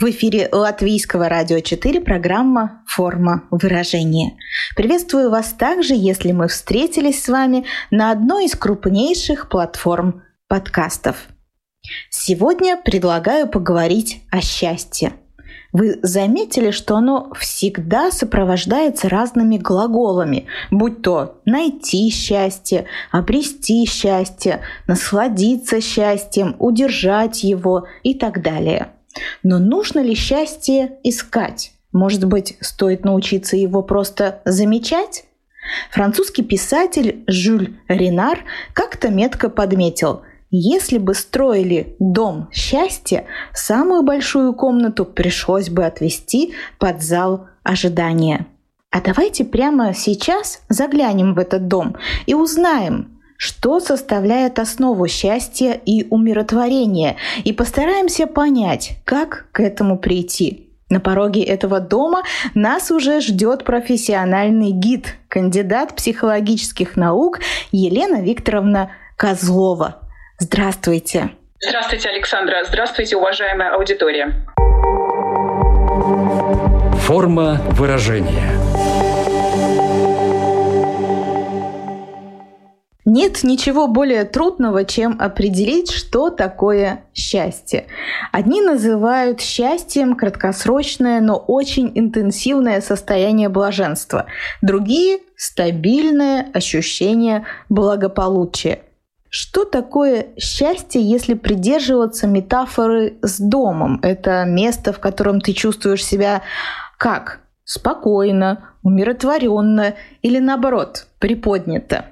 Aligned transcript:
В 0.00 0.04
эфире 0.04 0.48
Латвийского 0.50 1.28
радио 1.28 1.60
4 1.60 2.00
программа 2.00 2.82
«Форма 2.86 3.44
выражения». 3.50 4.38
Приветствую 4.74 5.28
вас 5.28 5.52
также, 5.52 5.92
если 5.94 6.32
мы 6.32 6.48
встретились 6.48 7.22
с 7.22 7.28
вами 7.28 7.66
на 7.90 8.10
одной 8.10 8.46
из 8.46 8.56
крупнейших 8.56 9.50
платформ 9.50 10.22
подкастов. 10.48 11.28
Сегодня 12.08 12.78
предлагаю 12.82 13.46
поговорить 13.46 14.22
о 14.30 14.40
счастье– 14.40 15.12
вы 15.72 16.00
заметили, 16.02 16.72
что 16.72 16.96
оно 16.96 17.32
всегда 17.38 18.10
сопровождается 18.10 19.08
разными 19.08 19.56
глаголами, 19.56 20.46
будь 20.72 21.02
то 21.02 21.40
найти 21.44 22.10
счастье, 22.10 22.86
обрести 23.12 23.86
счастье, 23.86 24.62
насладиться 24.88 25.80
счастьем, 25.80 26.56
удержать 26.58 27.44
его 27.44 27.86
и 28.02 28.14
так 28.14 28.42
далее. 28.42 28.88
Но 29.42 29.58
нужно 29.58 30.00
ли 30.00 30.14
счастье 30.14 30.98
искать? 31.02 31.72
Может 31.92 32.24
быть, 32.24 32.56
стоит 32.60 33.04
научиться 33.04 33.56
его 33.56 33.82
просто 33.82 34.40
замечать? 34.44 35.24
Французский 35.90 36.42
писатель 36.42 37.24
Жюль 37.26 37.76
Ренар 37.88 38.40
как-то 38.72 39.10
метко 39.10 39.48
подметил– 39.48 40.22
если 40.50 40.98
бы 40.98 41.14
строили 41.14 41.94
дом 42.00 42.48
счастья, 42.52 43.26
самую 43.54 44.02
большую 44.02 44.52
комнату 44.52 45.04
пришлось 45.04 45.70
бы 45.70 45.84
отвести 45.84 46.54
под 46.78 47.02
зал 47.02 47.46
ожидания. 47.62 48.46
А 48.90 49.00
давайте 49.00 49.44
прямо 49.44 49.94
сейчас 49.94 50.62
заглянем 50.68 51.34
в 51.34 51.38
этот 51.38 51.68
дом 51.68 51.96
и 52.26 52.34
узнаем, 52.34 53.19
что 53.40 53.80
составляет 53.80 54.58
основу 54.58 55.08
счастья 55.08 55.72
и 55.72 56.06
умиротворения, 56.10 57.16
и 57.42 57.54
постараемся 57.54 58.26
понять, 58.26 58.98
как 59.06 59.46
к 59.52 59.60
этому 59.60 59.98
прийти. 59.98 60.68
На 60.90 61.00
пороге 61.00 61.42
этого 61.42 61.80
дома 61.80 62.22
нас 62.54 62.90
уже 62.90 63.22
ждет 63.22 63.64
профессиональный 63.64 64.72
гид, 64.72 65.16
кандидат 65.28 65.96
психологических 65.96 66.96
наук 66.96 67.38
Елена 67.72 68.20
Викторовна 68.20 68.90
Козлова. 69.16 70.02
Здравствуйте. 70.38 71.30
Здравствуйте, 71.66 72.10
Александра. 72.10 72.64
Здравствуйте, 72.68 73.16
уважаемая 73.16 73.74
аудитория. 73.74 74.34
Форма 77.06 77.58
выражения. 77.70 79.09
Нет 83.04 83.42
ничего 83.44 83.86
более 83.86 84.24
трудного, 84.24 84.84
чем 84.84 85.16
определить, 85.18 85.90
что 85.90 86.30
такое 86.30 87.04
счастье. 87.14 87.86
Одни 88.30 88.60
называют 88.60 89.40
счастьем 89.40 90.16
краткосрочное, 90.16 91.20
но 91.20 91.36
очень 91.36 91.90
интенсивное 91.94 92.80
состояние 92.80 93.48
блаженства. 93.48 94.26
Другие– 94.60 95.20
стабильное 95.36 96.50
ощущение 96.52 97.46
благополучия. 97.70 98.80
Что 99.30 99.64
такое 99.64 100.26
счастье, 100.38 101.00
если 101.00 101.34
придерживаться 101.34 102.26
метафоры 102.26 103.14
с 103.22 103.38
домом? 103.38 104.00
Это 104.02 104.44
место, 104.44 104.92
в 104.92 104.98
котором 104.98 105.40
ты 105.40 105.52
чувствуешь 105.52 106.04
себя 106.04 106.42
как? 106.98 107.40
Спокойно, 107.64 108.70
умиротворенно 108.82 109.94
или 110.22 110.40
наоборот, 110.40 111.06
приподнято? 111.20 112.06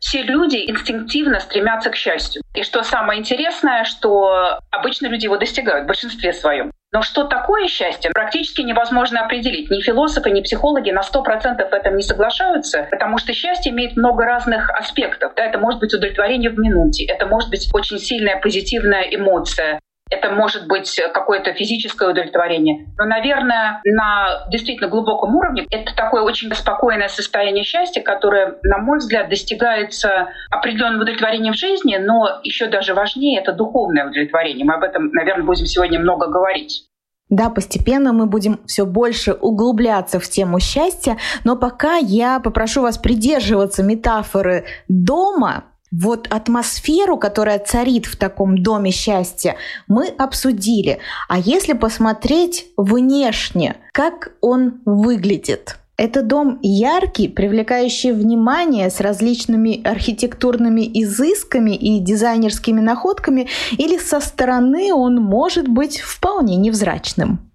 Все 0.00 0.22
люди 0.22 0.56
инстинктивно 0.70 1.40
стремятся 1.40 1.90
к 1.90 1.96
счастью. 1.96 2.42
И 2.54 2.62
что 2.62 2.82
самое 2.82 3.20
интересное, 3.20 3.84
что 3.84 4.60
обычно 4.70 5.08
люди 5.08 5.24
его 5.24 5.36
достигают 5.36 5.84
в 5.84 5.88
большинстве 5.88 6.32
своем. 6.32 6.70
Но 6.90 7.02
что 7.02 7.24
такое 7.24 7.68
счастье, 7.68 8.10
практически 8.12 8.62
невозможно 8.62 9.20
определить. 9.20 9.70
Ни 9.70 9.82
философы, 9.82 10.30
ни 10.30 10.40
психологи 10.40 10.90
на 10.90 11.00
100% 11.00 11.68
в 11.68 11.72
этом 11.74 11.96
не 11.96 12.02
соглашаются, 12.02 12.86
потому 12.90 13.18
что 13.18 13.34
счастье 13.34 13.72
имеет 13.72 13.96
много 13.96 14.24
разных 14.24 14.70
аспектов. 14.70 15.32
Да, 15.36 15.44
это 15.44 15.58
может 15.58 15.80
быть 15.80 15.92
удовлетворение 15.92 16.50
в 16.50 16.58
минуте, 16.58 17.04
это 17.04 17.26
может 17.26 17.50
быть 17.50 17.68
очень 17.74 17.98
сильная 17.98 18.40
позитивная 18.40 19.02
эмоция, 19.02 19.80
это 20.10 20.30
может 20.30 20.66
быть 20.66 21.00
какое-то 21.12 21.52
физическое 21.52 22.10
удовлетворение. 22.10 22.86
Но, 22.96 23.04
наверное, 23.04 23.80
на 23.84 24.46
действительно 24.50 24.88
глубоком 24.88 25.34
уровне 25.36 25.66
это 25.70 25.94
такое 25.94 26.22
очень 26.22 26.52
спокойное 26.54 27.08
состояние 27.08 27.64
счастья, 27.64 28.02
которое, 28.02 28.58
на 28.62 28.78
мой 28.78 28.98
взгляд, 28.98 29.28
достигается 29.28 30.28
определенным 30.50 31.00
удовлетворением 31.00 31.52
в 31.52 31.58
жизни, 31.58 31.96
но 31.96 32.40
еще 32.42 32.68
даже 32.68 32.94
важнее 32.94 33.40
это 33.40 33.52
духовное 33.52 34.06
удовлетворение. 34.06 34.64
Мы 34.64 34.74
об 34.74 34.82
этом, 34.82 35.10
наверное, 35.12 35.44
будем 35.44 35.66
сегодня 35.66 35.98
много 35.98 36.28
говорить. 36.28 36.84
Да, 37.30 37.50
постепенно 37.50 38.14
мы 38.14 38.26
будем 38.26 38.58
все 38.66 38.86
больше 38.86 39.34
углубляться 39.34 40.18
в 40.18 40.26
тему 40.28 40.60
счастья, 40.60 41.18
но 41.44 41.56
пока 41.56 41.96
я 41.96 42.40
попрошу 42.40 42.80
вас 42.82 42.96
придерживаться 42.96 43.82
метафоры 43.82 44.64
дома, 44.88 45.64
вот 45.90 46.26
атмосферу, 46.30 47.16
которая 47.16 47.58
царит 47.58 48.06
в 48.06 48.16
таком 48.16 48.62
доме 48.62 48.90
счастья, 48.90 49.56
мы 49.86 50.08
обсудили. 50.08 50.98
А 51.28 51.38
если 51.38 51.72
посмотреть 51.72 52.66
внешне, 52.76 53.76
как 53.92 54.32
он 54.40 54.80
выглядит? 54.84 55.78
Это 55.96 56.22
дом 56.22 56.60
яркий, 56.62 57.26
привлекающий 57.26 58.12
внимание 58.12 58.88
с 58.88 59.00
различными 59.00 59.82
архитектурными 59.82 60.88
изысками 61.02 61.74
и 61.74 61.98
дизайнерскими 61.98 62.80
находками, 62.80 63.48
или 63.72 63.98
со 63.98 64.20
стороны 64.20 64.94
он 64.94 65.16
может 65.16 65.66
быть 65.66 65.98
вполне 65.98 66.54
невзрачным? 66.54 67.47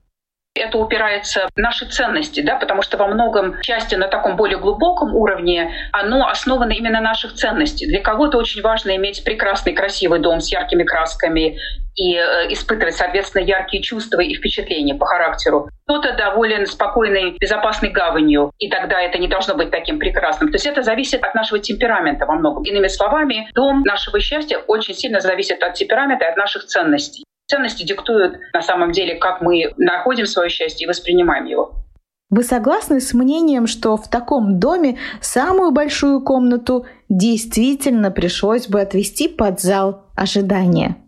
Это 0.56 0.78
упирается 0.78 1.47
в 1.56 1.59
наши 1.59 1.88
ценности, 1.88 2.41
да, 2.41 2.58
потому 2.58 2.84
что 2.84 2.97
во 2.97 3.08
многом 3.08 3.59
счастье 3.64 3.97
на 3.97 4.08
таком 4.08 4.36
более 4.36 4.59
глубоком 4.59 5.16
уровне, 5.16 5.74
оно 5.91 6.28
основано 6.28 6.72
именно 6.74 7.00
на 7.00 7.09
наших 7.09 7.34
ценностей. 7.34 7.88
Для 7.88 8.02
кого-то 8.02 8.38
очень 8.38 8.62
важно 8.62 8.96
иметь 8.96 9.24
прекрасный, 9.24 9.74
красивый 9.74 10.19
дом 10.19 10.42
с 10.42 10.52
яркими 10.52 10.84
красками 10.84 11.58
и 11.96 12.16
э, 12.16 12.53
испытывать, 12.53 12.96
соответственно, 12.96 13.44
яркие 13.44 13.81
чувства 13.81 14.22
и 14.22 14.36
впечатления 14.36 14.94
по 14.94 15.08
характеру. 15.08 15.69
Кто-то 15.86 16.13
доволен 16.13 16.68
спокойной, 16.68 17.36
безопасной 17.40 17.90
гаванью, 17.90 18.52
и 18.59 18.69
тогда 18.69 19.02
это 19.02 19.18
не 19.18 19.28
должно 19.28 19.56
быть 19.56 19.72
таким 19.72 19.97
прекрасным. 19.97 20.52
То 20.52 20.56
есть 20.56 20.68
это 20.68 20.84
зависит 20.84 21.24
от 21.24 21.34
нашего 21.34 21.59
темперамента 21.59 22.28
во 22.28 22.36
многом. 22.36 22.63
Иными 22.63 22.90
словами, 22.90 23.50
дом 23.56 23.81
нашего 23.81 24.19
счастья 24.19 24.59
очень 24.68 24.94
сильно 24.94 25.19
зависит 25.19 25.63
от 25.63 25.74
темперамента 25.74 26.25
и 26.25 26.30
от 26.30 26.38
наших 26.38 26.66
ценностей. 26.66 27.24
Ценности 27.48 27.84
диктуют 27.84 28.40
на 28.54 28.62
самом 28.62 28.92
деле, 28.92 29.16
как 29.16 29.42
мы 29.42 29.74
находим 29.78 30.26
свое 30.26 30.50
счастье 30.50 30.86
и 30.86 30.88
воспринимаем 30.88 31.46
его. 31.46 31.84
Вы 32.30 32.44
согласны 32.44 33.00
с 33.00 33.14
мнением, 33.14 33.68
что 33.68 33.96
в 33.96 34.09
таком 34.09 34.59
доме 34.59 34.98
самую 35.22 35.72
большую 35.72 36.22
комнату 36.22 36.88
действительно 37.08 38.09
пришлось 38.09 38.68
бы 38.68 38.81
отвести 38.81 39.28
под 39.28 39.59
зал 39.59 40.06
ожидания? 40.16 41.03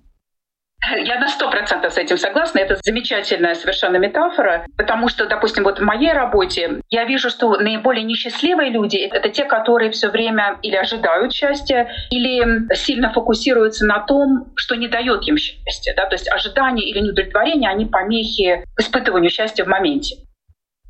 Я 0.98 1.20
на 1.20 1.28
сто 1.28 1.50
процентов 1.50 1.94
с 1.94 1.98
этим 1.98 2.18
согласна. 2.18 2.60
Это 2.60 2.78
замечательная 2.84 3.56
совершенно 3.56 3.98
метафора, 3.98 4.66
потому 4.78 5.08
что, 5.08 5.26
допустим, 5.26 5.64
вот 5.64 5.80
в 5.80 5.84
моей 5.84 6.12
работе 6.12 6.82
я 6.90 7.06
вижу, 7.06 7.30
что 7.30 7.58
наиболее 7.58 8.04
несчастливые 8.04 8.70
люди— 8.70 8.98
это 9.12 9.30
те, 9.30 9.46
которые 9.46 9.92
все 9.92 10.10
время 10.10 10.58
или 10.62 10.76
ожидают 10.76 11.34
счастья, 11.34 11.90
или 12.10 12.74
сильно 12.76 13.12
фокусируются 13.12 13.86
на 13.86 14.00
том, 14.00 14.52
что 14.56 14.76
не 14.76 14.88
дает 14.88 15.28
им 15.28 15.38
счастья. 15.38 15.94
Да? 15.96 16.06
То 16.06 16.16
есть 16.16 16.32
ожидания 16.32 16.88
или 16.88 17.00
неудовлетворение, 17.00 17.70
они 17.70 17.86
помехи 17.86 18.64
испытыванию 18.80 19.30
счастья 19.30 19.64
в 19.64 19.68
моменте 19.68 20.18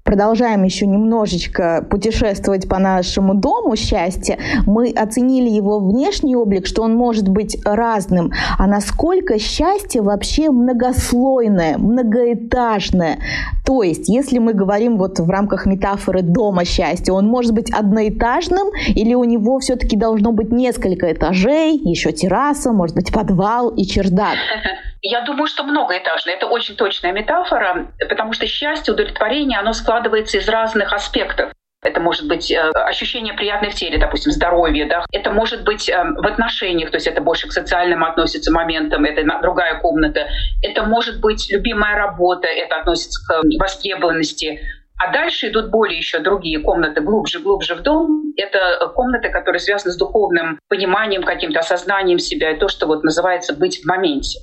продолжаем 0.05 0.63
еще 0.63 0.85
немножечко 0.85 1.85
путешествовать 1.89 2.69
по 2.69 2.77
нашему 2.77 3.33
дому 3.33 3.75
счастья, 3.75 4.37
мы 4.67 4.91
оценили 4.91 5.49
его 5.49 5.79
внешний 5.79 6.35
облик, 6.35 6.67
что 6.67 6.83
он 6.83 6.95
может 6.95 7.27
быть 7.27 7.57
разным. 7.65 8.31
А 8.59 8.67
насколько 8.67 9.39
счастье 9.39 10.03
вообще 10.03 10.51
многослойное, 10.51 11.79
многоэтажное. 11.79 13.17
То 13.65 13.81
есть, 13.81 14.07
если 14.07 14.37
мы 14.37 14.53
говорим 14.53 14.97
вот 14.97 15.19
в 15.19 15.29
рамках 15.29 15.65
метафоры 15.65 16.21
дома 16.21 16.65
счастья, 16.65 17.11
он 17.11 17.25
может 17.25 17.53
быть 17.53 17.73
одноэтажным 17.73 18.67
или 18.89 19.15
у 19.15 19.23
него 19.23 19.57
все-таки 19.57 19.97
должно 19.97 20.31
быть 20.31 20.51
несколько 20.51 21.11
этажей, 21.11 21.77
еще 21.77 22.11
терраса, 22.11 22.71
может 22.71 22.95
быть 22.95 23.11
подвал 23.11 23.69
и 23.69 23.83
чердак? 23.85 24.35
Я 25.07 25.21
думаю, 25.21 25.45
что 25.45 25.63
многоэтажный. 25.63 26.33
Это 26.33 26.47
очень 26.47 26.75
точная 26.75 27.11
метафора, 27.11 27.91
потому 28.09 28.33
что 28.33 28.47
счастье, 28.47 28.91
удовлетворение, 28.91 29.59
оно 29.59 29.71
складывается 29.73 30.39
из 30.39 30.49
разных 30.49 30.93
аспектов. 30.93 31.51
Это 31.83 31.99
может 31.99 32.27
быть 32.27 32.49
э, 32.49 32.71
ощущение 32.73 33.35
приятной 33.35 33.69
в 33.69 33.75
теле, 33.75 33.99
допустим, 33.99 34.31
здоровье, 34.31 34.87
да. 34.87 35.05
Это 35.11 35.29
может 35.29 35.63
быть 35.63 35.87
э, 35.87 36.03
в 36.03 36.25
отношениях, 36.25 36.89
то 36.89 36.95
есть 36.95 37.05
это 37.05 37.21
больше 37.21 37.47
к 37.47 37.51
социальным 37.51 38.03
относится 38.03 38.51
моментам, 38.51 39.05
это 39.05 39.23
другая 39.43 39.79
комната. 39.79 40.27
Это 40.63 40.81
может 40.81 41.21
быть 41.21 41.51
любимая 41.51 41.95
работа, 41.95 42.47
это 42.47 42.77
относится 42.77 43.21
к 43.27 43.43
востребованности. 43.59 44.59
А 44.97 45.11
дальше 45.11 45.49
идут 45.49 45.69
более 45.69 45.99
еще 45.99 46.17
другие 46.17 46.61
комнаты, 46.61 47.01
глубже, 47.01 47.37
глубже 47.41 47.75
в 47.75 47.83
дом. 47.83 48.33
Это 48.37 48.91
комнаты, 48.95 49.29
которые 49.29 49.59
связаны 49.59 49.93
с 49.93 49.97
духовным 49.97 50.57
пониманием, 50.67 51.21
каким-то 51.21 51.59
осознанием 51.59 52.17
себя, 52.17 52.49
и 52.49 52.57
то, 52.57 52.69
что 52.69 52.87
вот 52.87 53.03
называется 53.03 53.53
быть 53.53 53.83
в 53.83 53.85
моменте. 53.85 54.39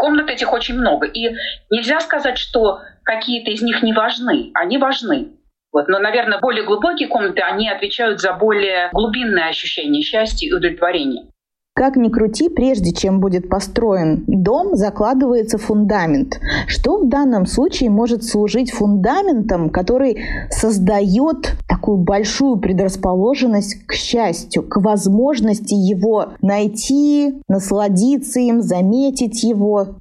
Комнат 0.00 0.30
этих 0.30 0.50
очень 0.54 0.78
много. 0.78 1.06
И 1.06 1.36
нельзя 1.68 2.00
сказать, 2.00 2.38
что 2.38 2.80
какие-то 3.04 3.50
из 3.50 3.60
них 3.60 3.82
не 3.82 3.92
важны. 3.92 4.50
Они 4.54 4.78
важны. 4.78 5.28
Вот. 5.72 5.88
Но, 5.88 5.98
наверное, 5.98 6.40
более 6.40 6.64
глубокие 6.64 7.06
комнаты, 7.06 7.42
они 7.42 7.68
отвечают 7.68 8.18
за 8.18 8.32
более 8.32 8.88
глубинное 8.94 9.48
ощущение 9.48 10.02
счастья 10.02 10.46
и 10.46 10.52
удовлетворения. 10.52 11.26
Как 11.74 11.96
ни 11.96 12.08
крути, 12.08 12.48
прежде 12.48 12.92
чем 12.92 13.20
будет 13.20 13.48
построен 13.48 14.24
дом, 14.26 14.74
закладывается 14.76 15.56
фундамент. 15.56 16.40
Что 16.66 16.98
в 16.98 17.08
данном 17.08 17.46
случае 17.46 17.90
может 17.90 18.24
служить 18.24 18.72
фундаментом, 18.72 19.70
который 19.70 20.22
создает 20.50 21.52
такую 21.68 21.98
большую 21.98 22.56
предрасположенность 22.56 23.86
к 23.86 23.94
счастью, 23.94 24.62
к 24.62 24.76
возможности 24.80 25.74
его 25.74 26.32
найти, 26.42 27.40
насладиться 27.48 28.40
им, 28.40 28.60
заметить 28.62 29.42
его? 29.42 29.96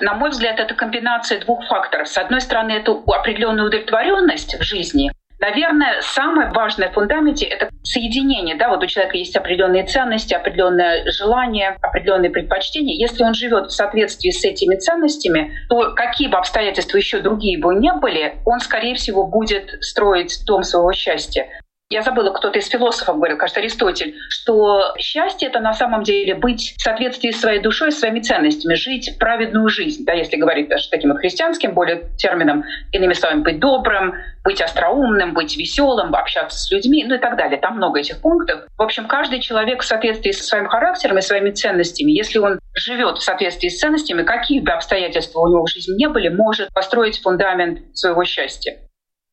На 0.00 0.14
мой 0.14 0.30
взгляд, 0.30 0.58
это 0.58 0.74
комбинация 0.74 1.40
двух 1.40 1.64
факторов. 1.68 2.08
С 2.08 2.18
одной 2.18 2.40
стороны, 2.40 2.72
это 2.72 3.00
определенная 3.06 3.66
удовлетворенность 3.66 4.58
в 4.58 4.62
жизни. 4.62 5.12
Наверное, 5.40 6.00
самое 6.00 6.50
важное 6.50 6.90
в 6.90 6.94
фундаменте— 6.94 7.44
это 7.46 7.68
соединение. 7.82 8.56
Да? 8.56 8.70
Вот 8.70 8.82
у 8.82 8.86
человека 8.86 9.16
есть 9.16 9.36
определенные 9.36 9.84
ценности, 9.84 10.32
определенное 10.32 11.04
желание, 11.10 11.76
определенные 11.82 12.30
предпочтения. 12.30 12.94
Если 12.94 13.22
он 13.24 13.34
живет 13.34 13.66
в 13.66 13.70
соответствии 13.70 14.30
с 14.30 14.44
этими 14.44 14.76
ценностями, 14.76 15.52
то 15.68 15.94
какие 15.94 16.28
бы 16.28 16.38
обстоятельства 16.38 16.96
еще 16.96 17.20
другие 17.20 17.58
бы 17.58 17.74
не 17.74 17.92
были, 17.92 18.36
он, 18.46 18.60
скорее 18.60 18.94
всего, 18.94 19.26
будет 19.26 19.82
строить 19.82 20.44
дом 20.46 20.62
своего 20.62 20.92
счастья 20.92 21.46
я 21.90 22.02
забыла, 22.02 22.30
кто-то 22.30 22.58
из 22.58 22.68
философов 22.68 23.16
говорил, 23.16 23.36
кажется, 23.36 23.60
Аристотель, 23.60 24.16
что 24.28 24.94
счастье— 24.98 25.48
это 25.50 25.60
на 25.60 25.74
самом 25.74 26.02
деле 26.02 26.34
быть 26.34 26.74
в 26.76 26.82
соответствии 26.82 27.30
с 27.30 27.40
своей 27.40 27.60
душой, 27.60 27.92
своими 27.92 28.20
ценностями, 28.20 28.74
жить 28.74 29.16
праведную 29.18 29.68
жизнь, 29.68 30.04
да, 30.04 30.12
если 30.12 30.36
говорить 30.36 30.68
даже 30.68 30.88
таким 30.90 31.10
вот 31.10 31.20
христианским 31.20 31.72
более 31.72 32.08
термином, 32.16 32.64
иными 32.90 33.12
словами, 33.12 33.42
быть 33.42 33.60
добрым, 33.60 34.14
быть 34.42 34.60
остроумным, 34.60 35.34
быть 35.34 35.56
веселым, 35.56 36.14
общаться 36.14 36.58
с 36.58 36.70
людьми, 36.70 37.04
ну 37.06 37.14
и 37.14 37.18
так 37.18 37.36
далее. 37.36 37.60
Там 37.60 37.76
много 37.76 38.00
этих 38.00 38.20
пунктов. 38.20 38.62
В 38.76 38.82
общем, 38.82 39.06
каждый 39.06 39.40
человек 39.40 39.82
в 39.82 39.84
соответствии 39.84 40.32
со 40.32 40.42
своим 40.42 40.66
характером 40.66 41.18
и 41.18 41.22
своими 41.22 41.50
ценностями, 41.50 42.12
если 42.12 42.38
он 42.38 42.58
живет 42.74 43.18
в 43.18 43.22
соответствии 43.22 43.68
с 43.68 43.78
ценностями, 43.78 44.22
какие 44.22 44.60
бы 44.60 44.72
обстоятельства 44.72 45.40
у 45.40 45.48
него 45.48 45.64
в 45.64 45.70
жизни 45.70 45.94
не 45.96 46.08
были, 46.08 46.28
может 46.28 46.72
построить 46.72 47.22
фундамент 47.22 47.80
своего 47.94 48.24
счастья. 48.24 48.78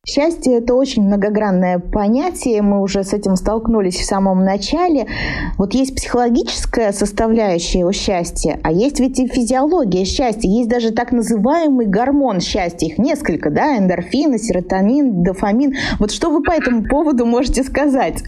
Счастье– 0.04 0.58
это 0.58 0.74
очень 0.74 1.04
многогранное 1.04 1.78
понятие, 1.78 2.60
мы 2.60 2.82
уже 2.82 3.04
с 3.04 3.12
этим 3.12 3.36
столкнулись 3.36 3.94
в 3.96 4.04
самом 4.04 4.44
начале. 4.44 5.06
Вот 5.58 5.74
есть 5.74 5.94
психологическая 5.94 6.90
составляющая 6.90 7.84
у 7.84 7.92
счастья, 7.92 8.58
а 8.64 8.72
есть 8.72 8.98
ведь 8.98 9.20
и 9.20 9.28
физиология 9.28 10.04
счастья. 10.04 10.48
Есть 10.48 10.68
даже 10.68 10.90
так 10.90 11.12
называемый 11.12 11.86
гормон 11.86 12.40
счастья. 12.40 12.88
Их 12.88 12.98
несколько, 12.98 13.50
да, 13.50 13.78
эндорфины, 13.78 14.38
серотонин, 14.38 15.22
дофамин. 15.22 15.76
Вот 16.00 16.10
что 16.10 16.30
вы 16.30 16.42
по 16.42 16.50
этому 16.50 16.82
поводу 16.82 17.24
можете 17.24 17.62
сказать? 17.62 18.24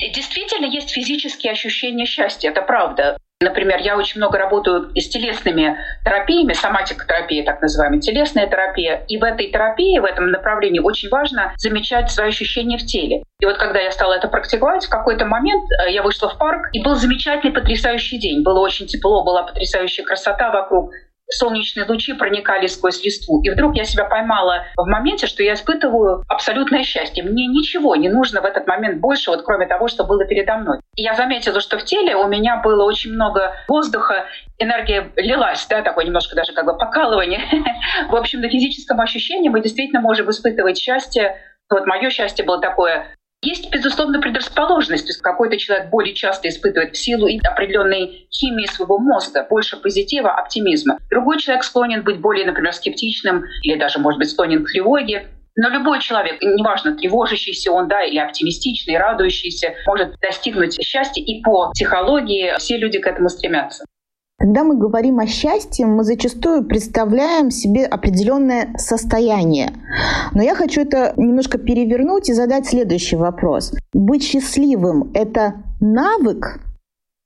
Действительно, 0.00 0.64
есть 0.64 0.88
физические 0.88 1.52
ощущения 1.52 2.06
счастья, 2.06 2.48
это 2.48 2.62
правда. 2.62 3.18
Например, 3.40 3.78
я 3.80 3.96
очень 3.96 4.18
много 4.18 4.36
работаю 4.36 4.90
с 4.96 5.08
телесными 5.08 5.78
терапиями, 6.04 6.54
соматикотерапия, 6.54 7.44
так 7.44 7.62
называемая, 7.62 8.00
телесная 8.00 8.48
терапия. 8.48 9.04
И 9.06 9.16
в 9.16 9.22
этой 9.22 9.52
терапии, 9.52 10.00
в 10.00 10.04
этом 10.04 10.32
направлении 10.32 10.80
очень 10.80 11.08
важно 11.08 11.52
замечать 11.56 12.10
свои 12.10 12.28
ощущения 12.28 12.78
в 12.78 12.84
теле. 12.84 13.22
И 13.38 13.46
вот 13.46 13.56
когда 13.56 13.78
я 13.78 13.92
стала 13.92 14.14
это 14.14 14.26
практиковать, 14.26 14.84
в 14.84 14.88
какой-то 14.88 15.24
момент 15.24 15.62
э, 15.70 15.92
я 15.92 16.02
вышла 16.02 16.28
в 16.28 16.36
парк, 16.36 16.70
и 16.72 16.82
был 16.82 16.96
замечательный, 16.96 17.52
потрясающий 17.52 18.18
день. 18.18 18.42
Было 18.42 18.58
очень 18.58 18.86
тепло, 18.88 19.22
была 19.22 19.44
потрясающая 19.44 20.04
красота 20.04 20.50
вокруг 20.50 20.90
солнечные 21.30 21.86
лучи 21.86 22.14
проникали 22.14 22.66
сквозь 22.66 23.02
листву. 23.04 23.40
И 23.42 23.50
вдруг 23.50 23.76
я 23.76 23.84
себя 23.84 24.04
поймала 24.04 24.64
в 24.76 24.86
моменте, 24.86 25.26
что 25.26 25.42
я 25.42 25.54
испытываю 25.54 26.24
абсолютное 26.28 26.82
счастье. 26.82 27.22
Мне 27.22 27.46
ничего 27.46 27.96
не 27.96 28.08
нужно 28.08 28.40
в 28.40 28.44
этот 28.44 28.66
момент 28.66 29.00
больше, 29.00 29.30
вот 29.30 29.42
кроме 29.42 29.66
того, 29.66 29.88
что 29.88 30.04
было 30.04 30.24
передо 30.24 30.56
мной. 30.56 30.78
И 30.96 31.02
я 31.02 31.14
заметила, 31.14 31.60
что 31.60 31.78
в 31.78 31.84
теле 31.84 32.16
у 32.16 32.26
меня 32.28 32.60
было 32.62 32.84
очень 32.84 33.12
много 33.12 33.54
воздуха, 33.68 34.26
энергия 34.58 35.10
лилась, 35.16 35.66
да, 35.68 35.82
такое 35.82 36.04
немножко 36.04 36.34
даже 36.34 36.52
как 36.52 36.64
бы 36.64 36.76
покалывание. 36.76 37.40
В 38.08 38.16
общем, 38.16 38.40
на 38.40 38.48
физическом 38.48 39.00
ощущении 39.00 39.48
мы 39.48 39.62
действительно 39.62 40.00
можем 40.00 40.30
испытывать 40.30 40.78
счастье. 40.78 41.36
Вот 41.70 41.86
мое 41.86 42.08
счастье 42.10 42.44
было 42.44 42.60
такое 42.60 43.14
есть, 43.42 43.70
безусловно, 43.70 44.20
предрасположенность. 44.20 45.06
То 45.06 45.10
есть 45.10 45.22
какой-то 45.22 45.56
человек 45.56 45.90
более 45.90 46.14
часто 46.14 46.48
испытывает 46.48 46.94
в 46.94 46.98
силу 46.98 47.28
определенной 47.44 48.28
химии 48.32 48.66
своего 48.66 48.98
мозга 48.98 49.46
больше 49.48 49.76
позитива, 49.76 50.30
оптимизма. 50.32 50.98
Другой 51.10 51.38
человек 51.38 51.64
склонен 51.64 52.02
быть 52.02 52.20
более, 52.20 52.46
например, 52.46 52.72
скептичным 52.72 53.44
или 53.62 53.78
даже, 53.78 53.98
может 53.98 54.18
быть, 54.18 54.30
склонен 54.30 54.64
к 54.64 54.70
тревоге. 54.70 55.28
Но 55.56 55.68
любой 55.70 56.00
человек, 56.00 56.40
неважно, 56.40 56.96
тревожащийся 56.96 57.72
он, 57.72 57.88
да, 57.88 58.04
или 58.04 58.18
оптимистичный, 58.18 58.96
радующийся, 58.96 59.74
может 59.86 60.14
достигнуть 60.20 60.80
счастья. 60.80 61.20
И 61.20 61.42
по 61.42 61.70
психологии 61.70 62.54
все 62.58 62.76
люди 62.76 62.98
к 62.98 63.06
этому 63.06 63.28
стремятся. 63.28 63.84
Когда 64.40 64.62
мы 64.62 64.76
говорим 64.76 65.18
о 65.18 65.26
счастье, 65.26 65.84
мы 65.84 66.04
зачастую 66.04 66.64
представляем 66.64 67.50
себе 67.50 67.84
определенное 67.84 68.72
состояние. 68.76 69.72
Но 70.32 70.42
я 70.42 70.54
хочу 70.54 70.82
это 70.82 71.12
немножко 71.16 71.58
перевернуть 71.58 72.28
и 72.28 72.34
задать 72.34 72.66
следующий 72.66 73.16
вопрос. 73.16 73.72
Быть 73.92 74.22
счастливым– 74.22 75.10
это 75.14 75.54
навык 75.80 76.60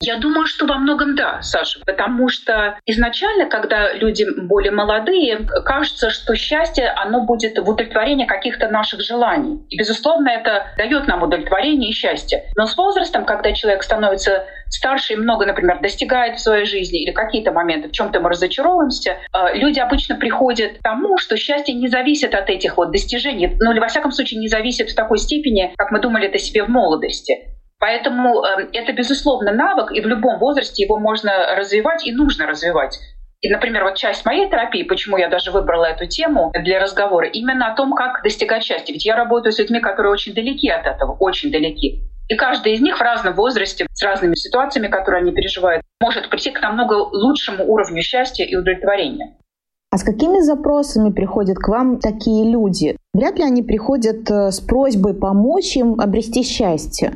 я 0.04 0.18
думаю, 0.18 0.46
что 0.46 0.66
во 0.66 0.78
многом 0.78 1.14
да, 1.14 1.40
Саша, 1.42 1.80
потому 1.86 2.28
что 2.28 2.78
изначально, 2.86 3.46
когда 3.46 3.92
люди 3.92 4.26
более 4.36 4.72
молодые, 4.72 5.46
кажется, 5.64 6.10
что 6.10 6.34
счастье, 6.34 6.88
оно 6.88 7.24
будет 7.24 7.56
в 7.58 7.68
удовлетворении 7.68 8.26
каких-то 8.26 8.68
наших 8.68 9.00
желаний. 9.00 9.64
И, 9.68 9.78
безусловно, 9.78 10.28
это 10.28 10.66
дает 10.76 11.06
нам 11.06 11.22
удовлетворение 11.22 11.90
и 11.90 11.94
счастье. 11.94 12.44
Но 12.56 12.66
с 12.66 12.76
возрастом, 12.76 13.24
когда 13.24 13.52
человек 13.52 13.84
становится 13.84 14.44
старше 14.68 15.12
и 15.12 15.16
много, 15.16 15.46
например, 15.46 15.80
достигает 15.80 16.36
в 16.36 16.40
своей 16.40 16.64
жизни 16.64 17.02
или 17.02 17.12
какие-то 17.12 17.52
моменты, 17.52 17.88
в 17.88 17.92
чем-то 17.92 18.20
мы 18.20 18.30
разочаровываемся, 18.30 19.18
э, 19.32 19.54
люди 19.54 19.78
обычно 19.78 20.16
приходят 20.16 20.78
к 20.78 20.82
тому, 20.82 21.18
что 21.18 21.36
счастье 21.36 21.74
не 21.74 21.88
зависит 21.88 22.34
от 22.34 22.50
этих 22.50 22.76
вот 22.76 22.90
достижений, 22.90 23.56
ну 23.60 23.72
или 23.72 23.78
во 23.78 23.88
всяком 23.88 24.10
случае 24.10 24.40
не 24.40 24.48
зависит 24.48 24.90
в 24.90 24.96
такой 24.96 25.18
степени, 25.18 25.72
как 25.76 25.92
мы 25.92 26.00
думали 26.00 26.26
это 26.26 26.38
себе 26.38 26.64
в 26.64 26.68
молодости. 26.68 27.52
Поэтому 27.82 28.44
э, 28.44 28.68
это, 28.74 28.92
безусловно, 28.92 29.52
навык, 29.52 29.90
и 29.90 30.00
в 30.00 30.06
любом 30.06 30.38
возрасте 30.38 30.84
его 30.84 31.00
можно 31.00 31.56
развивать 31.56 32.06
и 32.06 32.12
нужно 32.12 32.46
развивать. 32.46 33.00
И, 33.40 33.50
например, 33.50 33.82
вот 33.82 33.96
часть 33.96 34.24
моей 34.24 34.48
терапии, 34.48 34.84
почему 34.84 35.16
я 35.16 35.28
даже 35.28 35.50
выбрала 35.50 35.86
эту 35.86 36.06
тему 36.06 36.52
для 36.54 36.78
разговора, 36.78 37.26
именно 37.26 37.72
о 37.72 37.74
том, 37.74 37.92
как 37.94 38.22
достигать 38.22 38.62
счастья. 38.62 38.92
Ведь 38.92 39.04
я 39.04 39.16
работаю 39.16 39.52
с 39.52 39.58
людьми, 39.58 39.80
которые 39.80 40.12
очень 40.12 40.32
далеки 40.32 40.68
от 40.68 40.86
этого, 40.86 41.16
очень 41.18 41.50
далеки. 41.50 42.04
И 42.28 42.36
каждый 42.36 42.74
из 42.74 42.80
них 42.80 42.98
в 42.98 43.00
разном 43.00 43.34
возрасте, 43.34 43.84
с 43.92 44.02
разными 44.04 44.36
ситуациями, 44.36 44.86
которые 44.86 45.22
они 45.22 45.32
переживают, 45.32 45.82
может 46.00 46.30
прийти 46.30 46.52
к 46.52 46.60
намного 46.62 46.94
лучшему 46.94 47.64
уровню 47.64 48.00
счастья 48.02 48.44
и 48.44 48.54
удовлетворения. 48.54 49.34
А 49.90 49.98
с 49.98 50.04
какими 50.04 50.38
запросами 50.38 51.10
приходят 51.10 51.58
к 51.58 51.66
вам 51.66 51.98
такие 51.98 52.48
люди? 52.48 52.96
Вряд 53.12 53.38
ли 53.38 53.44
они 53.44 53.64
приходят 53.64 54.30
э, 54.30 54.52
с 54.52 54.60
просьбой 54.60 55.14
помочь 55.14 55.76
им 55.76 56.00
обрести 56.00 56.44
счастье. 56.44 57.14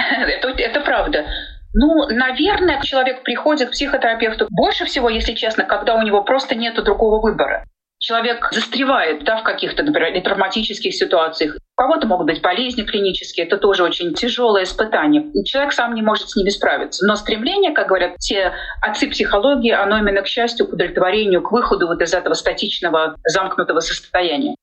это, 0.20 0.48
это 0.48 0.80
правда. 0.80 1.26
Ну, 1.72 2.08
наверное, 2.08 2.80
человек 2.82 3.22
приходит 3.22 3.68
к 3.68 3.72
психотерапевту 3.72 4.48
больше 4.50 4.84
всего, 4.86 5.08
если 5.08 5.34
честно, 5.34 5.64
когда 5.64 5.94
у 5.94 6.02
него 6.02 6.22
просто 6.24 6.54
нет 6.56 6.82
другого 6.82 7.20
выбора. 7.20 7.64
Человек 8.02 8.48
застревает 8.50 9.24
да, 9.24 9.36
в 9.36 9.42
каких-то, 9.42 9.82
например, 9.82 10.22
травматических 10.22 10.94
ситуациях. 10.94 11.56
У 11.56 11.82
кого-то 11.82 12.06
могут 12.06 12.26
быть 12.26 12.40
болезни 12.40 12.82
клинические, 12.82 13.46
это 13.46 13.58
тоже 13.58 13.84
очень 13.84 14.14
тяжелое 14.14 14.64
испытание. 14.64 15.30
Человек 15.44 15.74
сам 15.74 15.94
не 15.94 16.00
может 16.00 16.30
с 16.30 16.36
ними 16.36 16.48
справиться. 16.48 17.06
Но 17.06 17.14
стремление, 17.14 17.72
как 17.72 17.88
говорят 17.88 18.16
все 18.18 18.54
отцы 18.80 19.08
психологии, 19.08 19.70
оно 19.70 19.98
именно 19.98 20.22
к 20.22 20.26
счастью, 20.26 20.66
к 20.66 20.72
удовлетворению, 20.72 21.42
к 21.42 21.52
выходу 21.52 21.86
вот 21.88 22.00
из 22.00 22.14
этого 22.14 22.32
статичного, 22.32 23.16
замкнутого 23.22 23.80
состояния. 23.80 24.54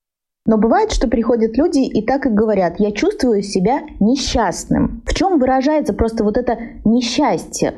Но 0.48 0.58
бывает, 0.58 0.94
что 0.94 1.10
приходят 1.10 1.58
люди 1.58 1.80
и 1.80 2.04
так 2.06 2.26
и 2.26 2.30
говорят, 2.30 2.76
я 2.80 2.92
чувствую 2.94 3.44
себя 3.44 3.82
несчастным. 4.00 5.04
В 5.06 5.14
чем 5.14 5.40
выражается 5.40 5.94
просто 5.94 6.24
вот 6.24 6.38
это 6.38 6.58
несчастье? 6.86 7.74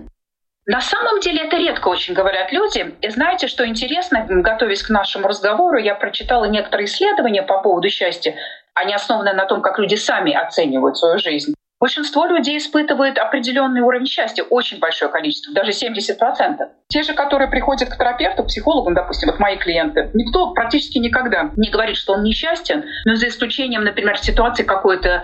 На 0.68 0.80
самом 0.80 1.20
деле 1.20 1.48
это 1.48 1.58
редко 1.58 1.88
очень 1.88 2.14
говорят 2.14 2.52
люди. 2.52 2.94
И 3.02 3.10
знаете, 3.10 3.48
что 3.48 3.68
интересно, 3.68 4.24
готовясь 4.30 4.84
к 4.84 4.92
нашему 4.92 5.28
разговору, 5.28 5.80
я 5.80 5.96
прочитала 5.96 6.46
некоторые 6.46 6.86
исследования 6.86 7.42
по 7.42 7.60
поводу 7.60 7.90
счастья. 7.90 8.36
Они 8.76 8.94
основаны 8.94 9.34
на 9.34 9.48
том, 9.48 9.64
как 9.64 9.80
люди 9.80 9.96
сами 9.96 10.32
оценивают 10.32 10.96
свою 10.96 11.18
жизнь. 11.18 11.56
Большинство 11.80 12.26
людей 12.26 12.58
испытывает 12.58 13.18
определенный 13.18 13.80
уровень 13.80 14.06
счастья, 14.06 14.44
очень 14.44 14.80
большое 14.80 15.10
количество, 15.10 15.54
даже 15.54 15.72
70%. 15.72 16.58
Те 16.90 17.04
же, 17.04 17.14
которые 17.14 17.50
приходят 17.50 17.88
к 17.88 17.98
терапевту, 17.98 18.44
к 18.44 18.48
психологам, 18.48 18.96
допустим, 18.96 19.30
вот 19.30 19.40
мои 19.40 19.56
клиенты, 19.56 20.10
никто 20.14 20.52
практически 20.52 20.98
никогда 20.98 21.52
не 21.56 21.70
говорит, 21.70 21.96
что 21.96 22.14
он 22.14 22.24
несчастен, 22.24 22.84
но 23.06 23.16
за 23.16 23.30
исключением, 23.30 23.86
например, 23.86 24.18
ситуации 24.18 24.64
какой-то 24.64 25.24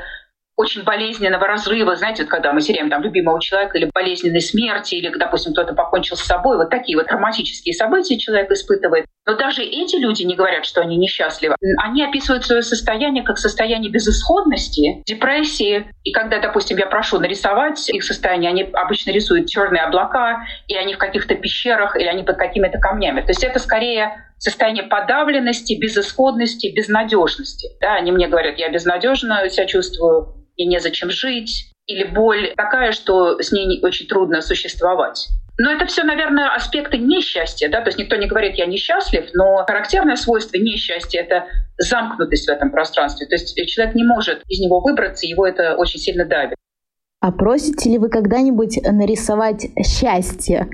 очень 0.57 0.83
болезненного 0.83 1.47
разрыва, 1.47 1.95
знаете, 1.95 2.23
вот 2.23 2.29
когда 2.29 2.53
мы 2.53 2.61
теряем 2.61 2.89
там 2.89 3.03
любимого 3.03 3.41
человека 3.41 3.77
или 3.77 3.89
болезненной 3.93 4.41
смерти, 4.41 4.95
или, 4.95 5.09
допустим, 5.09 5.51
кто-то 5.51 5.73
покончил 5.73 6.15
с 6.15 6.21
собой, 6.21 6.57
вот 6.57 6.69
такие 6.69 6.97
вот 6.97 7.07
травматические 7.07 7.73
события 7.73 8.17
человек 8.17 8.51
испытывает. 8.51 9.05
Но 9.25 9.35
даже 9.35 9.63
эти 9.63 9.97
люди 9.97 10.23
не 10.23 10.35
говорят, 10.35 10.65
что 10.65 10.81
они 10.81 10.97
несчастливы. 10.97 11.55
Они 11.83 12.03
описывают 12.03 12.45
свое 12.45 12.61
состояние 12.61 13.23
как 13.23 13.37
состояние 13.37 13.91
безысходности, 13.91 15.03
депрессии. 15.05 15.91
И 16.03 16.11
когда, 16.13 16.39
допустим, 16.39 16.77
я 16.77 16.85
прошу 16.85 17.19
нарисовать 17.19 17.89
их 17.89 18.03
состояние, 18.03 18.49
они 18.49 18.63
обычно 18.73 19.11
рисуют 19.11 19.49
черные 19.49 19.83
облака, 19.83 20.45
и 20.67 20.75
они 20.75 20.93
в 20.93 20.97
каких-то 20.97 21.35
пещерах, 21.35 21.97
или 21.97 22.05
они 22.05 22.23
под 22.23 22.37
какими-то 22.37 22.77
камнями. 22.77 23.21
То 23.21 23.31
есть 23.31 23.43
это 23.43 23.59
скорее 23.59 24.25
состояние 24.37 24.83
подавленности, 24.83 25.77
безысходности, 25.79 26.71
безнадежности. 26.73 27.69
Да, 27.81 27.95
они 27.95 28.11
мне 28.11 28.27
говорят, 28.27 28.57
я 28.57 28.69
безнадежно 28.69 29.49
себя 29.49 29.65
чувствую, 29.65 30.44
и 30.55 30.65
незачем 30.65 31.09
жить, 31.09 31.71
или 31.87 32.03
боль 32.03 32.53
такая, 32.55 32.91
что 32.91 33.41
с 33.41 33.51
ней 33.51 33.79
очень 33.83 34.07
трудно 34.07 34.41
существовать. 34.41 35.27
Но 35.57 35.71
это 35.71 35.85
все, 35.85 36.03
наверное, 36.03 36.53
аспекты 36.53 36.97
несчастья. 36.97 37.69
Да? 37.69 37.81
То 37.81 37.87
есть 37.87 37.97
никто 37.97 38.15
не 38.17 38.27
говорит, 38.27 38.55
я 38.55 38.65
несчастлив, 38.65 39.29
но 39.33 39.63
характерное 39.65 40.17
свойство 40.17 40.57
несчастья— 40.57 41.19
это 41.21 41.45
замкнутость 41.77 42.47
в 42.47 42.51
этом 42.51 42.71
пространстве. 42.71 43.27
То 43.27 43.35
есть 43.35 43.55
человек 43.69 43.95
не 43.95 44.03
может 44.03 44.41
из 44.47 44.59
него 44.59 44.81
выбраться, 44.81 45.25
его 45.25 45.47
это 45.47 45.75
очень 45.75 45.99
сильно 45.99 46.25
давит. 46.25 46.55
А 47.21 47.31
просите 47.31 47.89
ли 47.89 47.97
вы 47.97 48.09
когда-нибудь 48.09 48.81
нарисовать 48.83 49.67
счастье? 49.85 50.67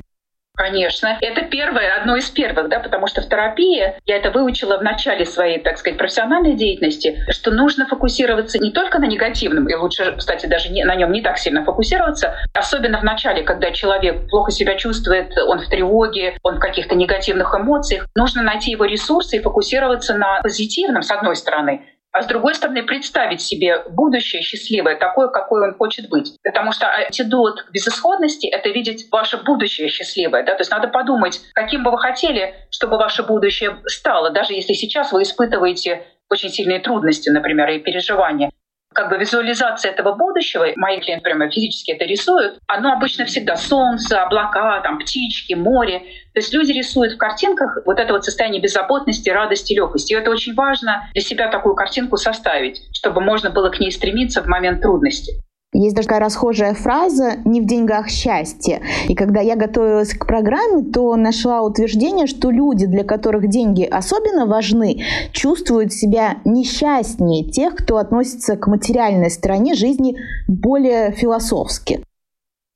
Конечно. 0.61 1.17
Это 1.21 1.41
первое, 1.41 1.95
одно 1.99 2.15
из 2.15 2.29
первых, 2.29 2.69
да, 2.69 2.79
потому 2.79 3.07
что 3.07 3.21
в 3.21 3.27
терапии 3.27 3.95
я 4.05 4.15
это 4.15 4.29
выучила 4.29 4.77
в 4.77 4.83
начале 4.83 5.25
своей, 5.25 5.57
так 5.57 5.79
сказать, 5.79 5.97
профессиональной 5.97 6.53
деятельности, 6.53 7.25
что 7.31 7.49
нужно 7.49 7.87
фокусироваться 7.87 8.59
не 8.59 8.69
только 8.69 8.99
на 8.99 9.05
негативном, 9.05 9.67
и 9.67 9.73
лучше, 9.73 10.13
кстати, 10.15 10.45
даже 10.45 10.69
не, 10.69 10.83
на 10.83 10.93
нем 10.93 11.11
не 11.11 11.21
так 11.21 11.39
сильно 11.39 11.65
фокусироваться, 11.65 12.35
особенно 12.53 12.99
в 12.99 13.03
начале, 13.03 13.41
когда 13.41 13.71
человек 13.71 14.29
плохо 14.29 14.51
себя 14.51 14.75
чувствует, 14.75 15.35
он 15.35 15.61
в 15.61 15.67
тревоге, 15.67 16.37
он 16.43 16.57
в 16.57 16.59
каких-то 16.59 16.93
негативных 16.93 17.55
эмоциях, 17.55 18.05
нужно 18.13 18.43
найти 18.43 18.69
его 18.69 18.85
ресурсы 18.85 19.37
и 19.37 19.41
фокусироваться 19.41 20.13
на 20.13 20.41
позитивном, 20.43 21.01
с 21.01 21.09
одной 21.09 21.37
стороны, 21.37 21.81
а 22.11 22.23
с 22.23 22.27
другой 22.27 22.55
стороны 22.55 22.83
представить 22.83 23.41
себе 23.41 23.83
будущее 23.89 24.41
счастливое, 24.41 24.95
такое, 24.95 25.29
какое 25.29 25.69
он 25.69 25.75
хочет 25.75 26.09
быть. 26.09 26.35
Потому 26.43 26.71
что 26.71 26.87
антидот 26.87 27.63
к 27.63 27.71
безысходности— 27.71 28.47
это 28.47 28.69
видеть 28.69 29.07
ваше 29.11 29.37
будущее 29.37 29.89
счастливое. 29.89 30.43
Да? 30.43 30.53
То 30.53 30.61
есть 30.61 30.71
надо 30.71 30.87
подумать, 30.87 31.41
каким 31.53 31.83
бы 31.83 31.91
вы 31.91 31.99
хотели, 31.99 32.53
чтобы 32.69 32.97
ваше 32.97 33.23
будущее 33.23 33.77
стало, 33.85 34.31
даже 34.31 34.53
если 34.53 34.73
сейчас 34.73 35.11
вы 35.11 35.23
испытываете 35.23 36.03
очень 36.29 36.49
сильные 36.49 36.79
трудности, 36.79 37.29
например, 37.29 37.69
и 37.69 37.79
переживания 37.79 38.51
как 38.93 39.09
бы 39.09 39.17
визуализация 39.17 39.91
этого 39.91 40.15
будущего, 40.15 40.67
мои 40.75 40.99
клиенты 40.99 41.23
прямо 41.23 41.49
физически 41.49 41.91
это 41.91 42.05
рисуют, 42.05 42.59
оно 42.67 42.91
обычно 42.91 43.25
всегда 43.25 43.55
солнце, 43.55 44.21
облака, 44.21 44.81
там, 44.81 44.99
птички, 44.99 45.53
море. 45.53 45.99
То 46.33 46.39
есть 46.39 46.53
люди 46.53 46.71
рисуют 46.71 47.13
в 47.13 47.17
картинках 47.17 47.77
вот 47.85 47.99
это 47.99 48.13
вот 48.13 48.25
состояние 48.25 48.61
беззаботности, 48.61 49.29
радости, 49.29 49.73
легкости. 49.73 50.13
И 50.13 50.15
это 50.15 50.29
очень 50.29 50.53
важно 50.53 51.09
для 51.13 51.21
себя 51.21 51.49
такую 51.49 51.75
картинку 51.75 52.17
составить, 52.17 52.81
чтобы 52.93 53.21
можно 53.21 53.49
было 53.49 53.69
к 53.69 53.79
ней 53.79 53.91
стремиться 53.91 54.41
в 54.41 54.47
момент 54.47 54.81
трудности. 54.81 55.41
Есть 55.81 55.95
даже 55.95 56.07
такая 56.07 56.19
расхожая 56.19 56.75
фраза 56.75 57.37
«не 57.43 57.59
в 57.59 57.65
деньгах 57.65 58.07
счастье». 58.07 58.81
И 59.07 59.15
когда 59.15 59.41
я 59.41 59.55
готовилась 59.55 60.13
к 60.13 60.27
программе, 60.27 60.83
то 60.83 61.15
нашла 61.15 61.63
утверждение, 61.63 62.27
что 62.27 62.51
люди, 62.51 62.85
для 62.85 63.03
которых 63.03 63.49
деньги 63.49 63.83
особенно 63.83 64.45
важны, 64.45 65.03
чувствуют 65.31 65.91
себя 65.91 66.37
несчастнее 66.45 67.49
тех, 67.49 67.75
кто 67.75 67.97
относится 67.97 68.57
к 68.57 68.67
материальной 68.67 69.31
стороне 69.31 69.73
жизни 69.73 70.17
более 70.47 71.11
философски. 71.13 72.03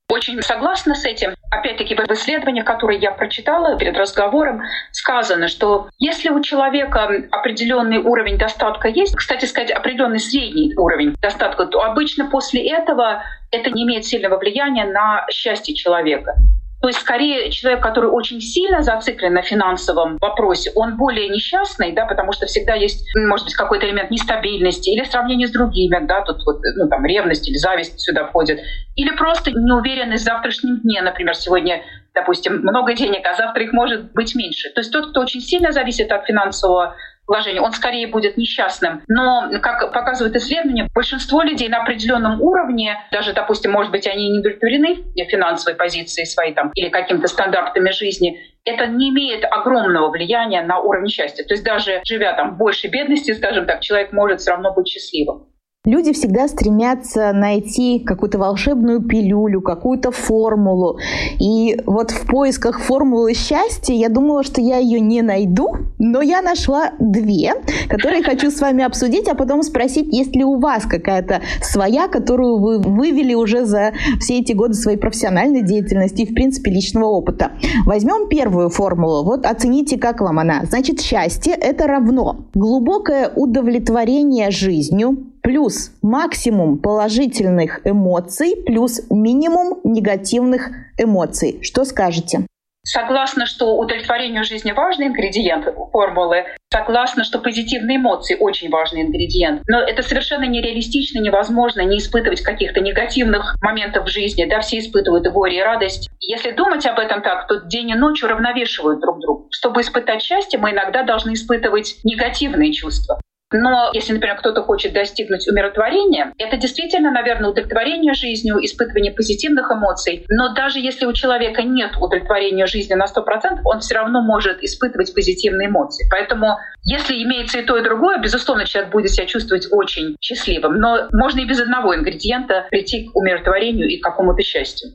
Очень 0.08 0.40
согласна 0.40 0.94
с 0.94 1.04
этим. 1.04 1.34
Опять-таки 1.50 1.96
в 1.96 2.10
исследованиях, 2.12 2.64
которые 2.64 3.00
я 3.00 3.10
прочитала 3.10 3.76
перед 3.76 3.96
разговором, 3.96 4.62
сказано, 4.92 5.48
что 5.48 5.88
если 5.98 6.28
у 6.28 6.40
человека 6.42 7.24
определенный 7.32 7.98
уровень 7.98 8.38
достатка 8.38 8.88
есть, 8.88 9.16
кстати 9.16 9.46
сказать, 9.46 9.72
определенный 9.72 10.20
средний 10.20 10.74
уровень 10.76 11.16
достатка, 11.20 11.66
то 11.66 11.82
обычно 11.82 12.30
после 12.30 12.68
этого 12.68 13.24
это 13.50 13.70
не 13.70 13.82
имеет 13.82 14.06
сильного 14.06 14.38
влияния 14.38 14.84
на 14.84 15.26
счастье 15.28 15.74
человека. 15.74 16.36
То 16.80 16.88
есть 16.88 17.00
скорее 17.00 17.50
человек, 17.50 17.82
который 17.82 18.10
очень 18.10 18.40
сильно 18.40 18.82
зациклен 18.82 19.32
на 19.32 19.42
финансовом 19.42 20.18
вопросе, 20.20 20.70
он 20.74 20.96
более 20.96 21.28
несчастный, 21.28 21.92
да, 21.92 22.04
потому 22.04 22.32
что 22.32 22.46
всегда 22.46 22.74
есть, 22.74 23.06
может 23.16 23.46
быть, 23.46 23.54
какой-то 23.54 23.86
элемент 23.86 24.10
нестабильности 24.10 24.90
или 24.90 25.04
сравнение 25.04 25.48
с 25.48 25.52
другими, 25.52 25.98
да, 26.06 26.22
тут 26.22 26.44
вот, 26.44 26.60
ну, 26.76 26.88
там, 26.88 27.04
ревность 27.06 27.48
или 27.48 27.56
зависть 27.56 28.00
сюда 28.00 28.26
входит, 28.26 28.60
или 28.94 29.10
просто 29.16 29.50
неуверенность 29.52 30.22
в 30.22 30.26
завтрашнем 30.26 30.80
дне, 30.80 31.02
например, 31.02 31.34
сегодня 31.34 31.82
допустим, 32.14 32.62
много 32.62 32.94
денег, 32.94 33.26
а 33.30 33.36
завтра 33.36 33.62
их 33.62 33.74
может 33.74 34.12
быть 34.14 34.34
меньше. 34.34 34.70
То 34.70 34.80
есть 34.80 34.90
тот, 34.90 35.10
кто 35.10 35.20
очень 35.20 35.42
сильно 35.42 35.70
зависит 35.70 36.10
от 36.10 36.24
финансового 36.24 36.96
положения, 37.26 37.60
он 37.60 37.72
скорее 37.72 38.06
будет 38.06 38.36
несчастным. 38.36 39.02
Но, 39.08 39.50
как 39.60 39.92
показывает 39.92 40.36
исследование, 40.36 40.88
большинство 40.94 41.42
людей 41.42 41.68
на 41.68 41.82
определенном 41.82 42.40
уровне, 42.40 42.98
даже, 43.12 43.32
допустим, 43.32 43.72
может 43.72 43.92
быть, 43.92 44.06
они 44.06 44.30
не 44.30 44.38
удовлетворены 44.38 45.04
финансовой 45.28 45.76
позицией 45.76 46.26
своей 46.26 46.54
там, 46.54 46.70
или 46.74 46.88
какими-то 46.88 47.28
стандартами 47.28 47.90
жизни, 47.90 48.40
это 48.64 48.86
не 48.86 49.10
имеет 49.10 49.44
огромного 49.44 50.10
влияния 50.10 50.62
на 50.62 50.80
уровень 50.80 51.08
счастья. 51.08 51.44
То 51.44 51.54
есть 51.54 51.64
даже 51.64 52.00
живя 52.04 52.32
там 52.34 52.54
в 52.54 52.58
большей 52.58 52.90
бедности, 52.90 53.32
скажем 53.32 53.66
так, 53.66 53.80
человек 53.80 54.12
может 54.12 54.40
все 54.40 54.52
равно 54.52 54.72
быть 54.72 54.88
счастливым. 54.88 55.48
Люди 55.86 56.12
всегда 56.12 56.48
стремятся 56.48 57.32
найти 57.32 58.00
какую-то 58.00 58.38
волшебную 58.38 59.00
пилюлю, 59.02 59.60
какую-то 59.60 60.10
формулу. 60.10 60.98
И 61.38 61.78
вот 61.86 62.10
в 62.10 62.26
поисках 62.26 62.80
формулы 62.80 63.34
счастья 63.34 63.94
я 63.94 64.08
думала, 64.08 64.42
что 64.42 64.60
я 64.60 64.78
ее 64.78 64.98
не 64.98 65.22
найду, 65.22 65.76
но 66.00 66.22
я 66.22 66.42
нашла 66.42 66.90
две, 66.98 67.54
которые 67.88 68.24
хочу 68.24 68.50
с 68.50 68.60
вами 68.60 68.82
обсудить, 68.82 69.28
а 69.28 69.36
потом 69.36 69.62
спросить, 69.62 70.12
есть 70.12 70.34
ли 70.34 70.42
у 70.42 70.58
вас 70.58 70.86
какая-то 70.86 71.40
своя, 71.62 72.08
которую 72.08 72.58
вы 72.58 72.78
вывели 72.80 73.34
уже 73.34 73.64
за 73.64 73.92
все 74.18 74.40
эти 74.40 74.54
годы 74.54 74.74
своей 74.74 74.98
профессиональной 74.98 75.62
деятельности 75.62 76.22
и, 76.22 76.26
в 76.30 76.34
принципе, 76.34 76.72
личного 76.72 77.06
опыта. 77.10 77.52
Возьмем 77.84 78.28
первую 78.28 78.70
формулу. 78.70 79.22
Вот 79.22 79.46
оцените, 79.46 79.98
как 79.98 80.20
вам 80.20 80.40
она. 80.40 80.64
Значит, 80.64 81.00
счастье– 81.00 81.52
это 81.60 81.86
равно 81.86 82.48
глубокое 82.54 83.30
удовлетворение 83.36 84.50
жизнью, 84.50 85.18
плюс 85.46 85.92
максимум 86.02 86.78
положительных 86.78 87.86
эмоций, 87.86 88.56
плюс 88.66 89.00
минимум 89.10 89.78
негативных 89.84 90.70
эмоций. 90.98 91.60
Что 91.62 91.84
скажете? 91.84 92.40
Согласна, 92.82 93.46
что 93.46 93.76
удовлетворению 93.76 94.42
жизни 94.42 94.72
важный 94.72 95.06
ингредиент 95.06 95.66
формулы. 95.92 96.46
Согласна, 96.72 97.22
что 97.22 97.38
позитивные 97.38 97.98
эмоции 97.98 98.36
очень 98.38 98.70
важный 98.70 99.02
ингредиент. 99.02 99.62
Но 99.68 99.80
это 99.82 100.02
совершенно 100.02 100.46
нереалистично, 100.46 101.20
невозможно 101.20 101.82
не 101.82 101.98
испытывать 101.98 102.40
каких-то 102.40 102.80
негативных 102.80 103.54
моментов 103.62 104.06
в 104.06 104.08
жизни. 104.08 104.46
Да, 104.46 104.60
все 104.60 104.80
испытывают 104.80 105.26
и 105.26 105.30
горе, 105.30 105.58
и 105.58 105.62
радость. 105.62 106.10
Если 106.20 106.50
думать 106.50 106.84
об 106.86 106.98
этом 106.98 107.22
так, 107.22 107.46
то 107.46 107.60
день 107.60 107.90
и 107.90 107.94
ночь 107.94 108.24
уравновешивают 108.24 109.00
друг 109.00 109.20
друга. 109.20 109.44
Чтобы 109.52 109.82
испытать 109.82 110.22
счастье, 110.22 110.58
мы 110.58 110.72
иногда 110.72 111.04
должны 111.04 111.34
испытывать 111.34 111.98
негативные 112.02 112.72
чувства. 112.72 113.20
Но 113.52 113.90
если, 113.92 114.14
например, 114.14 114.36
кто-то 114.36 114.62
хочет 114.62 114.92
достигнуть 114.92 115.46
умиротворения, 115.48 116.32
это 116.38 116.56
действительно, 116.56 117.12
наверное, 117.12 117.50
удовлетворение 117.50 118.14
жизнью, 118.14 118.58
испытывание 118.62 119.12
позитивных 119.12 119.70
эмоций. 119.70 120.24
Но 120.28 120.52
даже 120.54 120.80
если 120.80 121.06
у 121.06 121.12
человека 121.12 121.62
нет 121.62 121.92
удовлетворения 121.98 122.66
жизнью 122.66 122.98
на 122.98 123.04
100%, 123.04 123.60
он 123.64 123.80
все 123.80 123.94
равно 123.94 124.20
может 124.20 124.62
испытывать 124.62 125.14
позитивные 125.14 125.68
эмоции. 125.68 126.06
Поэтому, 126.10 126.56
если 126.82 127.22
имеется 127.22 127.58
и 127.58 127.64
то, 127.64 127.76
и 127.76 127.84
другое, 127.84 128.18
безусловно, 128.18 128.66
человек 128.66 128.90
будет 128.90 129.12
себя 129.12 129.26
чувствовать 129.26 129.68
очень 129.70 130.16
счастливым. 130.20 130.80
Но 130.80 131.08
можно 131.12 131.40
и 131.40 131.46
без 131.46 131.60
одного 131.60 131.94
ингредиента 131.94 132.66
прийти 132.70 133.08
к 133.08 133.16
умиротворению 133.16 133.88
и 133.88 133.98
к 133.98 134.02
какому-то 134.02 134.42
счастью. 134.42 134.90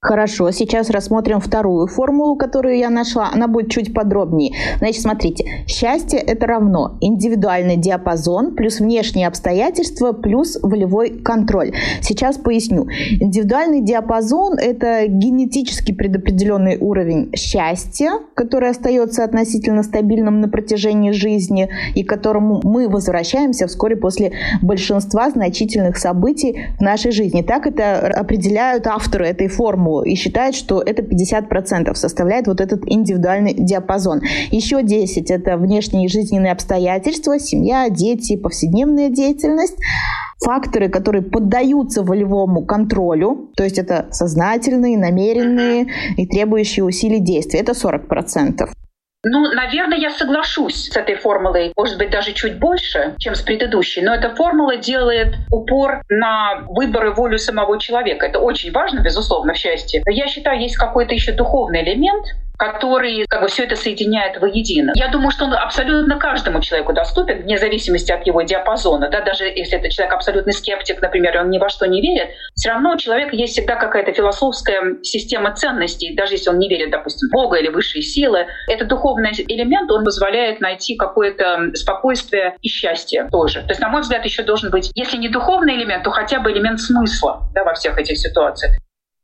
Хорошо, 0.00 0.52
сейчас 0.52 0.90
рассмотрим 0.90 1.40
вторую 1.40 1.88
формулу, 1.88 2.36
которую 2.36 2.78
я 2.78 2.88
нашла. 2.88 3.30
Она 3.34 3.48
будет 3.48 3.72
чуть 3.72 3.92
подробнее. 3.92 4.54
Значит, 4.78 5.02
смотрите, 5.02 5.64
счастье– 5.66 6.20
это 6.26 6.46
равно 6.46 6.98
индивидуальный 7.00 7.76
диапазон 7.76 8.54
плюс 8.54 8.78
внешние 8.78 9.26
обстоятельства 9.26 10.12
плюс 10.12 10.56
волевой 10.62 11.10
контроль. 11.10 11.72
Сейчас 12.00 12.36
поясню. 12.36 12.86
Индивидуальный 13.18 13.80
диапазон– 13.80 14.56
это 14.60 15.08
генетически 15.08 15.90
предопределенный 15.90 16.78
уровень 16.78 17.32
счастья, 17.34 18.12
который 18.34 18.70
остается 18.70 19.24
относительно 19.24 19.82
стабильным 19.82 20.40
на 20.40 20.48
протяжении 20.48 21.10
жизни 21.10 21.70
и 21.96 22.04
к 22.04 22.08
которому 22.08 22.60
мы 22.62 22.88
возвращаемся 22.88 23.66
вскоре 23.66 23.96
после 23.96 24.30
большинства 24.62 25.28
значительных 25.28 25.96
событий 25.96 26.56
в 26.78 26.82
нашей 26.82 27.10
жизни. 27.10 27.42
Так 27.42 27.66
это 27.66 28.06
определяют 28.06 28.86
авторы 28.86 29.26
этой 29.26 29.48
формулы 29.48 29.87
формулу 29.88 30.02
и 30.02 30.14
считает, 30.14 30.54
что 30.54 30.80
это 30.80 31.02
50% 31.02 31.94
составляет 31.94 32.46
вот 32.46 32.60
этот 32.60 32.82
индивидуальный 32.86 33.54
диапазон. 33.54 34.20
Еще 34.50 34.82
10– 34.82 35.30
это 35.30 35.56
внешние 35.56 36.08
жизненные 36.08 36.52
обстоятельства, 36.52 37.38
семья, 37.38 37.88
дети, 37.90 38.36
повседневная 38.36 39.08
деятельность 39.08 39.76
факторы, 40.40 40.88
которые 40.88 41.22
поддаются 41.22 42.02
волевому 42.02 42.64
контролю, 42.64 43.50
то 43.56 43.64
есть 43.64 43.78
это 43.78 44.06
сознательные, 44.12 44.96
намеренные 44.96 45.88
и 46.16 46.26
требующие 46.26 46.84
усилий 46.84 47.20
действия, 47.20 47.60
это 47.60 47.72
40%. 47.72 48.68
Ну, 49.24 49.52
наверное, 49.52 49.98
я 49.98 50.10
соглашусь 50.10 50.90
с 50.90 50.96
этой 50.96 51.16
формулой, 51.16 51.72
может 51.76 51.98
быть, 51.98 52.10
даже 52.10 52.32
чуть 52.32 52.58
больше, 52.58 53.16
чем 53.18 53.34
с 53.34 53.42
предыдущей, 53.42 54.00
но 54.00 54.14
эта 54.14 54.34
формула 54.34 54.76
делает 54.76 55.34
упор 55.50 56.02
на 56.08 56.62
выбор 56.68 57.06
и 57.06 57.10
волю 57.10 57.38
самого 57.38 57.80
человека. 57.80 58.26
Это 58.26 58.38
очень 58.38 58.70
важно, 58.70 59.00
безусловно, 59.00 59.54
в 59.54 59.56
счастье. 59.56 60.02
Но 60.06 60.12
я 60.12 60.28
считаю, 60.28 60.60
есть 60.60 60.76
какой-то 60.76 61.14
еще 61.14 61.32
духовный 61.32 61.82
элемент, 61.82 62.26
который 62.58 63.24
как 63.28 63.40
бы 63.40 63.48
все 63.48 63.64
это 63.64 63.76
соединяет 63.76 64.40
воедино. 64.40 64.92
Я 64.96 65.08
думаю, 65.08 65.30
что 65.30 65.44
он 65.44 65.54
абсолютно 65.54 66.18
каждому 66.18 66.60
человеку 66.60 66.92
доступен, 66.92 67.42
вне 67.42 67.56
зависимости 67.56 68.10
от 68.10 68.26
его 68.26 68.42
диапазона. 68.42 69.08
Да, 69.08 69.22
даже 69.22 69.44
если 69.44 69.78
это 69.78 69.88
человек 69.90 70.14
абсолютный 70.14 70.52
скептик, 70.52 71.00
например, 71.00 71.36
и 71.36 71.38
он 71.38 71.50
ни 71.50 71.58
во 71.58 71.68
что 71.68 71.86
не 71.86 72.02
верит, 72.02 72.30
все 72.54 72.70
равно 72.70 72.94
у 72.94 72.96
человека 72.96 73.36
есть 73.36 73.52
всегда 73.52 73.76
какая-то 73.76 74.12
философская 74.12 74.98
система 75.02 75.54
ценностей, 75.54 76.14
даже 76.16 76.34
если 76.34 76.50
он 76.50 76.58
не 76.58 76.68
верит, 76.68 76.90
допустим, 76.90 77.28
в 77.28 77.32
Бога 77.32 77.58
или 77.58 77.68
высшие 77.68 78.02
силы. 78.02 78.46
Этот 78.66 78.88
духовный 78.88 79.30
элемент, 79.30 79.90
он 79.92 80.04
позволяет 80.04 80.60
найти 80.60 80.96
какое-то 80.96 81.70
спокойствие 81.74 82.56
и 82.60 82.68
счастье 82.68 83.28
тоже. 83.30 83.60
То 83.60 83.68
есть, 83.68 83.80
на 83.80 83.88
мой 83.88 84.00
взгляд, 84.00 84.24
еще 84.24 84.42
должен 84.42 84.70
быть, 84.70 84.90
если 84.94 85.16
не 85.16 85.28
духовный 85.28 85.76
элемент, 85.76 86.02
то 86.02 86.10
хотя 86.10 86.40
бы 86.40 86.50
элемент 86.50 86.80
смысла 86.80 87.48
да, 87.54 87.62
во 87.62 87.74
всех 87.74 87.96
этих 87.98 88.18
ситуациях 88.18 88.72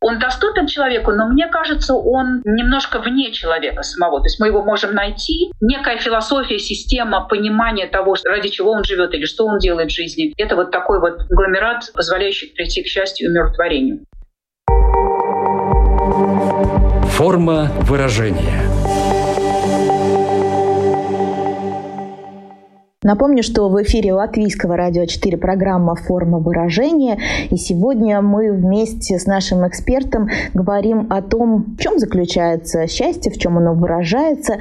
он 0.00 0.18
доступен 0.18 0.66
человеку, 0.66 1.12
но 1.12 1.28
мне 1.28 1.48
кажется, 1.48 1.94
он 1.94 2.42
немножко 2.44 2.98
вне 2.98 3.32
человека 3.32 3.82
самого. 3.82 4.20
То 4.20 4.26
есть 4.26 4.38
мы 4.38 4.48
его 4.48 4.62
можем 4.62 4.94
найти. 4.94 5.50
Некая 5.60 5.96
философия, 5.96 6.58
система 6.58 7.26
понимания 7.26 7.86
того, 7.86 8.14
ради 8.24 8.48
чего 8.48 8.72
он 8.72 8.84
живет 8.84 9.14
или 9.14 9.24
что 9.24 9.46
он 9.46 9.58
делает 9.58 9.90
в 9.90 9.94
жизни. 9.94 10.34
Это 10.36 10.56
вот 10.56 10.70
такой 10.70 11.00
вот 11.00 11.18
конгломерат, 11.28 11.90
позволяющий 11.94 12.48
прийти 12.48 12.82
к 12.82 12.86
счастью 12.86 13.28
и 13.28 13.30
умиротворению. 13.30 14.04
Форма 17.16 17.70
выражения– 17.82 18.62
Напомню, 23.04 23.42
что 23.42 23.68
в 23.68 23.82
эфире 23.82 24.14
Латвийского 24.14 24.78
радио 24.78 25.04
4 25.04 25.36
программа 25.36 25.94
«Форма 25.94 26.38
выражения». 26.38 27.18
И 27.50 27.56
сегодня 27.58 28.22
мы 28.22 28.50
вместе 28.50 29.18
с 29.18 29.26
нашим 29.26 29.68
экспертом 29.68 30.30
говорим 30.54 31.08
о 31.10 31.20
том, 31.20 31.76
в 31.76 31.82
чем 31.82 31.98
заключается 31.98 32.86
счастье, 32.86 33.30
в 33.30 33.36
чем 33.36 33.58
оно 33.58 33.74
выражается 33.74 34.54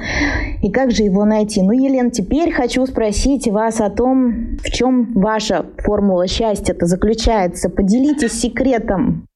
и 0.62 0.70
как 0.70 0.90
же 0.90 1.04
его 1.04 1.24
найти. 1.24 1.62
Ну, 1.62 1.72
Елена, 1.72 2.10
теперь 2.10 2.52
хочу 2.52 2.84
спросить 2.84 3.48
вас 3.48 3.80
о 3.80 3.88
том, 3.88 4.58
в 4.62 4.70
чем 4.70 5.14
ваша 5.14 5.64
формула 5.78 6.26
счастья-то 6.26 6.84
заключается. 6.84 7.70
Поделитесь 7.70 8.38
секретом 8.38 9.26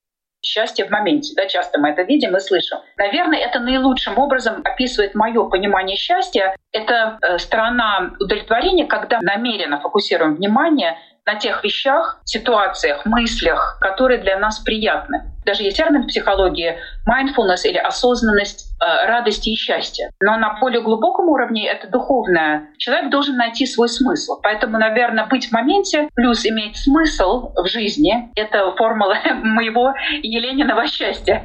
счастье 0.42 0.84
в 0.84 0.90
моменте. 0.90 1.34
Да, 1.36 1.46
часто 1.46 1.78
мы 1.78 1.90
это 1.90 2.02
видим 2.02 2.36
и 2.36 2.40
слышим. 2.40 2.78
Наверное, 2.96 3.38
это 3.38 3.58
наилучшим 3.60 4.18
образом 4.18 4.62
описывает 4.64 5.14
мое 5.14 5.48
понимание 5.48 5.96
счастья. 5.96 6.54
Это 6.72 7.18
э, 7.22 7.38
сторона 7.38 8.12
удовлетворения, 8.20 8.86
когда 8.86 9.18
намеренно 9.20 9.80
фокусируем 9.80 10.36
внимание 10.36 10.98
на 11.26 11.34
тех 11.34 11.62
вещах, 11.62 12.20
ситуациях, 12.24 13.04
мыслях, 13.04 13.78
которые 13.80 14.18
для 14.18 14.38
нас 14.38 14.60
приятны. 14.60 15.30
Даже 15.48 15.62
есть 15.62 15.78
термин 15.78 16.02
в 16.02 16.08
психологии 16.08 16.76
mindfulness 17.08 17.62
или 17.64 17.78
осознанность 17.78 18.66
э, 18.82 19.06
радости 19.06 19.48
и 19.48 19.54
счастья. 19.54 20.10
Но 20.20 20.36
на 20.36 20.58
более 20.60 20.82
глубоком 20.82 21.30
уровне 21.30 21.66
это 21.66 21.88
духовное. 21.88 22.68
Человек 22.76 23.10
должен 23.10 23.38
найти 23.38 23.64
свой 23.64 23.88
смысл. 23.88 24.38
Поэтому, 24.42 24.76
наверное, 24.76 25.24
быть 25.24 25.48
в 25.48 25.52
моменте 25.52 26.10
плюс 26.14 26.44
иметь 26.44 26.76
смысл 26.76 27.52
в 27.56 27.66
жизни— 27.66 28.30
это 28.36 28.72
формула 28.72 29.16
моего 29.42 29.94
Елениного 30.22 30.86
счастья. 30.86 31.42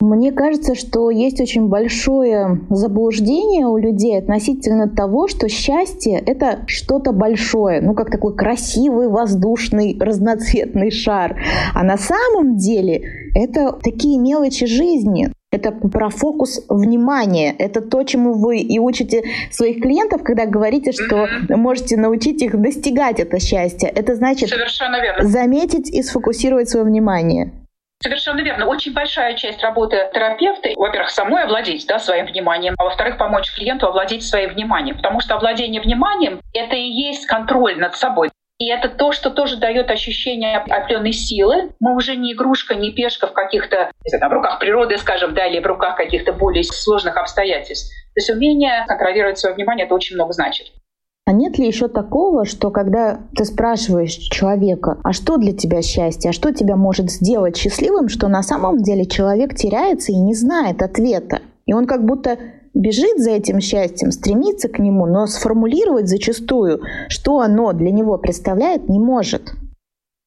Мне 0.00 0.32
кажется, 0.32 0.74
что 0.74 1.10
есть 1.10 1.42
очень 1.42 1.68
большое 1.68 2.60
заблуждение 2.70 3.66
у 3.66 3.76
людей 3.76 4.18
относительно 4.18 4.88
того, 4.88 5.28
что 5.28 5.48
счастье— 5.50 6.18
это 6.26 6.60
что-то 6.66 7.12
большое, 7.12 7.82
ну 7.82 7.94
как 7.94 8.10
такой 8.10 8.34
красивый, 8.34 9.08
воздушный, 9.08 9.96
разноцветный 10.00 10.90
шар. 10.90 11.38
А 11.74 11.84
на 11.84 11.98
самом 11.98 12.56
деле 12.56 13.02
это 13.34 13.78
такие 13.82 14.18
мелочи 14.18 14.64
жизни. 14.64 15.32
Это 15.52 15.72
про 15.72 16.10
фокус 16.10 16.64
внимания. 16.68 17.54
Это 17.58 17.80
то, 17.80 18.04
чему 18.04 18.34
вы 18.34 18.58
и 18.58 18.78
учите 18.78 19.24
своих 19.50 19.82
клиентов, 19.82 20.22
когда 20.22 20.46
говорите, 20.46 20.92
что 20.92 21.24
mm-hmm. 21.24 21.56
можете 21.56 21.96
научить 21.96 22.40
их 22.40 22.58
достигать 22.58 23.18
это 23.18 23.40
счастье. 23.40 23.88
Это 23.88 24.14
значит 24.14 24.48
заметить 25.20 25.90
и 25.90 26.02
сфокусировать 26.02 26.70
свое 26.70 26.86
внимание. 26.86 27.52
Совершенно 28.02 28.40
верно. 28.40 28.66
Очень 28.66 28.94
большая 28.94 29.34
часть 29.34 29.62
работы 29.62 30.08
терапевта, 30.14 30.70
во-первых, 30.74 31.10
самой 31.10 31.44
овладеть 31.44 31.86
да, 31.86 31.98
своим 31.98 32.26
вниманием, 32.26 32.74
а 32.78 32.84
во-вторых, 32.84 33.18
помочь 33.18 33.52
клиенту 33.54 33.88
овладеть 33.88 34.26
своим 34.26 34.50
вниманием. 34.50 34.96
Потому 34.96 35.20
что 35.20 35.34
овладение 35.34 35.82
вниманием— 35.82 36.40
это 36.54 36.76
и 36.76 36.82
есть 36.82 37.26
контроль 37.26 37.78
над 37.78 37.94
собой. 37.96 38.30
И 38.58 38.68
это 38.68 38.88
то, 38.88 39.12
что 39.12 39.30
тоже 39.30 39.56
дает 39.56 39.90
ощущение 39.90 40.58
определенной 40.58 41.12
силы. 41.12 41.72
Мы 41.78 41.94
уже 41.94 42.16
не 42.16 42.32
игрушка, 42.32 42.74
не 42.74 42.90
пешка 42.90 43.26
в 43.26 43.32
каких-то, 43.32 43.90
в 44.04 44.32
руках 44.32 44.58
природы, 44.58 44.96
скажем, 44.96 45.34
да, 45.34 45.46
или 45.46 45.60
в 45.60 45.66
руках 45.66 45.96
каких-то 45.96 46.32
более 46.32 46.64
сложных 46.64 47.16
обстоятельств. 47.16 47.90
То 48.14 48.18
есть 48.18 48.30
умение 48.30 48.84
контролировать 48.86 49.38
свое 49.38 49.54
внимание, 49.54 49.86
это 49.86 49.94
очень 49.94 50.16
много 50.16 50.32
значит. 50.32 50.66
А 51.26 51.32
нет 51.32 51.58
ли 51.58 51.66
еще 51.66 51.88
такого, 51.88 52.44
что 52.44 52.70
когда 52.70 53.20
ты 53.36 53.44
спрашиваешь 53.44 54.14
человека, 54.14 54.98
а 55.04 55.12
что 55.12 55.36
для 55.36 55.52
тебя 55.52 55.80
счастье, 55.82 56.30
а 56.30 56.32
что 56.32 56.52
тебя 56.52 56.76
может 56.76 57.10
сделать 57.10 57.56
счастливым, 57.56 58.08
что 58.08 58.28
на 58.28 58.42
самом 58.42 58.78
деле 58.78 59.06
человек 59.06 59.54
теряется 59.54 60.12
и 60.12 60.16
не 60.16 60.34
знает 60.34 60.82
ответа. 60.82 61.40
И 61.66 61.72
он 61.72 61.86
как 61.86 62.04
будто 62.04 62.38
бежит 62.74 63.18
за 63.18 63.30
этим 63.30 63.60
счастьем, 63.60 64.10
стремится 64.10 64.68
к 64.68 64.78
нему, 64.78 65.06
но 65.06 65.26
сформулировать 65.26 66.08
зачастую, 66.08 66.80
что 67.08 67.40
оно 67.40 67.72
для 67.72 67.90
него 67.90 68.18
представляет, 68.18 68.88
не 68.88 68.98
может. 68.98 69.52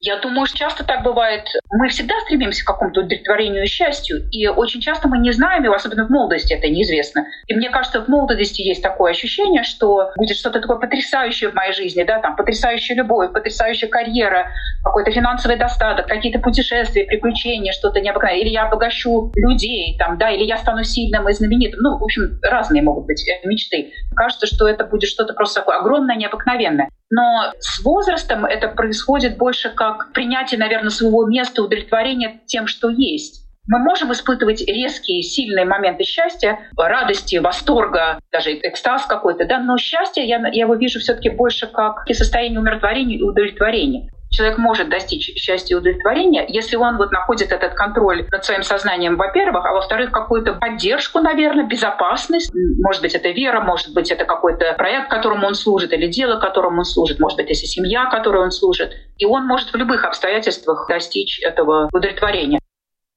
Я 0.05 0.17
думаю, 0.17 0.45
что 0.45 0.57
часто 0.57 0.83
так 0.83 1.01
бывает. 1.01 1.45
Мы 1.71 1.87
всегда 1.87 2.19
стремимся 2.25 2.65
к 2.65 2.67
какому-то 2.67 2.99
удовлетворению 2.99 3.63
и 3.63 3.67
счастью, 3.67 4.27
и 4.31 4.45
очень 4.47 4.81
часто 4.81 5.07
мы 5.07 5.17
не 5.17 5.31
знаем, 5.31 5.63
и 5.63 5.73
особенно 5.73 6.05
в 6.05 6.09
молодости 6.09 6.51
это 6.51 6.67
неизвестно. 6.67 7.25
И 7.47 7.55
мне 7.55 7.69
кажется, 7.69 8.01
в 8.01 8.09
молодости 8.09 8.61
есть 8.61 8.83
такое 8.83 9.11
ощущение, 9.11 9.63
что 9.63 10.11
будет 10.17 10.35
что-то 10.35 10.59
такое 10.59 10.77
потрясающее 10.77 11.49
в 11.49 11.53
моей 11.53 11.71
жизни, 11.71 12.03
да, 12.03 12.19
там 12.19 12.35
потрясающая 12.35 12.97
любовь, 12.97 13.31
потрясающая 13.31 13.87
карьера, 13.87 14.49
какой-то 14.83 15.11
финансовый 15.11 15.55
достаток, 15.55 16.07
какие-то 16.07 16.39
путешествия, 16.39 17.05
приключения, 17.05 17.71
что-то 17.71 18.01
необыкновенное. 18.01 18.43
Или 18.43 18.49
я 18.49 18.63
обогащу 18.63 19.31
людей, 19.37 19.95
там, 19.97 20.17
да, 20.17 20.31
или 20.31 20.43
я 20.43 20.57
стану 20.57 20.83
сильным 20.83 21.29
и 21.29 21.33
знаменитым. 21.33 21.79
Ну, 21.81 21.97
в 21.97 22.03
общем, 22.03 22.39
разные 22.41 22.83
могут 22.83 23.05
быть 23.05 23.25
э, 23.29 23.47
мечты. 23.47 23.93
Кажется, 24.17 24.47
что 24.47 24.67
это 24.67 24.83
будет 24.83 25.09
что-то 25.09 25.33
просто 25.33 25.61
такое 25.61 25.77
огромное, 25.77 26.17
необыкновенное. 26.17 26.89
Но 27.09 27.51
с 27.59 27.83
возрастом 27.83 28.45
это 28.45 28.69
происходит 28.69 29.37
больше 29.37 29.69
как 29.69 30.11
принятие, 30.13 30.59
наверное, 30.59 30.89
своего 30.89 31.25
места, 31.27 31.61
удовлетворение 31.61 32.41
тем, 32.45 32.67
что 32.67 32.89
есть. 32.89 33.43
Мы 33.67 33.79
можем 33.79 34.11
испытывать 34.11 34.61
резкие, 34.67 35.21
сильные 35.21 35.65
моменты 35.65 36.03
счастья, 36.03 36.59
радости, 36.75 37.37
восторга, 37.37 38.19
даже 38.29 38.53
экстаз 38.57 39.05
какой-то, 39.05 39.45
да, 39.45 39.59
но 39.59 39.77
счастье 39.77 40.27
я, 40.27 40.37
я 40.47 40.63
его 40.63 40.75
вижу 40.75 40.99
все-таки 40.99 41.29
больше 41.29 41.67
как 41.67 42.03
состояние 42.13 42.59
умиротворения 42.59 43.17
и 43.17 43.23
удовлетворения 43.23 44.12
человек 44.33 44.57
может 44.57 44.89
достичь 44.89 45.31
счастья 45.37 45.75
и 45.75 45.77
удовлетворения, 45.77 46.45
если 46.47 46.75
он 46.75 46.97
вот 46.97 47.11
находит 47.11 47.51
этот 47.51 47.73
контроль 47.75 48.27
над 48.31 48.43
своим 48.43 48.63
сознанием, 48.63 49.15
во-первых, 49.15 49.65
а 49.65 49.73
во-вторых, 49.73 50.11
какую-то 50.11 50.53
поддержку, 50.53 51.19
наверное, 51.19 51.65
безопасность. 51.65 52.51
Может 52.53 53.01
быть, 53.01 53.15
это 53.15 53.29
вера, 53.29 53.61
может 53.61 53.93
быть, 53.93 54.11
это 54.11 54.25
какой-то 54.25 54.73
проект, 54.73 55.09
которому 55.09 55.47
он 55.47 55.53
служит, 55.53 55.93
или 55.93 56.07
дело, 56.07 56.39
которому 56.39 56.79
он 56.79 56.85
служит, 56.85 57.19
может 57.19 57.37
быть, 57.37 57.49
если 57.49 57.65
семья, 57.65 58.05
которой 58.07 58.43
он 58.43 58.51
служит. 58.51 58.91
И 59.17 59.25
он 59.25 59.45
может 59.45 59.71
в 59.71 59.75
любых 59.75 60.03
обстоятельствах 60.03 60.87
достичь 60.89 61.39
этого 61.43 61.87
удовлетворения. 61.93 62.59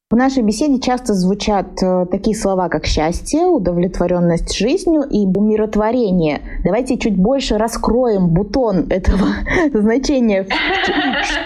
В 0.08 0.14
нашей 0.14 0.44
беседе 0.44 0.80
часто 0.80 1.14
звучат 1.14 1.82
э, 1.82 2.06
такие 2.08 2.36
слова, 2.36 2.68
как 2.68 2.86
счастье, 2.86 3.40
удовлетворенность 3.40 4.56
жизнью 4.56 5.02
и 5.02 5.26
умиротворение. 5.26 6.60
Давайте 6.64 6.96
чуть 6.96 7.16
больше 7.16 7.58
раскроем 7.58 8.32
бутон 8.32 8.86
этого 8.88 9.26
значения. 9.72 10.46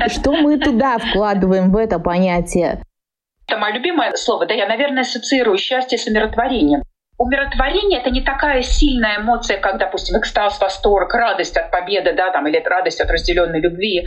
Что 0.08 0.32
мы 0.32 0.58
туда 0.58 0.98
вкладываем 0.98 1.72
в 1.72 1.76
это 1.78 1.98
понятие? 1.98 2.82
Это 3.48 3.58
мое 3.58 3.72
любимое 3.72 4.12
слово. 4.16 4.44
Да, 4.44 4.52
я, 4.52 4.68
наверное, 4.68 5.04
ассоциирую 5.04 5.56
счастье 5.56 5.96
с 5.96 6.06
умиротворением. 6.06 6.82
Умиротворение— 7.16 8.00
это 8.00 8.10
не 8.10 8.20
такая 8.20 8.60
сильная 8.60 9.22
эмоция, 9.22 9.58
как, 9.58 9.78
допустим, 9.78 10.18
экстаз, 10.18 10.60
восторг, 10.60 11.14
радость 11.14 11.56
от 11.56 11.70
победы, 11.70 12.12
да, 12.12 12.30
там, 12.30 12.46
или 12.46 12.62
радость 12.62 13.00
от 13.00 13.10
разделенной 13.10 13.60
любви. 13.60 14.06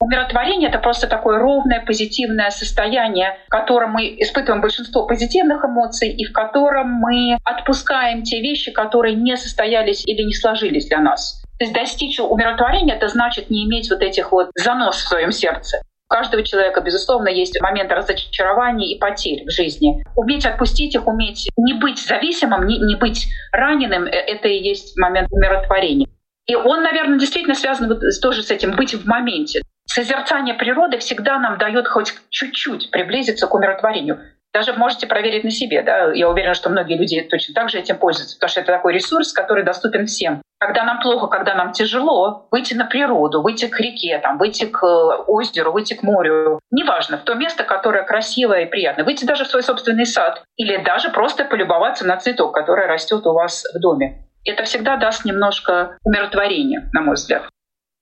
Умиротворение— 0.00 0.68
это 0.70 0.78
просто 0.78 1.06
такое 1.06 1.38
ровное, 1.38 1.84
позитивное 1.84 2.48
состояние, 2.48 3.36
в 3.46 3.50
котором 3.50 3.92
мы 3.92 4.16
испытываем 4.18 4.62
большинство 4.62 5.06
позитивных 5.06 5.62
эмоций 5.62 6.08
и 6.08 6.24
в 6.24 6.32
котором 6.32 6.88
мы 6.88 7.36
отпускаем 7.44 8.22
те 8.22 8.40
вещи, 8.40 8.70
которые 8.70 9.14
не 9.14 9.36
состоялись 9.36 10.06
или 10.06 10.22
не 10.22 10.32
сложились 10.32 10.88
для 10.88 11.00
нас. 11.00 11.42
То 11.58 11.64
есть 11.64 11.74
достичь 11.74 12.18
умиротворения— 12.18 12.94
это 12.96 13.08
значит 13.08 13.50
не 13.50 13.66
иметь 13.66 13.90
вот 13.90 14.00
этих 14.00 14.32
вот 14.32 14.50
занос 14.54 14.96
в 14.96 15.08
своем 15.08 15.32
сердце. 15.32 15.82
У 16.08 16.14
каждого 16.14 16.42
человека, 16.42 16.80
безусловно, 16.80 17.28
есть 17.28 17.60
моменты 17.60 17.94
разочарования 17.94 18.94
и 18.94 18.98
потерь 18.98 19.44
в 19.44 19.50
жизни. 19.50 20.02
Уметь 20.16 20.46
отпустить 20.46 20.94
их, 20.94 21.06
уметь 21.06 21.50
не 21.58 21.74
быть 21.74 21.98
зависимым, 21.98 22.66
не, 22.66 22.78
не 22.78 22.96
быть 22.96 23.26
раненым— 23.52 24.04
э, 24.06 24.10
это 24.12 24.48
и 24.48 24.62
есть 24.62 24.96
момент 24.98 25.28
умиротворения. 25.30 26.08
И 26.46 26.54
он, 26.54 26.82
наверное, 26.82 27.18
действительно 27.18 27.54
связан 27.54 27.88
вот 27.88 28.00
тоже 28.22 28.42
с 28.42 28.50
этим 28.50 28.72
быть 28.72 28.94
в 28.94 29.06
моменте. 29.06 29.60
Созерцание 29.92 30.54
природы 30.54 30.98
всегда 30.98 31.40
нам 31.40 31.58
дает 31.58 31.88
хоть 31.88 32.14
чуть-чуть 32.28 32.92
приблизиться 32.92 33.48
к 33.48 33.54
умиротворению. 33.54 34.20
Даже 34.52 34.72
можете 34.72 35.08
проверить 35.08 35.42
на 35.42 35.50
себе. 35.50 35.82
Да? 35.82 36.12
Я 36.12 36.28
уверена, 36.28 36.54
что 36.54 36.70
многие 36.70 36.96
люди 36.96 37.20
точно 37.22 37.54
так 37.54 37.70
же 37.70 37.80
этим 37.80 37.98
пользуются, 37.98 38.36
потому 38.36 38.50
что 38.50 38.60
это 38.60 38.72
такой 38.72 38.92
ресурс, 38.92 39.32
который 39.32 39.64
доступен 39.64 40.06
всем. 40.06 40.42
Когда 40.60 40.84
нам 40.84 41.00
плохо, 41.00 41.26
когда 41.26 41.56
нам 41.56 41.72
тяжело, 41.72 42.46
выйти 42.52 42.74
на 42.74 42.84
природу, 42.84 43.42
выйти 43.42 43.66
к 43.66 43.80
реке, 43.80 44.20
там, 44.22 44.38
выйти 44.38 44.66
к 44.66 44.80
э, 44.80 45.24
озеру, 45.26 45.72
выйти 45.72 45.94
к 45.94 46.04
морю, 46.04 46.60
неважно, 46.70 47.18
в 47.18 47.22
то 47.22 47.34
место, 47.34 47.64
которое 47.64 48.04
красивое 48.04 48.66
и 48.66 48.70
приятное, 48.70 49.04
выйти 49.04 49.24
даже 49.24 49.42
в 49.44 49.48
свой 49.48 49.64
собственный 49.64 50.06
сад 50.06 50.44
или 50.56 50.76
даже 50.84 51.10
просто 51.10 51.44
полюбоваться 51.44 52.06
на 52.06 52.16
цветок, 52.16 52.54
который 52.54 52.86
растет 52.86 53.26
у 53.26 53.32
вас 53.32 53.64
в 53.74 53.80
доме. 53.80 54.28
Это 54.44 54.62
всегда 54.62 54.96
даст 54.98 55.24
немножко 55.24 55.98
умиротворения, 56.04 56.88
на 56.92 57.00
мой 57.00 57.16
взгляд 57.16 57.42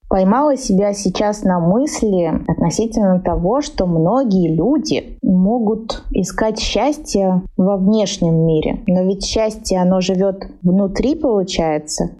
поймала 0.09 0.57
себя 0.57 0.93
сейчас 0.93 1.43
на 1.43 1.59
мысли 1.59 2.31
относительно 2.47 3.21
того, 3.21 3.61
что 3.61 3.85
многие 3.85 4.53
люди 4.53 5.17
могут 5.21 6.01
искать 6.11 6.59
счастье 6.59 7.43
во 7.55 7.77
внешнем 7.77 8.45
мире. 8.45 8.83
Но 8.87 9.03
ведь 9.03 9.25
счастье, 9.25 9.79
оно 9.79 10.01
живет 10.01 10.43
внутри, 10.63 11.15
получается. 11.15 12.17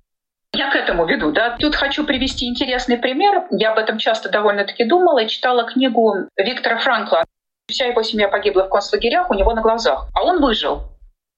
Я 0.54 0.72
к 0.72 0.76
этому 0.76 1.06
веду, 1.06 1.32
да. 1.32 1.58
Тут 1.60 1.76
хочу 1.76 2.06
привести 2.06 2.48
интересный 2.48 2.98
пример. 2.98 3.48
Я 3.52 3.74
об 3.74 3.80
этом 3.80 3.98
часто 3.98 4.30
довольно-таки 4.30 4.86
думала 4.86 5.20
и 5.20 5.28
читала 5.28 5.64
книгу 5.64 6.14
Виктора 6.38 6.78
Франкла. 6.78 7.24
Вся 7.68 7.86
его 7.86 8.02
семья 8.02 8.28
погибла 8.28 8.64
в 8.64 8.70
концлагерях 8.70 9.30
у 9.30 9.36
него 9.36 9.54
на 9.54 9.62
глазах, 9.62 10.08
а 10.16 10.26
он 10.26 10.42
выжил. 10.42 10.82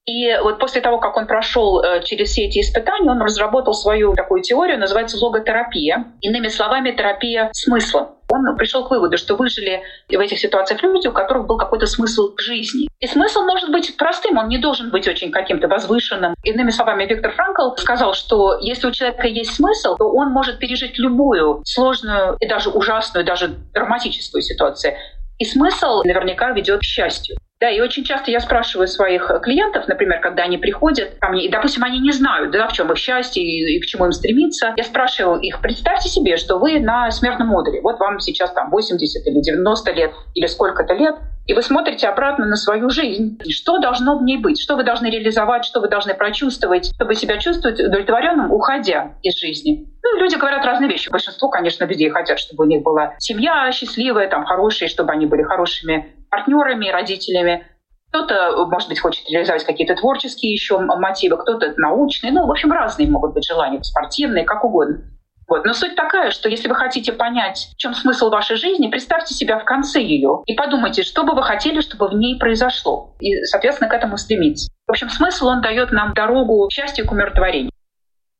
И 0.04 0.36
вот 0.42 0.58
после 0.58 0.80
того, 0.80 0.98
как 0.98 1.16
он 1.16 1.26
прошел 1.26 1.80
э, 1.80 2.02
через 2.02 2.30
все 2.30 2.46
эти 2.46 2.58
испытания, 2.58 3.08
он 3.08 3.22
разработал 3.22 3.72
свою 3.72 4.14
такую 4.14 4.42
теорию, 4.42 4.78
называется 4.78 5.16
логотерапия. 5.24 6.12
Иными 6.20 6.48
словами, 6.48 6.90
терапия 6.90 7.50
смысла. 7.52 8.16
Он 8.28 8.56
пришел 8.56 8.84
к 8.84 8.90
выводу, 8.90 9.16
что 9.16 9.36
выжили 9.36 9.82
в 10.08 10.18
этих 10.18 10.40
ситуациях 10.40 10.82
люди, 10.82 11.06
у 11.06 11.12
которых 11.12 11.46
был 11.46 11.56
какой-то 11.56 11.86
смысл 11.86 12.34
жизни. 12.36 12.88
И 12.98 13.06
смысл 13.06 13.42
может 13.42 13.70
быть 13.70 13.96
простым, 13.96 14.38
он 14.38 14.48
не 14.48 14.58
должен 14.58 14.90
быть 14.90 15.06
очень 15.06 15.30
каким-то 15.30 15.68
возвышенным. 15.68 16.34
Иными 16.42 16.70
словами, 16.70 17.04
Виктор 17.04 17.32
Франкл 17.32 17.76
сказал, 17.76 18.14
что 18.14 18.58
если 18.58 18.88
у 18.88 18.90
человека 18.90 19.28
есть 19.28 19.54
смысл, 19.54 19.96
то 19.96 20.08
он 20.08 20.30
может 20.30 20.58
пережить 20.58 20.98
любую 20.98 21.62
сложную 21.64 22.36
и 22.40 22.48
даже 22.48 22.70
ужасную, 22.70 23.24
даже 23.24 23.54
драматическую 23.72 24.42
ситуацию. 24.42 24.94
И 25.38 25.44
смысл 25.44 26.02
наверняка 26.04 26.50
ведет 26.52 26.80
к 26.80 26.84
счастью. 26.84 27.36
Да, 27.62 27.70
и 27.70 27.78
очень 27.78 28.02
часто 28.02 28.32
я 28.32 28.40
спрашиваю 28.40 28.88
своих 28.88 29.30
клиентов, 29.40 29.86
например, 29.86 30.18
когда 30.18 30.42
они 30.42 30.58
приходят 30.58 31.10
ко 31.20 31.28
мне, 31.28 31.44
и, 31.44 31.48
допустим, 31.48 31.84
они 31.84 32.00
не 32.00 32.10
знают, 32.10 32.50
да, 32.50 32.66
в 32.66 32.72
чем 32.72 32.90
их 32.90 32.98
счастье 32.98 33.40
и, 33.40 33.76
и 33.76 33.80
к 33.80 33.86
чему 33.86 34.06
им 34.06 34.10
стремиться. 34.10 34.74
Я 34.76 34.82
спрашиваю 34.82 35.38
их, 35.38 35.60
представьте 35.60 36.08
себе, 36.08 36.38
что 36.38 36.58
вы 36.58 36.80
на 36.80 37.08
смертном 37.12 37.46
модуле. 37.46 37.80
Вот 37.80 38.00
вам 38.00 38.18
сейчас 38.18 38.52
там 38.52 38.68
80 38.68 39.24
или 39.28 39.40
90 39.40 39.92
лет 39.92 40.10
или 40.34 40.46
сколько-то 40.46 40.92
лет, 40.94 41.14
и 41.46 41.54
вы 41.54 41.62
смотрите 41.62 42.08
обратно 42.08 42.46
на 42.46 42.56
свою 42.56 42.90
жизнь. 42.90 43.38
Что 43.48 43.78
должно 43.78 44.18
в 44.18 44.24
ней 44.24 44.38
быть? 44.38 44.60
Что 44.60 44.74
вы 44.74 44.82
должны 44.82 45.06
реализовать? 45.06 45.64
Что 45.64 45.80
вы 45.80 45.88
должны 45.88 46.14
прочувствовать, 46.14 46.92
чтобы 46.92 47.14
себя 47.14 47.38
чувствовать 47.38 47.78
удовлетворенным, 47.78 48.50
уходя 48.50 49.12
из 49.22 49.38
жизни? 49.38 49.86
Ну, 50.02 50.18
люди 50.18 50.34
говорят 50.34 50.66
разные 50.66 50.90
вещи. 50.90 51.10
Большинство, 51.10 51.48
конечно, 51.48 51.84
людей 51.84 52.10
хотят, 52.10 52.40
чтобы 52.40 52.64
у 52.64 52.66
них 52.66 52.82
была 52.82 53.14
семья 53.18 53.70
счастливая, 53.70 54.28
там, 54.28 54.46
хорошая, 54.46 54.88
чтобы 54.88 55.12
они 55.12 55.26
были 55.26 55.44
хорошими 55.44 56.16
партнерами, 56.32 56.88
родителями. 56.88 57.66
Кто-то, 58.08 58.66
может 58.66 58.88
быть, 58.88 59.00
хочет 59.00 59.28
реализовать 59.30 59.64
какие-то 59.64 59.94
творческие 59.94 60.52
еще 60.52 60.78
мотивы, 60.78 61.36
кто-то 61.36 61.74
научные. 61.76 62.32
Ну, 62.32 62.46
в 62.46 62.50
общем, 62.50 62.72
разные 62.72 63.08
могут 63.08 63.34
быть 63.34 63.46
желания, 63.46 63.82
спортивные, 63.82 64.44
как 64.44 64.64
угодно. 64.64 65.04
Вот. 65.48 65.64
Но 65.66 65.74
суть 65.74 65.94
такая, 65.96 66.30
что 66.30 66.48
если 66.48 66.68
вы 66.68 66.74
хотите 66.74 67.12
понять, 67.12 67.68
в 67.74 67.76
чем 67.76 67.94
смысл 67.94 68.30
вашей 68.30 68.56
жизни, 68.56 68.88
представьте 68.88 69.34
себя 69.34 69.58
в 69.58 69.64
конце 69.64 70.00
ее 70.00 70.42
и 70.46 70.54
подумайте, 70.54 71.02
что 71.02 71.24
бы 71.24 71.34
вы 71.34 71.42
хотели, 71.42 71.80
чтобы 71.80 72.08
в 72.08 72.14
ней 72.14 72.38
произошло. 72.38 73.14
И, 73.20 73.44
соответственно, 73.44 73.90
к 73.90 73.94
этому 73.94 74.16
стремиться. 74.16 74.70
В 74.86 74.92
общем, 74.92 75.10
смысл 75.10 75.48
он 75.48 75.60
дает 75.60 75.92
нам 75.92 76.14
дорогу 76.14 76.66
к 76.68 76.72
счастью, 76.72 77.06
к 77.06 77.12
умиротворению 77.12 77.71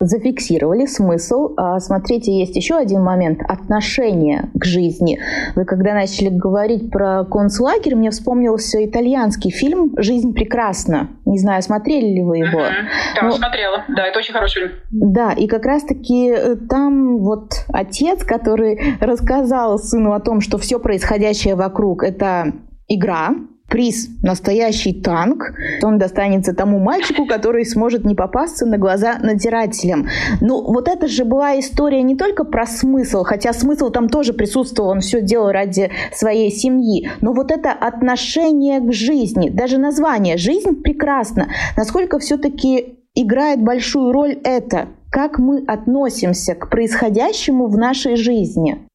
зафиксировали 0.03 0.87
смысл. 0.87 1.55
А, 1.57 1.79
смотрите, 1.79 2.37
есть 2.37 2.57
еще 2.57 2.77
один 2.77 3.03
момент– 3.03 3.41
отношение 3.49 4.51
к 4.55 4.65
жизни. 4.65 5.21
Вы 5.55 5.65
когда 5.65 5.95
начали 5.95 6.29
говорить 6.29 6.91
про 6.91 7.25
концлагерь, 7.25 7.95
мне 7.95 8.11
вспомнился 8.11 8.85
итальянский 8.85 9.51
фильм 9.51 9.93
«Жизнь 9.97 10.35
прекрасна». 10.35 11.11
Не 11.25 11.38
знаю, 11.38 11.62
смотрели 11.62 12.15
ли 12.15 12.23
вы 12.23 12.38
его? 12.38 12.61
Uh-huh. 12.61 12.73
Да, 13.15 13.23
Но... 13.23 13.33
смотрела. 13.33 13.85
Да, 13.88 14.07
это 14.07 14.19
очень 14.19 14.35
хороший 14.35 14.62
фильм. 14.62 14.73
Да, 14.91 15.33
и 15.33 15.47
как 15.47 15.65
раз-таки 15.65 16.31
э, 16.31 16.57
там 16.69 17.19
вот 17.19 17.65
отец, 17.73 18.25
который 18.25 18.97
рассказал 19.01 19.79
сыну 19.79 20.12
о 20.12 20.21
том, 20.21 20.41
что 20.41 20.59
все 20.59 20.79
происходящее 20.79 21.55
вокруг– 21.55 22.03
это 22.05 22.53
игра, 22.88 23.35
приз 23.73 24.11
«Настоящий 24.23 24.93
танк». 24.93 25.55
Он 25.83 25.99
достанется 25.99 26.55
тому 26.55 26.79
мальчику, 26.79 27.25
который 27.27 27.65
сможет 27.65 28.05
не 28.05 28.15
попасться 28.15 28.67
на 28.67 28.77
глаза 28.77 29.19
надзирателям. 29.19 30.09
Ну, 30.43 30.63
вот 30.63 30.89
это 30.89 31.09
же 31.09 31.25
была 31.25 31.59
история 31.59 32.03
не 32.03 32.15
только 32.15 32.45
про 32.45 32.67
смысл, 32.67 33.25
хотя 33.25 33.55
смысл 33.55 33.89
там 33.89 34.11
тоже 34.11 34.35
присутствовал, 34.35 34.91
он 34.91 35.01
все 35.01 35.23
делал 35.23 35.51
ради 35.51 35.91
своей 36.13 36.51
семьи, 36.51 37.09
но 37.23 37.33
вот 37.33 37.51
это 37.51 37.73
отношение 37.73 38.81
к 38.81 38.93
жизни, 38.93 39.49
даже 39.49 39.79
название 39.79 40.37
«Жизнь 40.37 40.83
прекрасна», 40.83 41.49
насколько 41.75 42.19
все-таки 42.19 42.99
играет 43.15 43.63
большую 43.63 44.13
роль 44.13 44.39
это, 44.45 44.89
как 45.11 45.39
мы 45.39 45.65
относимся 45.67 46.55
к 46.55 46.69
происходящему 46.69 47.69
в 47.69 47.79
нашей 47.79 48.17
жизни. 48.17 48.87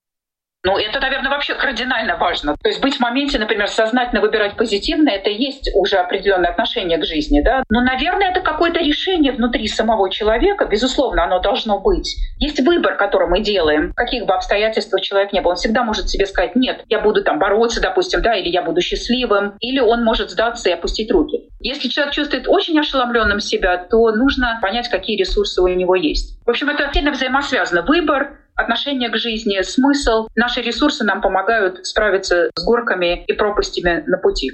Ну, 0.68 0.78
это, 0.78 1.00
наверное, 1.00 1.32
вообще 1.32 1.56
кардинально 1.56 2.18
важно. 2.18 2.58
То 2.62 2.68
есть 2.68 2.82
быть 2.82 2.98
в 2.98 3.00
моменте, 3.00 3.40
например, 3.40 3.70
сознательно 3.70 4.20
выбирать 4.20 4.58
позитивное, 4.58 5.14
это 5.14 5.30
есть 5.30 5.72
уже 5.74 5.96
определенное 5.96 6.50
отношение 6.50 6.98
к 6.98 7.06
жизни, 7.06 7.40
да. 7.40 7.64
Но, 7.70 7.80
наверное, 7.80 8.32
это 8.32 8.42
какое-то 8.42 8.82
решение 8.82 9.32
внутри 9.32 9.66
самого 9.70 10.12
человека, 10.12 10.66
безусловно, 10.66 11.24
оно 11.24 11.40
должно 11.40 11.80
быть. 11.80 12.18
Есть 12.38 12.60
выбор, 12.60 12.98
который 12.98 13.30
мы 13.30 13.40
делаем, 13.40 13.94
каких 13.96 14.26
бы 14.26 14.34
обстоятельствах 14.34 15.02
человек 15.04 15.32
не 15.32 15.40
был. 15.40 15.52
Он 15.52 15.56
всегда 15.56 15.84
может 15.84 16.10
себе 16.10 16.26
сказать, 16.26 16.58
нет, 16.58 16.84
я 16.90 17.00
буду 17.00 17.24
там 17.24 17.40
бороться, 17.40 17.80
допустим, 17.80 18.22
да, 18.22 18.36
или 18.36 18.50
я 18.50 18.62
буду 18.62 18.82
счастливым, 18.82 19.54
или 19.62 19.80
он 19.80 20.04
может 20.04 20.32
сдаться 20.32 20.68
и 20.68 20.74
опустить 20.74 21.10
руки. 21.10 21.48
Если 21.62 21.88
человек 21.88 22.14
чувствует 22.14 22.50
очень 22.50 22.78
ошеломленным 22.78 23.40
себя, 23.40 23.78
то 23.78 24.12
нужно 24.12 24.60
понять, 24.62 24.90
какие 24.90 25.18
ресурсы 25.18 25.62
у 25.62 25.68
него 25.68 25.96
есть. 25.96 26.38
В 26.46 26.50
общем, 26.50 26.70
это 26.70 26.92
сильно 26.94 27.12
взаимосвязано. 27.12 27.84
Выбор, 27.84 28.40
отношение 28.58 29.10
к 29.10 29.18
жизни, 29.18 29.62
смысл. 29.62 30.28
Наши 30.36 30.62
ресурсы 30.62 31.04
нам 31.04 31.22
помогают 31.22 31.86
справиться 31.86 32.50
с 32.56 32.66
горками 32.66 33.24
и 33.26 33.34
пропастями 33.34 34.04
на 34.08 34.18
пути. 34.18 34.52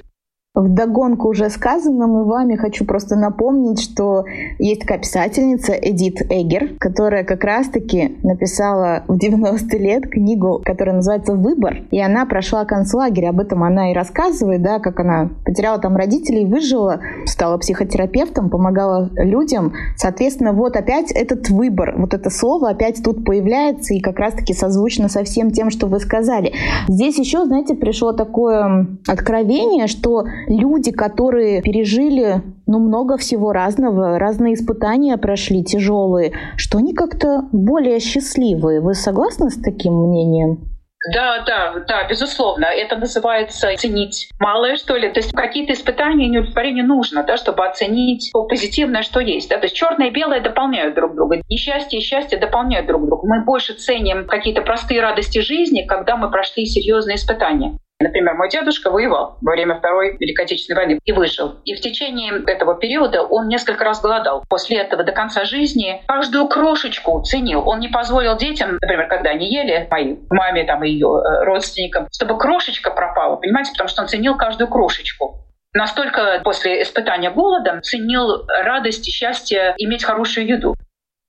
В 0.56 0.70
догонку 0.70 1.30
уже 1.30 1.50
сказанному 1.50 2.26
вами 2.26 2.56
хочу 2.56 2.86
просто 2.86 3.16
напомнить, 3.16 3.82
что 3.82 4.26
есть 4.60 4.82
такая 4.82 5.00
писательница 5.00 5.74
Эдит 5.74 6.22
Эгер, 6.30 6.76
которая 6.78 7.24
как 7.24 7.44
раз-таки 7.44 8.20
написала 8.22 9.04
в 9.08 9.18
90 9.18 9.76
лет 9.78 10.08
книгу, 10.08 10.62
которая 10.64 10.98
называется 10.98 11.34
«Выбор», 11.34 11.78
и 11.90 12.00
она 12.00 12.28
прошла 12.28 12.66
концлагерь. 12.66 13.26
Об 13.26 13.40
этом 13.40 13.64
она 13.64 13.90
и 13.90 13.96
рассказывает, 13.96 14.62
да, 14.62 14.78
как 14.78 15.00
она 15.00 15.32
потеряла 15.44 15.80
там 15.80 15.96
родителей, 15.96 16.46
выжила, 16.46 17.00
стала 17.26 17.58
психотерапевтом, 17.58 18.52
помогала 18.52 19.10
людям. 19.16 19.74
Соответственно, 19.98 20.54
вот 20.54 20.76
опять 20.76 21.12
этот 21.12 21.50
выбор, 21.50 21.96
вот 21.98 22.14
это 22.14 22.30
слово 22.30 22.70
опять 22.70 23.02
тут 23.04 23.26
появляется 23.26 23.96
и 23.96 24.00
как 24.00 24.20
раз-таки 24.20 24.54
созвучно 24.54 25.10
со 25.10 25.24
всем 25.24 25.50
тем, 25.50 25.72
что 25.72 25.88
вы 25.88 26.00
сказали. 26.00 26.54
Здесь 26.88 27.18
еще, 27.18 27.44
знаете, 27.46 27.74
пришло 27.74 28.14
такое 28.14 28.86
откровение, 29.08 29.88
что 29.88 30.26
люди, 30.48 30.92
которые 30.92 31.62
пережили 31.62 32.42
ну, 32.68 32.80
много 32.80 33.18
всего 33.18 33.52
разного, 33.52 34.20
разные 34.20 34.56
испытания 34.56 35.18
прошли 35.18 35.64
тяжелые, 35.64 36.34
что 36.58 36.78
они 36.78 36.94
как-то 36.94 37.48
более 37.52 38.00
счастливые. 38.00 38.82
Вы 38.82 38.94
согласны 38.94 39.50
с 39.50 39.62
таким 39.62 39.94
мнением? 39.94 40.74
Да, 41.12 41.44
да, 41.46 41.74
да, 41.86 42.08
безусловно. 42.08 42.66
Это 42.66 42.96
называется 42.96 43.76
ценить 43.76 44.30
малое, 44.40 44.78
что 44.78 44.96
ли. 44.96 45.10
То 45.12 45.20
есть 45.20 45.34
какие-то 45.34 45.74
испытания 45.74 46.28
и 46.28 46.30
неудовлетворения 46.30 46.84
нужно, 46.84 47.24
да, 47.24 47.36
чтобы 47.36 47.66
оценить 47.66 48.30
то 48.32 48.46
позитивное, 48.46 49.02
что 49.02 49.20
есть. 49.20 49.50
Да? 49.50 49.58
То 49.58 49.66
есть 49.66 49.76
черное 49.76 50.08
и 50.08 50.12
белое 50.12 50.40
дополняют 50.40 50.96
друг 50.96 51.16
друга. 51.16 51.42
Несчастье 51.50 52.00
и 52.00 52.02
счастье 52.02 52.38
дополняют 52.38 52.88
друг 52.88 53.06
друга. 53.06 53.28
Мы 53.28 53.44
больше 53.44 53.74
ценим 53.74 54.28
какие-то 54.28 54.62
простые 54.62 55.02
радости 55.02 55.40
жизни, 55.40 55.86
когда 55.86 56.16
мы 56.16 56.32
прошли 56.32 56.66
серьезные 56.66 57.18
испытания. 57.18 57.78
Например, 58.04 58.36
мой 58.36 58.50
дедушка 58.50 58.92
воевал 58.92 59.38
во 59.42 59.52
время 59.54 59.76
Второй 59.76 60.18
Великой 60.18 60.46
Отечественной 60.46 60.78
войны 60.78 61.00
и 61.04 61.12
выжил. 61.14 61.56
И 61.64 61.74
в 61.74 61.80
течение 61.80 62.44
этого 62.46 62.76
периода 62.76 63.24
он 63.24 63.48
несколько 63.48 63.86
раз 63.86 64.02
голодал. 64.02 64.44
После 64.50 64.78
этого 64.78 65.04
до 65.04 65.14
конца 65.14 65.46
жизни 65.46 66.02
каждую 66.06 66.48
крошечку 66.48 67.22
ценил. 67.24 67.68
Он 67.68 67.80
не 67.80 67.88
позволил 67.88 68.36
детям, 68.36 68.78
например, 68.82 69.08
когда 69.08 69.30
они 69.30 69.48
ели, 69.54 69.88
моей 69.90 70.20
маме 70.30 70.66
там, 70.66 70.84
и 70.84 70.90
ее 70.90 71.08
э, 71.08 71.46
родственникам, 71.46 72.08
чтобы 72.12 72.38
крошечка 72.38 72.92
пропала, 72.92 73.38
понимаете, 73.38 73.72
потому 73.72 73.88
что 73.88 74.02
он 74.02 74.08
ценил 74.10 74.36
каждую 74.36 74.68
крошечку. 74.68 75.40
Настолько 75.74 76.42
после 76.44 76.84
испытания 76.84 77.32
голодом 77.32 77.82
ценил 77.82 78.46
радость 78.48 79.08
и 79.08 79.12
счастье 79.12 79.74
иметь 79.78 80.04
хорошую 80.04 80.46
еду. 80.48 80.76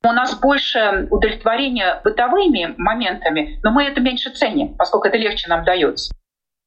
У 0.04 0.12
нас 0.12 0.38
больше 0.38 1.08
удовлетворения 1.10 2.00
бытовыми 2.04 2.74
моментами, 2.76 3.58
но 3.62 3.70
мы 3.70 3.84
это 3.84 4.02
меньше 4.02 4.30
ценим, 4.30 4.76
поскольку 4.76 5.08
это 5.08 5.16
легче 5.16 5.48
нам 5.48 5.64
дается. 5.64 6.14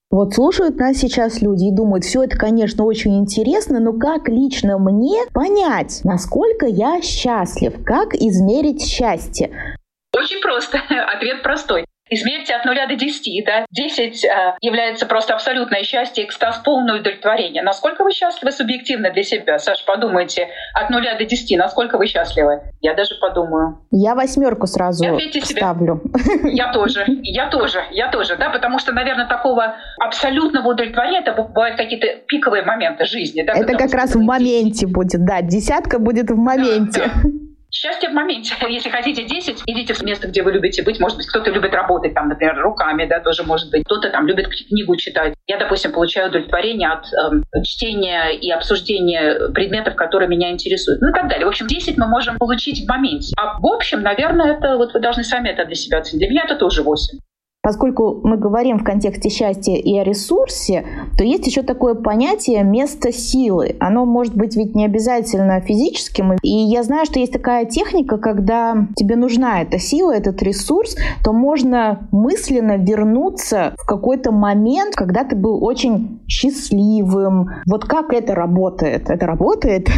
Вот 0.10 0.34
слушают 0.34 0.78
нас 0.78 0.98
сейчас 0.98 1.42
люди 1.42 1.66
и 1.66 1.76
думают, 1.76 2.06
все 2.06 2.24
это, 2.24 2.38
конечно, 2.38 2.86
очень 2.86 3.18
интересно, 3.18 3.82
но 3.82 3.92
как 3.92 4.30
лично 4.30 4.78
мне 4.80 5.26
понять, 5.34 6.00
насколько 6.06 6.66
я 6.66 7.02
счастлив, 7.02 7.84
как 7.84 8.14
измерить 8.14 8.82
счастье? 8.82 9.76
Очень 10.16 10.42
просто. 10.42 10.78
Ответ 11.14 11.44
простой. 11.44 11.86
Измерьте 12.10 12.56
от 12.56 12.66
0 12.66 12.76
до 12.88 12.96
10. 12.96 13.46
Да? 13.46 13.66
10 13.72 14.26
э, 14.26 14.56
является 14.62 15.06
просто 15.06 15.34
абсолютное 15.34 15.84
счастье, 15.84 16.26
экстаз, 16.26 16.58
полное 16.64 17.00
удовлетворение. 17.00 17.64
Насколько 17.64 18.04
вы 18.04 18.12
счастливы 18.12 18.52
субъективно 18.52 19.12
для 19.12 19.24
себя? 19.24 19.60
Саш, 19.60 19.84
подумайте, 19.86 20.48
от 20.74 20.90
0 20.90 21.04
до 21.18 21.26
10, 21.26 21.58
насколько 21.58 21.98
вы 21.98 22.08
счастливы? 22.08 22.62
Я 22.82 22.94
даже 22.94 23.16
подумаю. 23.20 23.80
Я 23.92 24.16
восьмерку 24.16 24.68
сразу 24.68 25.04
ставлю. 25.44 26.02
Я 26.44 26.72
тоже, 26.72 27.06
я 27.24 27.50
тоже, 27.50 27.84
я 27.92 28.10
тоже, 28.10 28.36
да, 28.38 28.50
потому 28.50 28.80
что, 28.80 28.94
наверное, 28.94 29.28
такого 29.28 29.76
абсолютного 30.00 30.70
удовлетворения, 30.70 31.20
это 31.20 31.34
бывают 31.34 31.78
какие-то 31.78 32.08
пиковые 32.28 32.64
моменты 32.64 33.06
жизни. 33.06 33.44
Да, 33.44 33.54
это 33.54 33.78
как 33.78 33.94
раз 33.94 34.16
в 34.16 34.22
моменте 34.22 34.88
будет, 34.88 35.26
да, 35.26 35.42
десятка 35.42 36.00
будет 36.00 36.30
в 36.30 36.36
моменте. 36.36 37.02
Да, 37.06 37.22
да. 37.24 37.47
Счастье 37.72 38.10
в 38.10 38.14
моменте. 38.14 38.56
Если 38.70 38.90
хотите 38.90 39.24
10, 39.24 39.64
идите 39.66 39.94
в 39.94 40.02
место, 40.04 40.28
где 40.28 40.42
вы 40.44 40.52
любите 40.52 40.84
быть. 40.84 41.00
Может 41.00 41.18
быть, 41.18 41.28
кто-то 41.28 41.52
любит 41.52 41.74
работать, 41.74 42.14
там, 42.14 42.30
например, 42.30 42.60
руками, 42.62 43.06
да, 43.06 43.20
тоже 43.20 43.44
может 43.44 43.70
быть. 43.72 43.84
Кто-то 43.84 44.10
там 44.10 44.28
любит 44.28 44.48
книгу 44.48 44.96
читать. 44.96 45.34
Я, 45.48 45.58
допустим, 45.58 45.92
получаю 45.92 46.30
удовлетворение 46.30 46.90
от 46.90 47.06
э, 47.06 47.64
чтения 47.64 48.30
и 48.32 48.50
обсуждения 48.52 49.50
предметов, 49.50 49.96
которые 49.96 50.30
меня 50.30 50.52
интересуют. 50.52 51.02
Ну 51.02 51.10
и 51.10 51.14
так 51.14 51.28
далее. 51.28 51.46
В 51.46 51.50
общем, 51.50 51.68
10 51.68 51.98
мы 51.98 52.08
можем 52.08 52.38
получить 52.38 52.86
в 52.86 52.90
моменте. 52.90 53.34
А 53.38 53.60
в 53.60 53.66
общем, 53.66 54.02
наверное, 54.02 54.56
это 54.56 54.78
вот 54.78 54.94
вы 54.94 55.00
должны 55.00 55.24
сами 55.24 55.50
это 55.50 55.66
для 55.66 55.76
себя 55.76 56.00
оценить. 56.00 56.20
Для 56.20 56.30
меня 56.30 56.44
это 56.46 56.56
тоже 56.56 56.84
8. 56.84 57.20
Поскольку 57.68 58.22
мы 58.24 58.38
говорим 58.38 58.80
в 58.80 58.86
контексте 58.86 59.28
счастья 59.28 59.74
и 59.74 59.98
о 60.00 60.04
ресурсе, 60.06 60.86
то 61.18 61.26
есть 61.26 61.46
еще 61.48 61.64
такое 61.64 61.96
понятие 61.96 62.64
место 62.64 63.12
силы. 63.12 63.76
Оно 63.82 64.06
может 64.06 64.38
быть 64.38 64.56
ведь 64.56 64.74
не 64.74 64.86
обязательно 64.86 65.60
физическим. 65.60 66.32
И 66.42 66.50
я 66.50 66.84
знаю, 66.84 67.06
что 67.06 67.20
есть 67.20 67.34
такая 67.34 67.66
техника, 67.66 68.20
когда 68.20 68.88
тебе 68.96 69.18
нужна 69.18 69.64
эта 69.64 69.80
сила, 69.80 70.16
этот 70.16 70.42
ресурс, 70.44 70.96
то 71.26 71.34
можно 71.34 72.08
мысленно 72.14 72.78
вернуться 72.78 73.74
в 73.78 73.86
какой-то 73.86 74.32
момент, 74.32 74.96
когда 74.96 75.26
ты 75.26 75.36
был 75.36 75.62
очень 75.62 76.22
счастливым. 76.26 77.50
Вот 77.66 77.84
как 77.84 78.14
это 78.14 78.34
работает? 78.34 79.10
Это 79.10 79.26
работает? 79.26 79.90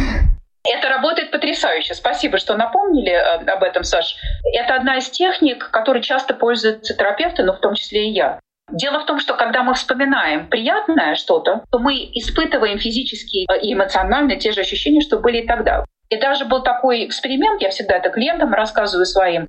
Это 0.68 0.88
работает 0.88 1.30
потрясающе. 1.30 1.94
Спасибо, 1.94 2.38
что 2.38 2.54
напомнили 2.54 3.12
э, 3.12 3.50
об 3.50 3.62
этом, 3.62 3.82
Саш. 3.82 4.16
Это 4.52 4.74
одна 4.74 4.98
из 4.98 5.08
техник, 5.08 5.70
которой 5.70 6.02
часто 6.02 6.34
пользуются 6.34 6.94
терапевты, 6.94 7.42
но 7.44 7.54
в 7.54 7.60
том 7.60 7.74
числе 7.74 8.08
и 8.08 8.12
я. 8.12 8.40
Дело 8.70 9.00
в 9.00 9.06
том, 9.06 9.18
что 9.18 9.34
когда 9.34 9.62
мы 9.62 9.74
вспоминаем 9.74 10.48
приятное 10.48 11.14
что-то, 11.16 11.64
то 11.70 11.78
мы 11.78 11.94
испытываем 12.14 12.78
физически 12.78 13.46
и 13.60 13.72
эмоционально 13.72 14.36
те 14.36 14.52
же 14.52 14.60
ощущения, 14.60 15.00
что 15.00 15.18
были 15.18 15.38
и 15.38 15.46
тогда. 15.46 15.84
И 16.08 16.16
даже 16.16 16.44
был 16.44 16.62
такой 16.62 17.06
эксперимент, 17.06 17.62
я 17.62 17.70
всегда 17.70 17.96
это 17.96 18.10
клиентам 18.10 18.52
рассказываю 18.52 19.06
своим. 19.06 19.48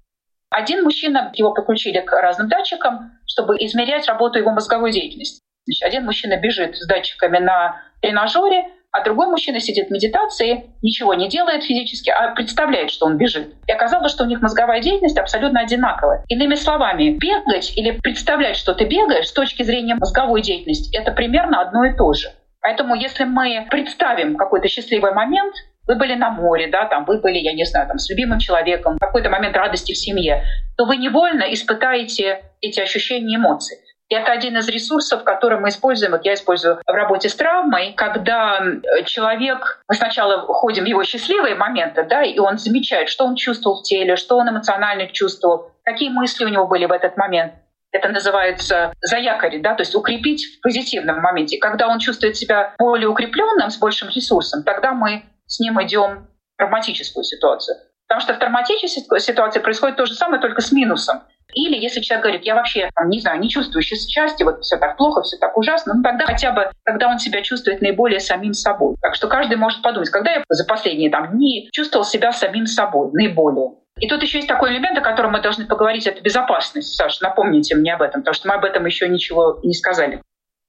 Один 0.50 0.84
мужчина, 0.84 1.32
его 1.34 1.54
подключили 1.54 2.02
к 2.02 2.12
разным 2.12 2.50
датчикам, 2.50 3.12
чтобы 3.26 3.56
измерять 3.58 4.08
работу 4.08 4.40
его 4.40 4.52
мозговой 4.52 4.92
деятельности. 4.92 5.42
Значит, 5.66 5.84
один 5.84 6.06
мужчина 6.06 6.38
бежит 6.38 6.76
с 6.78 6.86
датчиками 6.88 7.38
на 7.38 7.82
тренажере, 8.02 8.66
а 8.92 9.04
другой 9.04 9.28
мужчина 9.28 9.60
сидит 9.60 9.88
в 9.88 9.92
медитации, 9.92 10.66
ничего 10.82 11.14
не 11.14 11.30
делает 11.30 11.64
физически, 11.64 12.10
а 12.10 12.34
представляет, 12.34 12.92
что 12.92 13.06
он 13.06 13.18
бежит. 13.18 13.56
И 13.68 13.72
оказалось, 13.72 14.12
что 14.12 14.24
у 14.24 14.28
них 14.28 14.42
мозговая 14.42 14.82
деятельность 14.82 15.18
абсолютно 15.18 15.62
одинаковая. 15.62 16.24
Иными 16.28 16.56
словами, 16.56 17.18
бегать 17.18 17.78
или 17.78 17.92
представлять, 17.92 18.58
что 18.58 18.74
ты 18.74 18.86
бегаешь 18.86 19.28
с 19.28 19.34
точки 19.34 19.64
зрения 19.64 19.96
мозговой 19.96 20.42
деятельности, 20.42 20.96
это 20.96 21.12
примерно 21.12 21.62
одно 21.62 21.86
и 21.86 21.96
то 21.96 22.14
же. 22.14 22.30
Поэтому 22.62 22.96
если 22.96 23.24
мы 23.24 23.66
представим 23.70 24.36
какой-то 24.36 24.68
счастливый 24.68 25.14
момент, 25.14 25.56
вы 25.88 25.96
были 25.96 26.14
на 26.14 26.30
море, 26.30 26.68
да, 26.68 26.86
там 26.86 27.06
вы 27.06 27.20
были, 27.20 27.40
я 27.40 27.54
не 27.54 27.66
знаю, 27.66 27.88
там 27.88 27.98
с 27.98 28.10
любимым 28.10 28.40
человеком, 28.40 28.98
какой-то 29.00 29.30
момент 29.30 29.56
радости 29.58 29.94
в 29.94 29.98
семье, 29.98 30.44
то 30.78 30.86
вы 30.86 30.98
невольно 30.98 31.52
испытаете 31.54 32.44
эти 32.62 32.80
ощущения 32.80 33.38
эмоции. 33.38 33.78
И 34.12 34.14
это 34.14 34.34
один 34.34 34.58
из 34.58 34.68
ресурсов, 34.68 35.24
который 35.24 35.58
мы 35.58 35.70
используем, 35.70 36.12
вот 36.12 36.26
я 36.26 36.34
использую 36.34 36.82
в 36.86 36.92
работе 36.92 37.30
с 37.30 37.36
травмой, 37.36 37.94
когда 37.94 38.62
человек, 39.06 39.82
мы 39.88 39.96
сначала 39.96 40.42
ходим 40.54 40.84
в 40.84 40.88
его 40.88 41.02
счастливые 41.06 41.56
моменты, 41.56 42.04
да, 42.04 42.22
и 42.22 42.38
он 42.38 42.58
замечает, 42.58 43.08
что 43.08 43.24
он 43.24 43.36
чувствовал 43.38 43.80
в 43.80 43.84
теле, 43.84 44.18
что 44.18 44.36
он 44.36 44.50
эмоционально 44.50 45.08
чувствовал, 45.08 45.72
какие 45.86 46.10
мысли 46.10 46.44
у 46.44 46.50
него 46.50 46.68
были 46.68 46.88
в 46.88 46.92
этот 46.92 47.16
момент. 47.16 47.54
Это 47.94 48.10
называется 48.10 48.92
заякорить, 49.00 49.62
да, 49.62 49.76
то 49.76 49.82
есть 49.82 49.96
укрепить 49.96 50.58
в 50.58 50.62
позитивном 50.62 51.22
моменте. 51.22 51.58
Когда 51.58 51.88
он 51.88 52.00
чувствует 52.00 52.36
себя 52.36 52.76
более 52.78 53.08
укрепленным, 53.08 53.70
с 53.70 53.78
большим 53.78 54.10
ресурсом, 54.10 54.64
тогда 54.64 54.92
мы 54.92 55.24
с 55.46 55.62
ним 55.62 55.82
идем 55.82 56.28
в 56.56 56.58
травматическую 56.58 57.24
ситуацию. 57.24 57.78
Потому 58.10 58.20
что 58.20 58.34
в 58.34 58.40
травматической 58.40 59.22
ситуации 59.22 59.62
происходит 59.62 59.96
то 59.96 60.06
же 60.06 60.16
самое, 60.16 60.42
только 60.42 60.60
с 60.60 60.74
минусом. 60.74 61.22
Или 61.54 61.78
если 61.78 62.02
человек 62.02 62.24
говорит, 62.24 62.46
я 62.46 62.56
вообще, 62.56 62.90
не 63.06 63.20
знаю, 63.20 63.40
не 63.40 63.50
чувствую 63.50 63.82
счастья, 63.82 64.46
вот 64.46 64.62
все 64.64 64.78
так 64.78 64.98
плохо, 64.98 65.22
все 65.22 65.38
так 65.38 65.58
ужасно, 65.58 65.94
ну 65.96 66.04
тогда 66.04 66.26
хотя 66.26 66.52
бы, 66.52 66.72
когда 66.84 67.10
он 67.10 67.20
себя 67.20 67.42
чувствует 67.42 67.82
наиболее 67.82 68.20
самим 68.20 68.54
собой. 68.54 68.96
Так 69.02 69.16
что 69.16 69.28
каждый 69.28 69.58
может 69.58 69.82
подумать, 69.82 70.10
когда 70.10 70.32
я 70.32 70.44
за 70.50 70.66
последние 70.66 71.10
там, 71.10 71.32
дни 71.32 71.70
чувствовал 71.72 72.06
себя 72.06 72.32
самим 72.32 72.66
собой 72.66 73.10
наиболее. 73.14 73.72
И 74.00 74.08
тут 74.08 74.22
еще 74.24 74.40
есть 74.40 74.48
такой 74.48 74.72
элемент, 74.72 74.98
о 74.98 75.02
котором 75.02 75.34
мы 75.34 75.42
должны 75.42 75.66
поговорить, 75.66 76.08
это 76.08 76.22
безопасность. 76.22 76.96
Саша, 76.96 77.24
напомните 77.24 77.76
мне 77.76 77.94
об 77.94 78.02
этом, 78.02 78.22
потому 78.22 78.34
что 78.34 78.48
мы 78.48 78.56
об 78.56 78.66
этом 78.66 78.86
еще 78.86 79.08
ничего 79.08 79.60
не 79.64 79.74
сказали. 79.74 80.22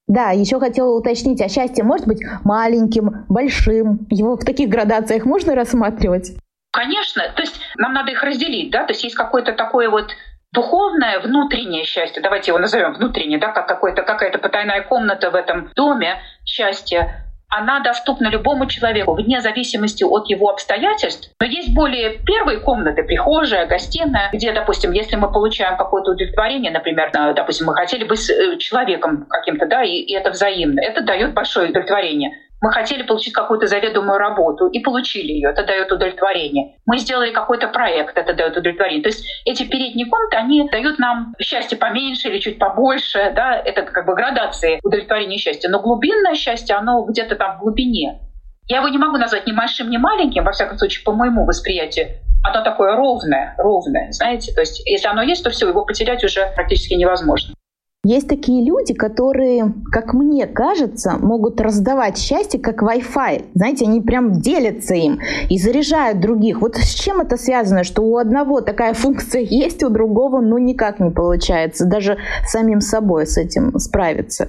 Да, 0.08 0.30
еще 0.30 0.58
хотела 0.58 0.98
уточнить, 0.98 1.40
а 1.40 1.48
счастье 1.48 1.84
может 1.84 2.06
быть 2.06 2.20
маленьким, 2.44 3.24
большим? 3.28 4.06
Его 4.10 4.36
в 4.36 4.44
таких 4.44 4.68
градациях 4.68 5.24
можно 5.24 5.54
рассматривать? 5.54 6.32
Конечно, 6.72 7.22
то 7.34 7.42
есть 7.42 7.60
нам 7.76 7.92
надо 7.92 8.10
их 8.12 8.22
разделить, 8.22 8.70
да, 8.70 8.84
то 8.84 8.92
есть 8.92 9.04
есть 9.04 9.14
какое-то 9.14 9.52
такое 9.52 9.88
вот 9.88 10.10
духовное 10.52 11.20
внутреннее 11.20 11.84
счастье, 11.84 12.22
давайте 12.22 12.50
его 12.50 12.58
назовем 12.58 12.94
внутреннее, 12.94 13.38
да, 13.38 13.48
как 13.52 13.66
какой-то, 13.66 14.02
какая-то 14.02 14.38
потайная 14.38 14.82
комната 14.82 15.30
в 15.30 15.34
этом 15.34 15.70
доме 15.74 16.20
счастья, 16.44 17.22
она 17.48 17.80
доступна 17.80 18.28
любому 18.28 18.66
человеку 18.66 19.12
вне 19.12 19.42
зависимости 19.42 20.04
от 20.04 20.28
его 20.30 20.48
обстоятельств. 20.48 21.30
Но 21.38 21.46
есть 21.46 21.74
более 21.74 22.18
первые 22.18 22.60
комнаты, 22.60 23.02
прихожая, 23.02 23.66
гостиная, 23.66 24.30
где, 24.32 24.52
допустим, 24.52 24.92
если 24.92 25.16
мы 25.16 25.30
получаем 25.30 25.76
какое-то 25.76 26.12
удовлетворение, 26.12 26.72
например, 26.72 27.10
допустим, 27.12 27.66
мы 27.66 27.74
хотели 27.74 28.04
быть 28.04 28.28
э, 28.30 28.56
человеком 28.56 29.26
каким-то, 29.28 29.66
да, 29.66 29.82
и, 29.82 29.96
и 29.96 30.14
это 30.14 30.30
взаимно, 30.30 30.80
это 30.80 31.02
дает 31.02 31.34
большое 31.34 31.68
удовлетворение. 31.68 32.32
Мы 32.62 32.70
хотели 32.70 33.02
получить 33.02 33.34
какую-то 33.34 33.66
заведомую 33.66 34.18
работу 34.18 34.68
и 34.68 34.78
получили 34.78 35.32
ее. 35.32 35.50
Это 35.50 35.66
дает 35.66 35.90
удовлетворение. 35.90 36.76
Мы 36.86 36.98
сделали 36.98 37.32
какой-то 37.32 37.66
проект, 37.66 38.16
это 38.16 38.34
дает 38.34 38.56
удовлетворение. 38.56 39.02
То 39.02 39.08
есть 39.08 39.26
эти 39.44 39.64
передние 39.64 40.06
комнаты, 40.06 40.36
они 40.36 40.68
дают 40.70 41.00
нам 41.00 41.34
счастье 41.40 41.76
поменьше 41.76 42.28
или 42.28 42.38
чуть 42.38 42.60
побольше. 42.60 43.32
Да? 43.34 43.56
Это 43.56 43.82
как 43.82 44.06
бы 44.06 44.14
градации 44.14 44.78
удовлетворения 44.84 45.38
счастья. 45.38 45.68
Но 45.68 45.80
глубинное 45.80 46.36
счастье, 46.36 46.76
оно 46.76 47.04
где-то 47.04 47.34
там 47.34 47.56
в 47.56 47.62
глубине. 47.62 48.20
Я 48.68 48.76
его 48.76 48.88
не 48.88 48.98
могу 48.98 49.16
назвать 49.16 49.44
ни 49.48 49.52
большим, 49.52 49.90
ни 49.90 49.96
маленьким, 49.96 50.44
во 50.44 50.52
всяком 50.52 50.78
случае, 50.78 51.02
по 51.04 51.12
моему 51.12 51.44
восприятию. 51.44 52.10
Оно 52.44 52.62
такое 52.62 52.94
ровное, 52.94 53.56
ровное, 53.58 54.12
знаете. 54.12 54.52
То 54.52 54.60
есть 54.60 54.80
если 54.86 55.08
оно 55.08 55.22
есть, 55.22 55.42
то 55.42 55.50
все, 55.50 55.68
его 55.68 55.84
потерять 55.84 56.22
уже 56.22 56.46
практически 56.54 56.94
невозможно. 56.94 57.54
Есть 58.04 58.28
такие 58.28 58.64
люди, 58.64 58.94
которые, 58.94 59.74
как 59.92 60.12
мне 60.12 60.48
кажется, 60.48 61.18
могут 61.18 61.60
раздавать 61.60 62.18
счастье 62.18 62.58
как 62.58 62.82
Wi-Fi. 62.82 63.50
Знаете, 63.54 63.84
они 63.84 64.00
прям 64.00 64.40
делятся 64.40 64.94
им 64.94 65.20
и 65.48 65.56
заряжают 65.56 66.18
других. 66.18 66.60
Вот 66.60 66.74
с 66.74 66.94
чем 66.94 67.20
это 67.20 67.36
связано, 67.36 67.84
что 67.84 68.02
у 68.02 68.16
одного 68.16 68.60
такая 68.60 68.94
функция 68.94 69.42
есть, 69.42 69.84
у 69.84 69.88
другого 69.88 70.40
ну 70.40 70.58
никак 70.58 70.98
не 70.98 71.10
получается. 71.12 71.86
Даже 71.86 72.18
самим 72.44 72.80
собой 72.80 73.24
с 73.24 73.38
этим 73.38 73.78
справиться. 73.78 74.48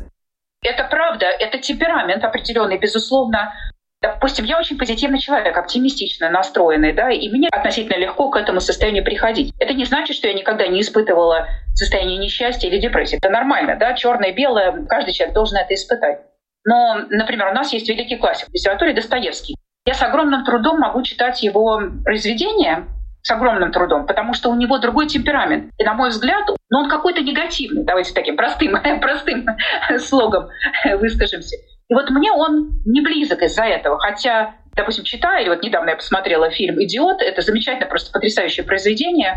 Это 0.63 0.87
правда, 0.89 1.27
это 1.27 1.59
темперамент 1.59 2.23
определенный, 2.23 2.79
безусловно. 2.79 3.53
Допустим, 4.03 4.43
я 4.43 4.59
очень 4.59 4.77
позитивный 4.77 5.17
человек, 5.19 5.57
оптимистично 5.57 6.29
настроенный, 6.29 6.91
да, 6.91 7.09
и 7.09 7.29
мне 7.29 7.47
относительно 7.47 7.97
легко 7.97 8.29
к 8.29 8.35
этому 8.35 8.59
состоянию 8.59 9.01
приходить. 9.01 9.53
Это 9.59 9.73
не 9.73 9.85
значит, 9.85 10.17
что 10.17 10.27
я 10.27 10.33
никогда 10.33 10.67
не 10.67 10.81
испытывала 10.81 11.47
состояние 11.73 12.17
несчастья 12.17 12.67
или 12.67 12.79
депрессии. 12.79 13.17
Это 13.17 13.29
нормально, 13.29 13.77
да, 13.79 13.93
черное 13.93 14.31
и 14.31 14.33
белое, 14.33 14.85
каждый 14.89 15.13
человек 15.13 15.33
должен 15.33 15.57
это 15.57 15.73
испытать. 15.73 16.19
Но, 16.65 17.05
например, 17.11 17.47
у 17.47 17.53
нас 17.53 17.71
есть 17.71 17.87
великий 17.87 18.17
классик 18.17 18.49
в 18.49 18.53
литературе 18.53 18.93
Достоевский. 18.93 19.55
Я 19.85 19.93
с 19.93 20.01
огромным 20.01 20.43
трудом 20.43 20.79
могу 20.79 21.01
читать 21.03 21.41
его 21.41 21.81
произведения, 22.03 22.85
с 23.21 23.31
огромным 23.31 23.71
трудом, 23.71 24.05
потому 24.05 24.33
что 24.33 24.49
у 24.49 24.55
него 24.55 24.79
другой 24.79 25.07
темперамент. 25.07 25.71
И, 25.77 25.83
на 25.85 25.93
мой 25.93 26.09
взгляд, 26.09 26.43
ну, 26.69 26.79
он 26.79 26.89
какой-то 26.89 27.21
негативный, 27.21 27.85
давайте 27.85 28.13
таким 28.13 28.35
простым, 28.35 28.77
простым 28.99 29.45
слогом 29.97 30.49
выскажемся. 30.99 31.55
И 31.89 31.93
вот 31.93 32.09
мне 32.09 32.31
он 32.31 32.81
не 32.85 33.01
близок 33.01 33.41
из-за 33.41 33.63
этого. 33.63 33.99
Хотя, 33.99 34.55
допустим, 34.75 35.03
читаю, 35.03 35.49
вот 35.49 35.63
недавно 35.63 35.91
я 35.91 35.95
посмотрела 35.95 36.49
фильм 36.49 36.81
«Идиот», 36.81 37.21
это 37.21 37.41
замечательное, 37.41 37.89
просто 37.89 38.11
потрясающее 38.11 38.65
произведение, 38.65 39.35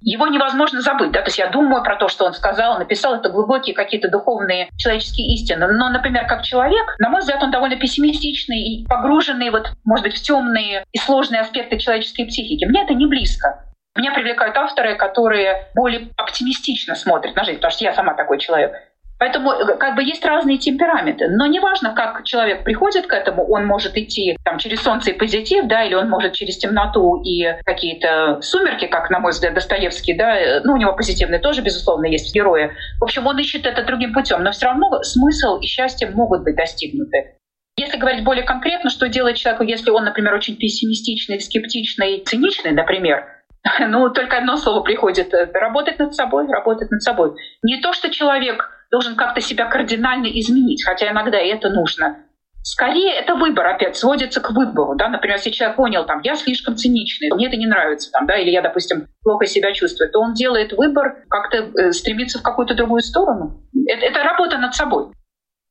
его 0.00 0.26
невозможно 0.28 0.80
забыть. 0.80 1.10
Да? 1.10 1.22
То 1.22 1.28
есть 1.28 1.38
я 1.38 1.48
думаю 1.48 1.82
про 1.82 1.96
то, 1.96 2.08
что 2.08 2.24
он 2.24 2.34
сказал, 2.34 2.78
написал, 2.78 3.16
это 3.16 3.30
глубокие 3.30 3.74
какие-то 3.74 4.08
духовные 4.08 4.68
человеческие 4.76 5.34
истины. 5.34 5.66
Но, 5.66 5.88
например, 5.88 6.26
как 6.26 6.42
человек, 6.42 6.94
на 6.98 7.08
мой 7.08 7.20
взгляд, 7.20 7.42
он 7.42 7.50
довольно 7.50 7.76
пессимистичный 7.76 8.60
и 8.60 8.86
погруженный, 8.86 9.50
вот, 9.50 9.72
может 9.84 10.04
быть, 10.04 10.16
в 10.16 10.22
темные 10.22 10.84
и 10.92 10.98
сложные 10.98 11.40
аспекты 11.40 11.78
человеческой 11.78 12.26
психики. 12.26 12.64
Мне 12.64 12.84
это 12.84 12.94
не 12.94 13.06
близко. 13.06 13.64
Меня 13.96 14.12
привлекают 14.12 14.56
авторы, 14.56 14.94
которые 14.94 15.66
более 15.74 16.10
оптимистично 16.16 16.94
смотрят 16.94 17.34
на 17.34 17.42
жизнь, 17.42 17.56
потому 17.56 17.72
что 17.72 17.84
я 17.84 17.92
сама 17.92 18.14
такой 18.14 18.38
человек. 18.38 18.72
Поэтому 19.18 19.52
э, 19.52 19.76
как 19.76 19.96
бы 19.96 20.02
есть 20.02 20.24
разные 20.24 20.58
темпераменты. 20.58 21.28
Но 21.28 21.46
неважно, 21.46 21.92
как 21.92 22.24
человек 22.24 22.64
приходит 22.64 23.06
к 23.06 23.12
этому, 23.12 23.44
он 23.50 23.66
может 23.66 23.96
идти 23.96 24.36
там, 24.44 24.58
через 24.58 24.80
солнце 24.82 25.10
и 25.10 25.18
позитив, 25.18 25.66
да, 25.66 25.84
или 25.84 25.94
он 25.94 26.08
может 26.08 26.34
через 26.34 26.56
темноту 26.58 27.20
и 27.22 27.44
какие-то 27.64 28.40
сумерки, 28.40 28.86
как, 28.86 29.10
на 29.10 29.18
мой 29.18 29.32
взгляд, 29.32 29.54
Достоевский, 29.54 30.14
да, 30.14 30.38
э, 30.38 30.60
ну, 30.64 30.74
у 30.74 30.76
него 30.76 30.92
позитивные 30.92 31.40
тоже, 31.40 31.62
безусловно, 31.62 32.06
есть 32.06 32.32
герои. 32.34 32.72
В 33.00 33.04
общем, 33.04 33.26
он 33.26 33.38
ищет 33.38 33.66
это 33.66 33.82
другим 33.82 34.14
путем, 34.14 34.42
но 34.42 34.52
все 34.52 34.66
равно 34.66 35.02
смысл 35.02 35.58
и 35.58 35.66
счастье 35.66 36.08
могут 36.10 36.44
быть 36.44 36.56
достигнуты. 36.56 37.34
Если 37.76 37.96
говорить 37.96 38.24
более 38.24 38.44
конкретно, 38.44 38.90
что 38.90 39.08
делать 39.08 39.36
человеку, 39.36 39.62
если 39.64 39.90
он, 39.90 40.04
например, 40.04 40.34
очень 40.34 40.56
пессимистичный, 40.56 41.40
скептичный, 41.40 42.22
циничный, 42.24 42.72
например, 42.72 43.24
ну, 43.80 44.10
только 44.10 44.38
одно 44.38 44.56
слово 44.56 44.82
приходит— 44.82 45.32
работать 45.54 45.98
над 45.98 46.14
собой, 46.14 46.46
работать 46.48 46.90
над 46.90 47.02
собой. 47.02 47.32
Не 47.62 47.80
то, 47.80 47.92
что 47.92 48.10
человек 48.10 48.77
должен 48.90 49.16
как-то 49.16 49.40
себя 49.40 49.66
кардинально 49.66 50.26
изменить, 50.26 50.84
хотя 50.84 51.10
иногда 51.10 51.40
и 51.40 51.48
это 51.48 51.68
нужно. 51.70 52.24
Скорее, 52.62 53.14
это 53.14 53.34
выбор 53.34 53.66
опять 53.66 53.96
сводится 53.96 54.40
к 54.40 54.50
выбору. 54.50 54.94
Да? 54.96 55.08
Например, 55.08 55.36
если 55.36 55.50
человек 55.50 55.76
понял, 55.76 56.04
там, 56.04 56.20
я 56.22 56.36
слишком 56.36 56.76
циничный, 56.76 57.30
мне 57.34 57.46
это 57.46 57.56
не 57.56 57.66
нравится, 57.66 58.10
там, 58.10 58.26
да, 58.26 58.36
или 58.36 58.50
я, 58.50 58.60
допустим, 58.60 59.06
плохо 59.22 59.46
себя 59.46 59.72
чувствую, 59.72 60.10
то 60.10 60.20
он 60.20 60.34
делает 60.34 60.72
выбор, 60.72 61.24
как-то 61.30 61.56
э, 61.58 61.92
стремится 61.92 62.38
в 62.38 62.42
какую-то 62.42 62.74
другую 62.74 63.00
сторону. 63.00 63.62
Это, 63.86 64.04
это 64.04 64.22
работа 64.22 64.58
над 64.58 64.74
собой. 64.74 65.06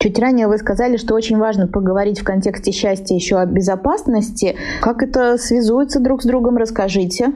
Чуть 0.02 0.18
ранее 0.20 0.48
вы 0.48 0.58
сказали, 0.58 0.98
что 0.98 1.14
очень 1.14 1.38
важно 1.38 1.68
поговорить 1.68 2.22
в 2.22 2.24
контексте 2.24 2.72
счастья 2.72 3.16
еще 3.16 3.38
о 3.38 3.46
безопасности. 3.46 4.58
Как 4.82 5.04
это 5.04 5.38
связуется 5.38 6.00
друг 6.00 6.22
с 6.22 6.26
другом, 6.26 6.58
расскажите 6.58 7.34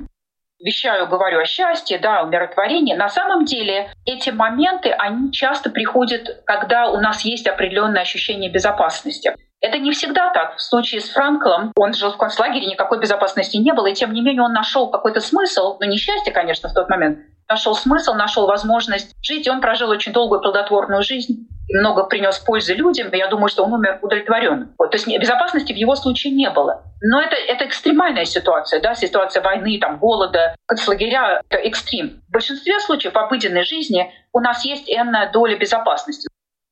вещаю, 0.63 1.07
говорю 1.07 1.39
о 1.39 1.45
счастье, 1.45 1.99
да, 1.99 2.23
умиротворении. 2.23 2.93
На 2.93 3.09
самом 3.09 3.45
деле 3.45 3.91
эти 4.05 4.29
моменты, 4.29 4.89
они 4.91 5.31
часто 5.31 5.69
приходят, 5.69 6.43
когда 6.45 6.89
у 6.89 6.99
нас 6.99 7.21
есть 7.21 7.47
определенное 7.47 8.01
ощущение 8.01 8.51
безопасности. 8.51 9.33
Это 9.59 9.77
не 9.77 9.91
всегда 9.91 10.31
так. 10.31 10.57
В 10.57 10.61
случае 10.61 11.01
с 11.01 11.09
Франклом, 11.09 11.71
он 11.75 11.93
жил 11.93 12.11
в 12.11 12.17
концлагере, 12.17 12.65
никакой 12.65 12.99
безопасности 12.99 13.57
не 13.57 13.73
было, 13.73 13.87
и 13.87 13.93
тем 13.93 14.11
не 14.13 14.21
менее 14.21 14.41
он 14.41 14.53
нашел 14.53 14.89
какой-то 14.89 15.19
смысл, 15.19 15.77
ну 15.79 15.87
не 15.87 15.97
счастье, 15.97 16.33
конечно, 16.33 16.69
в 16.69 16.73
тот 16.73 16.89
момент, 16.89 17.19
нашел 17.47 17.75
смысл, 17.75 18.15
нашел 18.15 18.47
возможность 18.47 19.15
жить, 19.21 19.45
и 19.45 19.51
он 19.51 19.61
прожил 19.61 19.89
очень 19.89 20.13
долгую 20.13 20.41
плодотворную 20.41 21.03
жизнь 21.03 21.47
много 21.73 22.03
принес 22.03 22.39
пользы 22.39 22.73
людям, 22.73 23.09
я 23.13 23.27
думаю, 23.27 23.47
что 23.49 23.63
он 23.63 23.73
умер 23.73 23.99
удовлетворен. 24.01 24.73
Вот, 24.77 24.91
то 24.91 24.97
есть 24.97 25.07
безопасности 25.07 25.73
в 25.73 25.75
его 25.75 25.95
случае 25.95 26.33
не 26.33 26.49
было. 26.49 26.83
Но 27.01 27.21
это, 27.21 27.35
это 27.35 27.65
экстремальная 27.65 28.25
ситуация, 28.25 28.81
да, 28.81 28.93
ситуация 28.93 29.41
войны, 29.41 29.79
там, 29.79 29.97
голода, 29.97 30.55
концлагеря— 30.67 31.41
это 31.49 31.57
экстрим. 31.61 32.21
В 32.27 32.31
большинстве 32.33 32.79
случаев 32.79 33.13
в 33.13 33.17
обыденной 33.17 33.63
жизни 33.63 34.13
у 34.33 34.39
нас 34.39 34.65
есть 34.65 34.89
энная 34.89 35.31
доля 35.31 35.57
безопасности. 35.57 36.27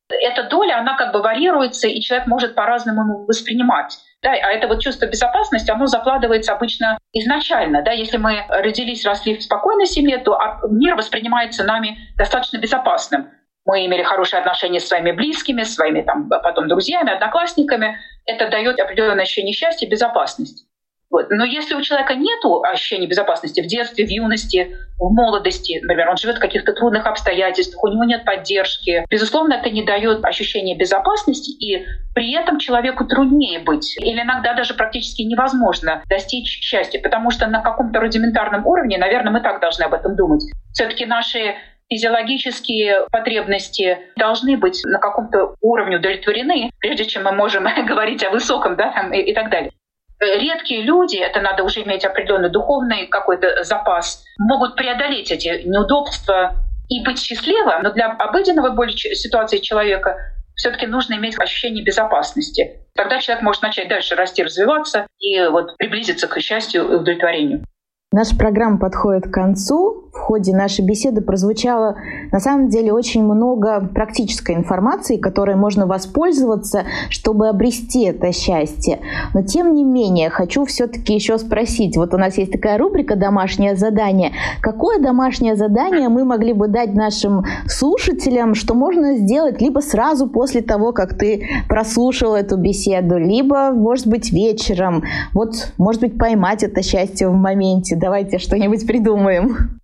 Эта 0.08 0.44
доля, 0.44 0.78
она 0.78 0.96
как 0.96 1.12
бы 1.12 1.22
варьируется, 1.22 1.86
и 1.86 2.00
человек 2.00 2.26
может 2.26 2.54
по-разному 2.54 3.26
воспринимать. 3.26 3.98
Да, 4.22 4.32
а 4.32 4.50
это 4.50 4.68
вот 4.68 4.80
чувство 4.80 5.06
безопасности, 5.06 5.70
оно 5.70 5.86
закладывается 5.86 6.52
обычно 6.52 6.98
изначально. 7.12 7.82
Да, 7.82 7.92
если 7.92 8.18
мы 8.18 8.44
родились, 8.48 9.06
росли 9.06 9.36
в 9.36 9.42
спокойной 9.42 9.86
семье, 9.86 10.18
то 10.18 10.36
мир 10.68 10.94
воспринимается 10.94 11.64
нами 11.64 11.96
достаточно 12.18 12.58
безопасным 12.58 13.30
мы 13.70 13.86
имели 13.86 14.02
хорошие 14.02 14.40
отношения 14.40 14.80
с 14.80 14.88
своими 14.88 15.12
близкими, 15.12 15.62
с 15.62 15.74
своими 15.74 16.02
там, 16.02 16.28
потом 16.28 16.66
друзьями, 16.66 17.12
одноклассниками, 17.12 17.98
это 18.26 18.48
дает 18.48 18.80
определенное 18.80 19.22
ощущение 19.22 19.52
счастья 19.52 19.88
безопасности. 19.88 20.66
Вот. 21.08 21.26
Но 21.30 21.44
если 21.44 21.74
у 21.74 21.80
человека 21.80 22.14
нет 22.14 22.40
ощущения 22.64 23.06
безопасности 23.06 23.60
в 23.60 23.66
детстве, 23.66 24.06
в 24.06 24.08
юности, 24.08 24.76
в 24.98 25.12
молодости, 25.12 25.80
например, 25.82 26.08
он 26.08 26.16
живет 26.16 26.36
в 26.36 26.40
каких-то 26.40 26.72
трудных 26.72 27.06
обстоятельствах, 27.06 27.82
у 27.84 27.88
него 27.88 28.04
нет 28.04 28.24
поддержки, 28.24 29.04
безусловно, 29.08 29.54
это 29.54 29.70
не 29.70 29.84
дает 29.84 30.24
ощущения 30.24 30.76
безопасности, 30.76 31.50
и 31.50 31.84
при 32.14 32.32
этом 32.32 32.58
человеку 32.58 33.04
труднее 33.04 33.60
быть, 33.60 33.96
или 33.98 34.20
иногда 34.20 34.54
даже 34.54 34.74
практически 34.74 35.22
невозможно 35.22 36.02
достичь 36.08 36.60
счастья, 36.60 37.00
потому 37.00 37.30
что 37.30 37.46
на 37.46 37.60
каком-то 37.60 38.00
рудиментарном 38.00 38.66
уровне, 38.66 38.98
наверное, 38.98 39.32
мы 39.32 39.40
так 39.40 39.60
должны 39.60 39.84
об 39.84 39.94
этом 39.94 40.16
думать. 40.16 40.42
Все-таки 40.72 41.06
наши 41.06 41.56
физиологические 41.90 43.06
потребности 43.10 43.98
должны 44.16 44.56
быть 44.56 44.80
на 44.84 44.98
каком-то 44.98 45.56
уровне 45.60 45.96
удовлетворены, 45.96 46.70
прежде 46.78 47.04
чем 47.04 47.24
мы 47.24 47.32
можем 47.32 47.64
говорить 47.86 48.24
о 48.24 48.30
высоком 48.30 48.76
да, 48.76 48.92
там, 48.92 49.12
и, 49.12 49.20
и 49.20 49.34
так 49.34 49.50
далее. 49.50 49.72
Редкие 50.20 50.82
люди, 50.82 51.16
это 51.16 51.40
надо 51.40 51.64
уже 51.64 51.82
иметь 51.82 52.04
определенный 52.04 52.50
духовный 52.50 53.06
какой-то 53.06 53.64
запас, 53.64 54.22
могут 54.38 54.76
преодолеть 54.76 55.32
эти 55.32 55.62
неудобства 55.64 56.56
и 56.88 57.02
быть 57.02 57.18
счастливым, 57.18 57.82
но 57.82 57.92
для 57.92 58.12
обыденного 58.12 58.70
более 58.70 58.96
ситуации 58.96 59.58
человека 59.58 60.16
все-таки 60.56 60.86
нужно 60.86 61.14
иметь 61.14 61.40
ощущение 61.40 61.82
безопасности. 61.82 62.82
Тогда 62.94 63.18
человек 63.18 63.42
может 63.42 63.62
начать 63.62 63.88
дальше 63.88 64.14
расти, 64.14 64.42
развиваться 64.42 65.06
и 65.18 65.40
вот 65.48 65.76
приблизиться 65.78 66.28
к 66.28 66.38
счастью 66.40 66.82
и 66.82 66.94
удовлетворению. 66.96 67.64
Наша 68.12 68.36
программа 68.36 68.78
подходит 68.78 69.28
к 69.28 69.32
концу. 69.32 70.09
В 70.12 70.18
ходе 70.18 70.54
нашей 70.54 70.84
беседы 70.84 71.20
прозвучало 71.20 71.96
на 72.32 72.40
самом 72.40 72.68
деле 72.68 72.92
очень 72.92 73.22
много 73.22 73.80
практической 73.94 74.54
информации, 74.54 75.16
которой 75.16 75.56
можно 75.56 75.86
воспользоваться, 75.86 76.84
чтобы 77.08 77.48
обрести 77.48 78.04
это 78.04 78.32
счастье. 78.32 79.00
Но 79.34 79.42
тем 79.42 79.74
не 79.74 79.84
менее, 79.84 80.30
хочу 80.30 80.64
все-таки 80.64 81.14
еще 81.14 81.38
спросить. 81.38 81.96
Вот 81.96 82.12
у 82.12 82.18
нас 82.18 82.38
есть 82.38 82.52
такая 82.52 82.78
рубрика 82.78 83.16
«Домашнее 83.16 83.76
задание». 83.76 84.32
Какое 84.60 84.98
домашнее 84.98 85.56
задание 85.56 86.08
мы 86.08 86.24
могли 86.24 86.52
бы 86.52 86.68
дать 86.68 86.94
нашим 86.94 87.44
слушателям, 87.66 88.54
что 88.54 88.74
можно 88.74 89.16
сделать 89.16 89.60
либо 89.60 89.80
сразу 89.80 90.28
после 90.28 90.60
того, 90.60 90.92
как 90.92 91.16
ты 91.16 91.48
прослушал 91.68 92.34
эту 92.34 92.56
беседу, 92.56 93.16
либо, 93.16 93.70
может 93.70 94.06
быть, 94.06 94.32
вечером. 94.32 95.04
Вот, 95.32 95.72
может 95.78 96.00
быть, 96.00 96.18
поймать 96.18 96.62
это 96.62 96.82
счастье 96.82 97.28
в 97.28 97.34
моменте 97.34 97.96
Давайте 98.00 98.38
что-нибудь 98.38 98.86
придумаем. 98.86 99.79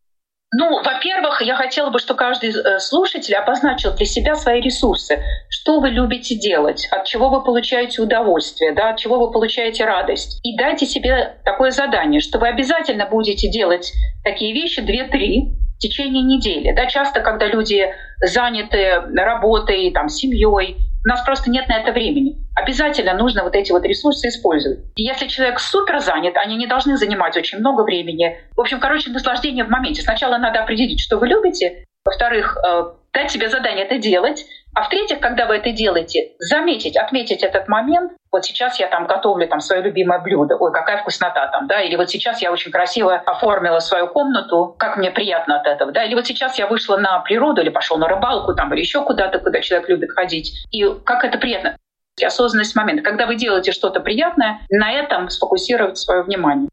Ну, 0.59 0.83
во-первых, 0.83 1.43
я 1.43 1.55
хотела 1.55 1.91
бы, 1.91 1.99
чтобы 1.99 2.17
каждый 2.17 2.51
э, 2.51 2.79
слушатель 2.79 3.35
обозначил 3.35 3.93
для 3.93 4.07
себя 4.07 4.35
свои 4.37 4.63
ресурсы. 4.63 5.23
Что 5.51 5.81
вы 5.81 5.91
любите 5.91 6.35
делать, 6.35 6.89
от 6.91 7.05
чего 7.05 7.29
вы 7.29 7.45
получаете 7.45 8.01
удовольствие, 8.01 8.73
да, 8.73 8.91
от 8.91 8.97
чего 8.97 9.19
вы 9.19 9.31
получаете 9.31 9.85
радость. 9.85 10.41
И 10.43 10.57
дайте 10.57 10.87
себе 10.87 11.37
такое 11.45 11.73
задание, 11.73 12.23
что 12.23 12.39
вы 12.39 12.49
обязательно 12.49 13.05
будете 13.05 13.51
делать 13.51 13.93
такие 14.25 14.55
вещи 14.55 14.81
2-3 14.81 15.77
в 15.77 15.79
течение 15.79 16.23
недели. 16.23 16.73
Да, 16.75 16.87
часто, 16.87 17.21
когда 17.21 17.47
люди 17.47 17.93
заняты 18.23 19.03
работой, 19.15 19.91
там, 19.91 20.09
семьей, 20.09 20.79
у 21.05 21.09
нас 21.09 21.21
просто 21.23 21.51
нет 21.51 21.69
на 21.69 21.81
это 21.81 21.93
времени. 21.93 22.46
Обязательно 22.57 23.13
нужно 23.13 23.45
вот 23.45 23.55
эти 23.55 23.71
вот 23.71 23.85
ресурсы 23.85 24.29
использовать. 24.29 24.81
И 24.97 25.03
если 25.03 25.29
человек 25.29 25.61
супер 25.61 26.01
занят, 26.01 26.37
они 26.37 26.57
не 26.57 26.67
должны 26.67 26.97
занимать 26.97 27.37
очень 27.37 27.59
много 27.59 27.83
времени. 27.83 28.41
В 28.57 28.61
общем, 28.61 28.81
короче, 28.81 29.11
наслаждение 29.11 29.65
в 29.65 29.69
моменте. 29.69 30.01
Сначала 30.01 30.39
надо 30.39 30.61
определить, 30.61 31.01
что 31.01 31.19
вы 31.19 31.29
любите. 31.29 31.85
Во-вторых, 32.03 32.57
э, 32.57 32.85
дать 33.13 33.31
себе 33.31 33.49
задание 33.49 33.85
это 33.85 33.99
делать, 33.99 34.47
а 34.75 34.83
в-третьих, 34.83 35.21
когда 35.21 35.47
вы 35.47 35.57
это 35.57 35.73
делаете, 35.73 36.33
заметить, 36.39 36.97
отметить 36.97 37.43
этот 37.43 37.69
момент. 37.69 38.13
Вот 38.33 38.45
сейчас 38.45 38.79
я 38.79 38.89
там 38.89 39.07
готовлю 39.07 39.49
там 39.49 39.61
свое 39.61 39.83
любимое 39.83 40.19
блюдо. 40.21 40.57
Ой, 40.57 40.73
какая 40.73 40.99
вкуснота 40.99 41.49
там, 41.51 41.67
да? 41.67 41.81
Или 41.81 41.97
вот 41.97 42.11
сейчас 42.11 42.43
я 42.43 42.53
очень 42.53 42.71
красиво 42.71 43.15
оформила 43.15 43.81
свою 43.81 44.09
комнату, 44.09 44.75
как 44.79 44.97
мне 44.97 45.11
приятно 45.11 45.61
от 45.61 45.67
этого, 45.67 45.93
да? 45.93 46.05
Или 46.05 46.15
вот 46.15 46.27
сейчас 46.27 46.59
я 46.59 46.67
вышла 46.67 46.97
на 46.97 47.19
природу 47.21 47.61
или 47.61 47.71
пошел 47.71 47.99
на 47.99 48.07
рыбалку 48.09 48.55
там 48.55 48.73
или 48.73 48.81
еще 48.81 49.03
куда-то, 49.03 49.39
куда 49.41 49.61
человек 49.61 49.89
любит 49.89 50.11
ходить. 50.13 50.53
И 50.71 50.85
как 51.05 51.25
это 51.25 51.39
приятно. 51.39 51.77
Осознанность 52.25 52.75
момента. 52.75 53.03
Когда 53.03 53.27
вы 53.27 53.37
делаете 53.37 53.73
что-то 53.73 54.01
приятное, 54.01 54.61
на 54.71 54.93
этом 54.93 55.29
сфокусировать 55.29 55.99
свое 55.99 56.23
внимание. 56.23 56.69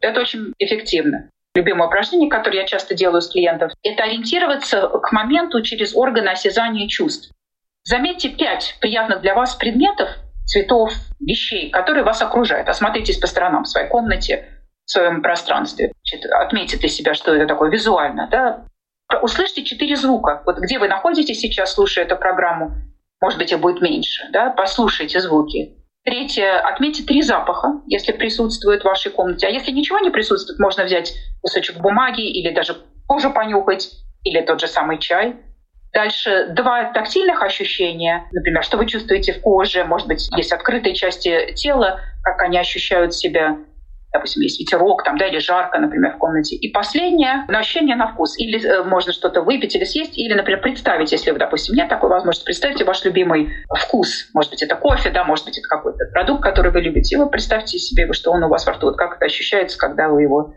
Это 0.00 0.20
очень 0.20 0.52
эффективно 0.58 1.30
любимое 1.54 1.88
упражнение, 1.88 2.30
которое 2.30 2.58
я 2.58 2.66
часто 2.66 2.94
делаю 2.94 3.20
с 3.20 3.28
клиентов, 3.28 3.72
это 3.82 4.04
ориентироваться 4.04 4.88
к 4.88 5.12
моменту 5.12 5.62
через 5.62 5.94
органы 5.94 6.28
осязания 6.28 6.88
чувств. 6.88 7.30
Заметьте 7.84 8.28
пять 8.30 8.76
приятных 8.80 9.20
для 9.22 9.34
вас 9.34 9.54
предметов, 9.54 10.08
цветов, 10.46 10.92
вещей, 11.20 11.70
которые 11.70 12.04
вас 12.04 12.22
окружают. 12.22 12.68
Осмотритесь 12.68 13.18
по 13.18 13.26
сторонам 13.26 13.64
в 13.64 13.68
своей 13.68 13.88
комнате, 13.88 14.48
в 14.84 14.90
своем 14.90 15.20
пространстве. 15.20 15.92
Отметьте 16.40 16.78
для 16.78 16.88
себя, 16.88 17.14
что 17.14 17.34
это 17.34 17.46
такое 17.46 17.70
визуально. 17.70 18.28
Да? 18.30 18.64
Услышьте 19.20 19.64
четыре 19.64 19.96
звука. 19.96 20.42
Вот 20.46 20.58
где 20.58 20.78
вы 20.78 20.88
находитесь 20.88 21.40
сейчас, 21.40 21.74
слушая 21.74 22.04
эту 22.04 22.16
программу, 22.16 22.72
может 23.22 23.38
быть, 23.38 23.52
их 23.52 23.60
будет 23.60 23.80
меньше. 23.80 24.24
Да? 24.32 24.50
Послушайте 24.50 25.20
звуки. 25.20 25.78
Третье. 26.04 26.58
Отметьте 26.58 27.04
три 27.04 27.22
запаха, 27.22 27.80
если 27.86 28.12
присутствует 28.12 28.82
в 28.82 28.84
вашей 28.84 29.12
комнате. 29.12 29.46
А 29.46 29.50
если 29.50 29.70
ничего 29.70 30.00
не 30.00 30.10
присутствует, 30.10 30.58
можно 30.58 30.84
взять 30.84 31.14
кусочек 31.40 31.78
бумаги 31.78 32.28
или 32.28 32.52
даже 32.52 32.76
кожу 33.06 33.32
понюхать, 33.32 33.90
или 34.24 34.40
тот 34.42 34.60
же 34.60 34.66
самый 34.66 34.98
чай– 34.98 35.36
Дальше 35.92 36.48
два 36.52 36.84
тактильных 36.84 37.42
ощущения, 37.42 38.26
например, 38.32 38.62
что 38.62 38.78
вы 38.78 38.86
чувствуете 38.86 39.34
в 39.34 39.42
коже, 39.42 39.84
может 39.84 40.08
быть, 40.08 40.26
есть 40.34 40.50
открытые 40.50 40.94
части 40.94 41.52
тела, 41.54 42.00
как 42.22 42.40
они 42.40 42.58
ощущают 42.58 43.14
себя, 43.14 43.58
допустим, 44.12 44.42
есть 44.42 44.60
ветерок 44.60 45.02
там, 45.04 45.16
да, 45.16 45.26
или 45.26 45.38
жарко, 45.38 45.78
например, 45.78 46.14
в 46.14 46.18
комнате. 46.18 46.56
И 46.56 46.70
последнее— 46.70 47.44
ощущение 47.48 47.96
на 47.96 48.08
вкус. 48.08 48.38
Или 48.38 48.62
э, 48.64 48.82
можно 48.84 49.12
что-то 49.12 49.42
выпить 49.42 49.74
или 49.74 49.84
съесть, 49.84 50.18
или, 50.18 50.34
например, 50.34 50.60
представить, 50.60 51.12
если 51.12 51.30
вы, 51.30 51.38
допустим, 51.38 51.74
нет 51.74 51.88
такой 51.88 52.10
возможности, 52.10 52.44
представьте 52.44 52.84
ваш 52.84 53.04
любимый 53.04 53.50
вкус. 53.78 54.28
Может 54.34 54.50
быть, 54.50 54.62
это 54.62 54.76
кофе, 54.76 55.10
да, 55.10 55.24
может 55.24 55.46
быть, 55.46 55.58
это 55.58 55.68
какой-то 55.68 56.04
продукт, 56.12 56.42
который 56.42 56.70
вы 56.70 56.80
любите. 56.80 57.16
И 57.16 57.18
вы 57.18 57.30
представьте 57.30 57.78
себе, 57.78 58.12
что 58.12 58.30
он 58.32 58.42
у 58.42 58.48
вас 58.48 58.66
во 58.66 58.72
рту, 58.72 58.86
вот 58.88 58.96
как 58.96 59.16
это 59.16 59.24
ощущается, 59.24 59.78
когда 59.78 60.08
вы 60.08 60.22
его 60.22 60.54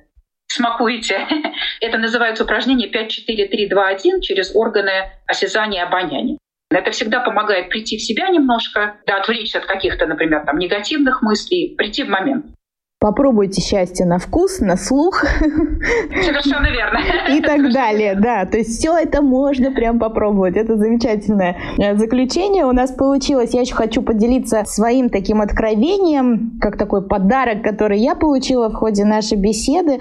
смакуете. 0.48 1.26
Это 1.82 1.98
называется 1.98 2.44
упражнение 2.44 2.90
5-4-3-2-1 2.90 4.22
через 4.22 4.56
органы 4.56 5.12
осязания 5.28 5.84
и 5.84 5.88
обоняния. 5.88 6.38
Это 6.72 6.92
всегда 6.92 7.20
помогает 7.20 7.70
прийти 7.70 7.98
в 7.98 8.02
себя 8.02 8.30
немножко, 8.30 8.98
да, 9.06 9.18
отвлечься 9.18 9.60
от 9.60 9.66
каких-то, 9.66 10.08
например, 10.08 10.44
там, 10.46 10.58
негативных 10.58 11.22
мыслей, 11.22 11.76
прийти 11.78 12.04
в 12.04 12.10
момент. 12.10 12.55
Попробуйте 13.06 13.62
счастье 13.62 14.04
на 14.04 14.18
вкус, 14.18 14.62
на 14.62 14.78
слух. 14.78 15.24
Совершенно 16.26 16.66
верно. 16.72 17.00
И 17.38 17.40
так 17.40 17.72
далее, 17.72 18.16
да. 18.16 18.48
То 18.48 18.58
есть 18.58 18.80
все 18.80 18.98
это 18.98 19.22
можно 19.22 19.72
прям 19.72 20.00
попробовать. 20.00 20.58
Это 20.58 20.76
замечательное 20.76 21.56
э, 21.78 21.96
заключение 21.98 22.66
у 22.66 22.72
нас 22.72 22.90
получилось. 22.90 23.54
Я 23.54 23.62
еще 23.62 23.76
хочу 23.76 24.02
поделиться 24.02 24.64
своим 24.66 25.12
таким 25.12 25.42
откровением, 25.42 26.58
как 26.60 26.80
такой 26.80 27.08
подарок, 27.08 27.62
который 27.62 28.00
я 28.00 28.16
получила 28.16 28.70
в 28.70 28.74
ходе 28.74 29.06
нашей 29.06 29.38
беседы. 29.38 30.00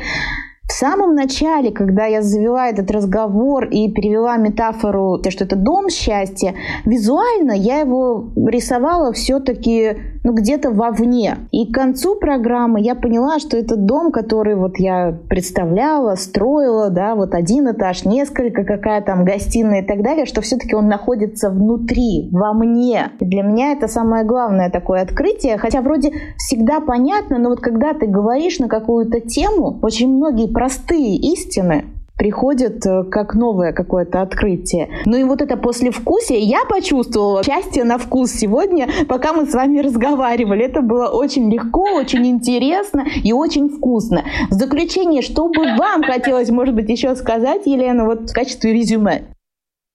В 0.66 0.72
самом 0.72 1.14
начале, 1.14 1.72
когда 1.72 2.06
я 2.06 2.22
завела 2.22 2.70
этот 2.70 2.90
разговор 2.90 3.66
и 3.66 3.92
перевела 3.92 4.38
метафору, 4.38 5.20
что 5.28 5.44
это 5.44 5.56
дом 5.56 5.90
счастья, 5.90 6.54
визуально 6.86 7.52
я 7.52 7.80
его 7.80 8.30
рисовала 8.34 9.12
все-таки 9.12 10.13
ну, 10.24 10.32
где-то 10.32 10.70
вовне. 10.70 11.36
И 11.52 11.70
к 11.70 11.74
концу 11.74 12.16
программы 12.16 12.80
я 12.80 12.94
поняла, 12.94 13.38
что 13.38 13.58
этот 13.58 13.84
дом, 13.84 14.10
который 14.10 14.56
вот 14.56 14.78
я 14.78 15.14
представляла, 15.28 16.14
строила, 16.16 16.88
да, 16.88 17.14
вот 17.14 17.34
один 17.34 17.70
этаж, 17.70 18.06
несколько, 18.06 18.64
какая 18.64 19.02
там 19.02 19.24
гостиная 19.24 19.82
и 19.82 19.86
так 19.86 20.02
далее, 20.02 20.24
что 20.24 20.40
все-таки 20.40 20.74
он 20.74 20.88
находится 20.88 21.50
внутри, 21.50 22.30
во 22.32 22.54
мне. 22.54 23.10
И 23.20 23.26
для 23.26 23.42
меня 23.42 23.72
это 23.72 23.86
самое 23.86 24.24
главное 24.24 24.70
такое 24.70 25.02
открытие, 25.02 25.58
хотя 25.58 25.82
вроде 25.82 26.12
всегда 26.38 26.80
понятно, 26.80 27.38
но 27.38 27.50
вот 27.50 27.60
когда 27.60 27.92
ты 27.92 28.06
говоришь 28.06 28.58
на 28.58 28.68
какую-то 28.68 29.20
тему, 29.20 29.78
очень 29.82 30.08
многие 30.08 30.50
простые 30.50 31.16
истины 31.16 31.84
приходят 32.16 32.84
э, 32.86 33.04
как 33.10 33.34
новое 33.34 33.72
какое-то 33.72 34.22
открытие. 34.22 35.02
Ну 35.04 35.16
и 35.16 35.24
вот 35.24 35.42
это 35.42 35.56
послевкусие 35.56 36.38
я 36.40 36.64
почувствовала 36.64 37.42
счастье 37.42 37.84
на 37.84 37.98
вкус 37.98 38.30
сегодня, 38.30 38.88
пока 39.08 39.32
мы 39.32 39.46
с 39.46 39.54
вами 39.54 39.80
разговаривали. 39.80 40.64
Это 40.64 40.80
было 40.80 41.08
очень 41.08 41.52
легко, 41.52 41.82
очень 41.94 42.26
интересно 42.26 43.04
и 43.22 43.32
очень 43.32 43.68
вкусно. 43.68 44.24
В 44.50 44.54
заключение, 44.54 45.22
что 45.22 45.48
бы 45.48 45.64
вам 45.76 46.02
хотелось, 46.02 46.50
может 46.50 46.74
быть, 46.74 46.88
еще 46.88 47.14
сказать, 47.16 47.66
Елена, 47.66 48.04
вот 48.04 48.30
в 48.30 48.34
качестве 48.34 48.72
резюме? 48.72 49.34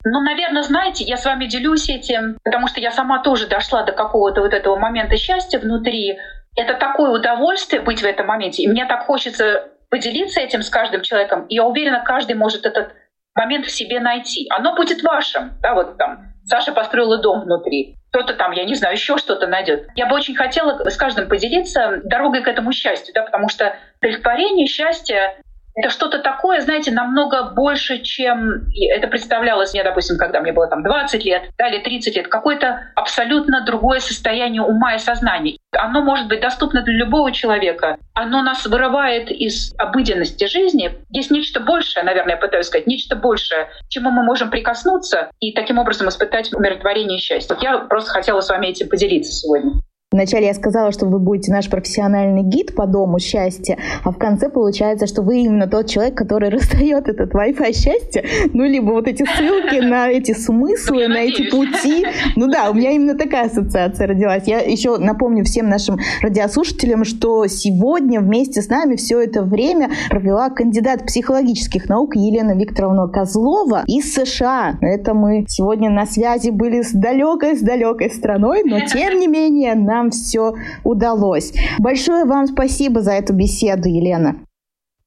Ну, 0.05 0.21
наверное, 0.21 0.63
знаете, 0.63 1.03
я 1.03 1.17
с 1.17 1.25
вами 1.25 1.45
делюсь 1.45 1.89
этим, 1.89 2.37
потому 2.43 2.67
что 2.67 2.79
я 2.79 2.91
сама 2.91 3.21
тоже 3.21 3.47
дошла 3.47 3.83
до 3.83 3.91
какого-то 3.91 4.41
вот 4.41 4.53
этого 4.53 4.77
момента 4.77 5.17
счастья 5.17 5.59
внутри. 5.59 6.17
Это 6.55 6.75
такое 6.75 7.11
удовольствие 7.11 7.81
быть 7.81 8.01
в 8.01 8.05
этом 8.05 8.27
моменте. 8.27 8.63
И 8.63 8.67
мне 8.67 8.85
так 8.85 9.05
хочется 9.05 9.69
поделиться 9.89 10.39
этим 10.39 10.61
с 10.61 10.69
каждым 10.69 11.01
человеком. 11.01 11.45
И 11.47 11.55
я 11.55 11.65
уверена, 11.65 12.03
каждый 12.05 12.35
может 12.35 12.65
этот 12.65 12.93
момент 13.35 13.65
в 13.65 13.71
себе 13.71 13.99
найти. 13.99 14.47
Оно 14.49 14.75
будет 14.75 15.03
вашим. 15.03 15.53
Да, 15.61 15.73
вот 15.73 15.97
там 15.97 16.33
Саша 16.45 16.71
построила 16.71 17.17
дом 17.19 17.41
внутри. 17.41 17.95
Кто-то 18.11 18.33
там, 18.33 18.51
я 18.51 18.65
не 18.65 18.73
знаю, 18.73 18.95
еще 18.95 19.17
что-то 19.17 19.47
найдет. 19.47 19.87
Я 19.95 20.07
бы 20.07 20.15
очень 20.15 20.35
хотела 20.35 20.89
с 20.89 20.97
каждым 20.97 21.29
поделиться 21.29 22.01
дорогой 22.03 22.41
к 22.41 22.47
этому 22.47 22.71
счастью, 22.71 23.13
да, 23.13 23.23
потому 23.23 23.49
что 23.49 23.75
удовлетворение, 24.01 24.65
счастье 24.65 25.41
это 25.79 25.89
что-то 25.89 26.19
такое, 26.19 26.59
знаете, 26.59 26.91
намного 26.91 27.51
больше, 27.51 27.99
чем 27.99 28.65
это 28.91 29.07
представлялось 29.07 29.73
мне, 29.73 29.83
допустим, 29.83 30.17
когда 30.17 30.41
мне 30.41 30.51
было 30.51 30.67
там 30.67 30.83
20 30.83 31.23
лет 31.23 31.43
да, 31.57 31.69
или 31.69 31.79
30 31.79 32.15
лет. 32.17 32.27
Какое-то 32.27 32.91
абсолютно 32.95 33.65
другое 33.65 33.99
состояние 33.99 34.61
ума 34.61 34.95
и 34.95 34.99
сознания. 34.99 35.57
Оно 35.71 36.01
может 36.01 36.27
быть 36.27 36.41
доступно 36.41 36.81
для 36.81 36.95
любого 36.95 37.31
человека. 37.31 37.97
Оно 38.13 38.41
нас 38.41 38.65
вырывает 38.65 39.31
из 39.31 39.73
обыденности 39.77 40.45
жизни. 40.45 40.95
Есть 41.11 41.31
нечто 41.31 41.61
большее, 41.61 42.03
наверное, 42.03 42.35
я 42.35 42.41
пытаюсь 42.41 42.65
сказать, 42.65 42.87
нечто 42.87 43.15
большее, 43.15 43.69
чему 43.87 44.11
мы 44.11 44.23
можем 44.23 44.49
прикоснуться 44.49 45.31
и 45.39 45.53
таким 45.53 45.77
образом 45.77 46.09
испытать 46.09 46.53
умиротворение 46.53 47.19
и 47.19 47.21
счастье. 47.21 47.55
Я 47.61 47.77
просто 47.79 48.11
хотела 48.11 48.41
с 48.41 48.49
вами 48.49 48.67
этим 48.67 48.89
поделиться 48.89 49.31
сегодня. 49.31 49.81
Вначале 50.11 50.47
я 50.47 50.55
сказала, 50.55 50.91
что 50.91 51.05
вы 51.05 51.19
будете 51.19 51.51
наш 51.51 51.69
профессиональный 51.69 52.41
гид 52.41 52.73
по 52.73 52.87
дому 52.87 53.19
счастья, 53.19 53.77
а 54.03 54.09
в 54.09 54.17
конце 54.17 54.49
получается, 54.49 55.05
что 55.05 55.21
вы 55.21 55.41
именно 55.41 55.67
тот 55.67 55.85
человек, 55.85 56.15
который 56.15 56.49
раздает 56.49 57.07
этот 57.07 57.31
Wi-Fi 57.31 57.73
счастья, 57.73 58.23
ну, 58.51 58.63
либо 58.63 58.89
вот 58.89 59.07
эти 59.07 59.23
ссылки 59.23 59.75
на 59.85 60.09
эти 60.09 60.31
смыслы, 60.31 61.07
на 61.09 61.19
эти 61.19 61.51
пути. 61.51 62.07
Ну 62.35 62.47
да, 62.47 62.71
у 62.71 62.73
меня 62.73 62.89
именно 62.89 63.15
такая 63.15 63.45
ассоциация 63.45 64.07
родилась. 64.07 64.47
Я 64.47 64.61
еще 64.61 64.97
напомню 64.97 65.43
всем 65.43 65.69
нашим 65.69 65.99
радиослушателям, 66.23 67.05
что 67.05 67.45
сегодня 67.45 68.19
вместе 68.19 68.63
с 68.63 68.69
нами 68.69 68.95
все 68.95 69.19
это 69.21 69.43
время 69.43 69.91
провела 70.09 70.49
кандидат 70.49 71.05
психологических 71.05 71.87
наук 71.87 72.15
Елена 72.15 72.57
Викторовна 72.57 73.09
Козлова 73.09 73.83
из 73.85 74.11
США. 74.11 74.79
Это 74.81 75.13
мы 75.13 75.45
сегодня 75.47 75.91
на 75.91 76.07
связи 76.07 76.49
были 76.49 76.81
с 76.81 76.93
далекой, 76.93 77.55
с 77.55 77.61
далекой 77.61 78.09
страной, 78.09 78.63
но 78.65 78.79
тем 78.79 79.19
не 79.19 79.27
менее 79.39 79.75
на 79.75 79.98
нам 79.99 80.11
все 80.11 80.53
удалось. 80.83 81.53
Большое 81.79 82.25
вам 82.25 82.47
спасибо 82.47 83.01
за 83.01 83.13
эту 83.13 83.33
беседу, 83.33 83.87
Елена. 83.87 84.35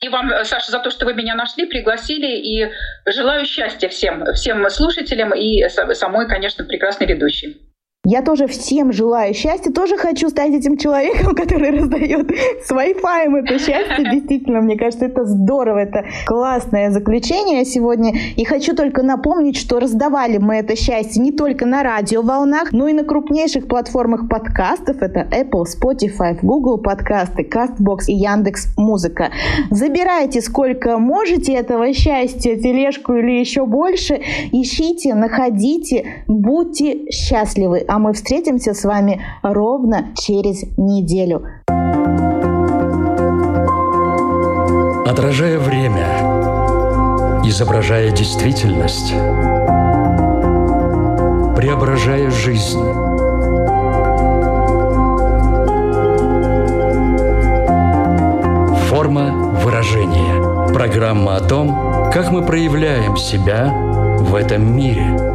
И 0.01 0.09
вам, 0.09 0.31
Саша, 0.45 0.73
за 0.73 0.81
то, 0.81 0.91
что 0.91 1.05
вы 1.05 1.15
меня 1.15 1.35
нашли, 1.35 1.67
пригласили. 1.67 2.27
И 2.27 2.69
желаю 3.07 3.47
счастья 3.47 3.89
всем, 3.89 4.25
всем 4.35 4.69
слушателям 4.69 5.33
и 5.33 5.69
самой, 5.69 6.29
конечно, 6.29 6.65
прекрасной 6.65 7.07
ведущей. 7.07 7.72
Я 8.05 8.21
тоже 8.23 8.49
всем 8.49 8.93
желаю 8.93 9.33
счастья, 9.33 9.71
тоже 9.71 9.97
хочу 9.97 10.29
стать 10.29 10.51
этим 10.51 10.77
человеком, 10.77 11.35
который 11.37 11.71
раздает 11.71 12.33
с 12.67 12.69
Wi-Fi 12.73 13.39
это 13.39 13.59
счастье. 13.61 14.11
Действительно, 14.11 14.61
мне 14.61 14.77
кажется, 14.77 15.07
это 15.07 15.25
здорово, 15.25 15.79
это 15.79 16.05
классное 16.27 16.91
заключение 16.91 17.65
сегодня. 17.65 18.13
И 18.37 18.45
хочу 18.45 18.75
только 18.75 19.05
напомнить, 19.05 19.57
что 19.57 19.79
раздавали 19.79 20.39
мы 20.39 20.57
это 20.57 20.75
счастье 20.75 21.23
не 21.23 21.31
только 21.31 21.65
на 21.65 21.85
радиоволнах, 21.85 22.73
но 22.73 22.89
и 22.89 22.93
на 22.93 23.05
крупнейших 23.05 23.69
платформах 23.69 24.29
подкастов. 24.29 25.01
Это 25.01 25.21
Apple, 25.31 25.63
Spotify, 25.63 26.37
Google 26.43 26.79
подкасты, 26.79 27.49
CastBox 27.49 28.07
и 28.09 28.15
Яндекс 28.15 28.75
Музыка. 28.77 29.31
Забирайте 29.71 30.41
сколько 30.41 30.99
можете 30.99 31.53
этого 31.53 31.93
счастья, 31.93 32.57
тележку 32.57 33.15
или 33.15 33.39
еще 33.39 33.65
больше. 33.65 34.21
Ищите, 34.51 35.15
находите, 35.15 36.25
будьте 36.27 37.09
счастливы 37.09 37.87
а 37.93 37.99
мы 37.99 38.15
встретимся 38.15 38.73
с 38.73 38.85
вами 38.85 39.23
ровно 39.43 40.15
через 40.17 40.63
неделю. 40.79 41.45
Отражая 45.07 45.59
время, 45.59 46.07
изображая 47.45 48.11
действительность, 48.11 49.13
преображая 51.55 52.31
жизнь. 52.31 52.81
Форма 58.89 59.53
выражения. 59.63 60.73
Программа 60.73 61.37
о 61.37 61.41
том, 61.41 62.11
как 62.11 62.31
мы 62.31 62.43
проявляем 62.43 63.19
себя 63.19 63.71
в 64.19 64.35
этом 64.35 64.75
мире– 64.75 65.15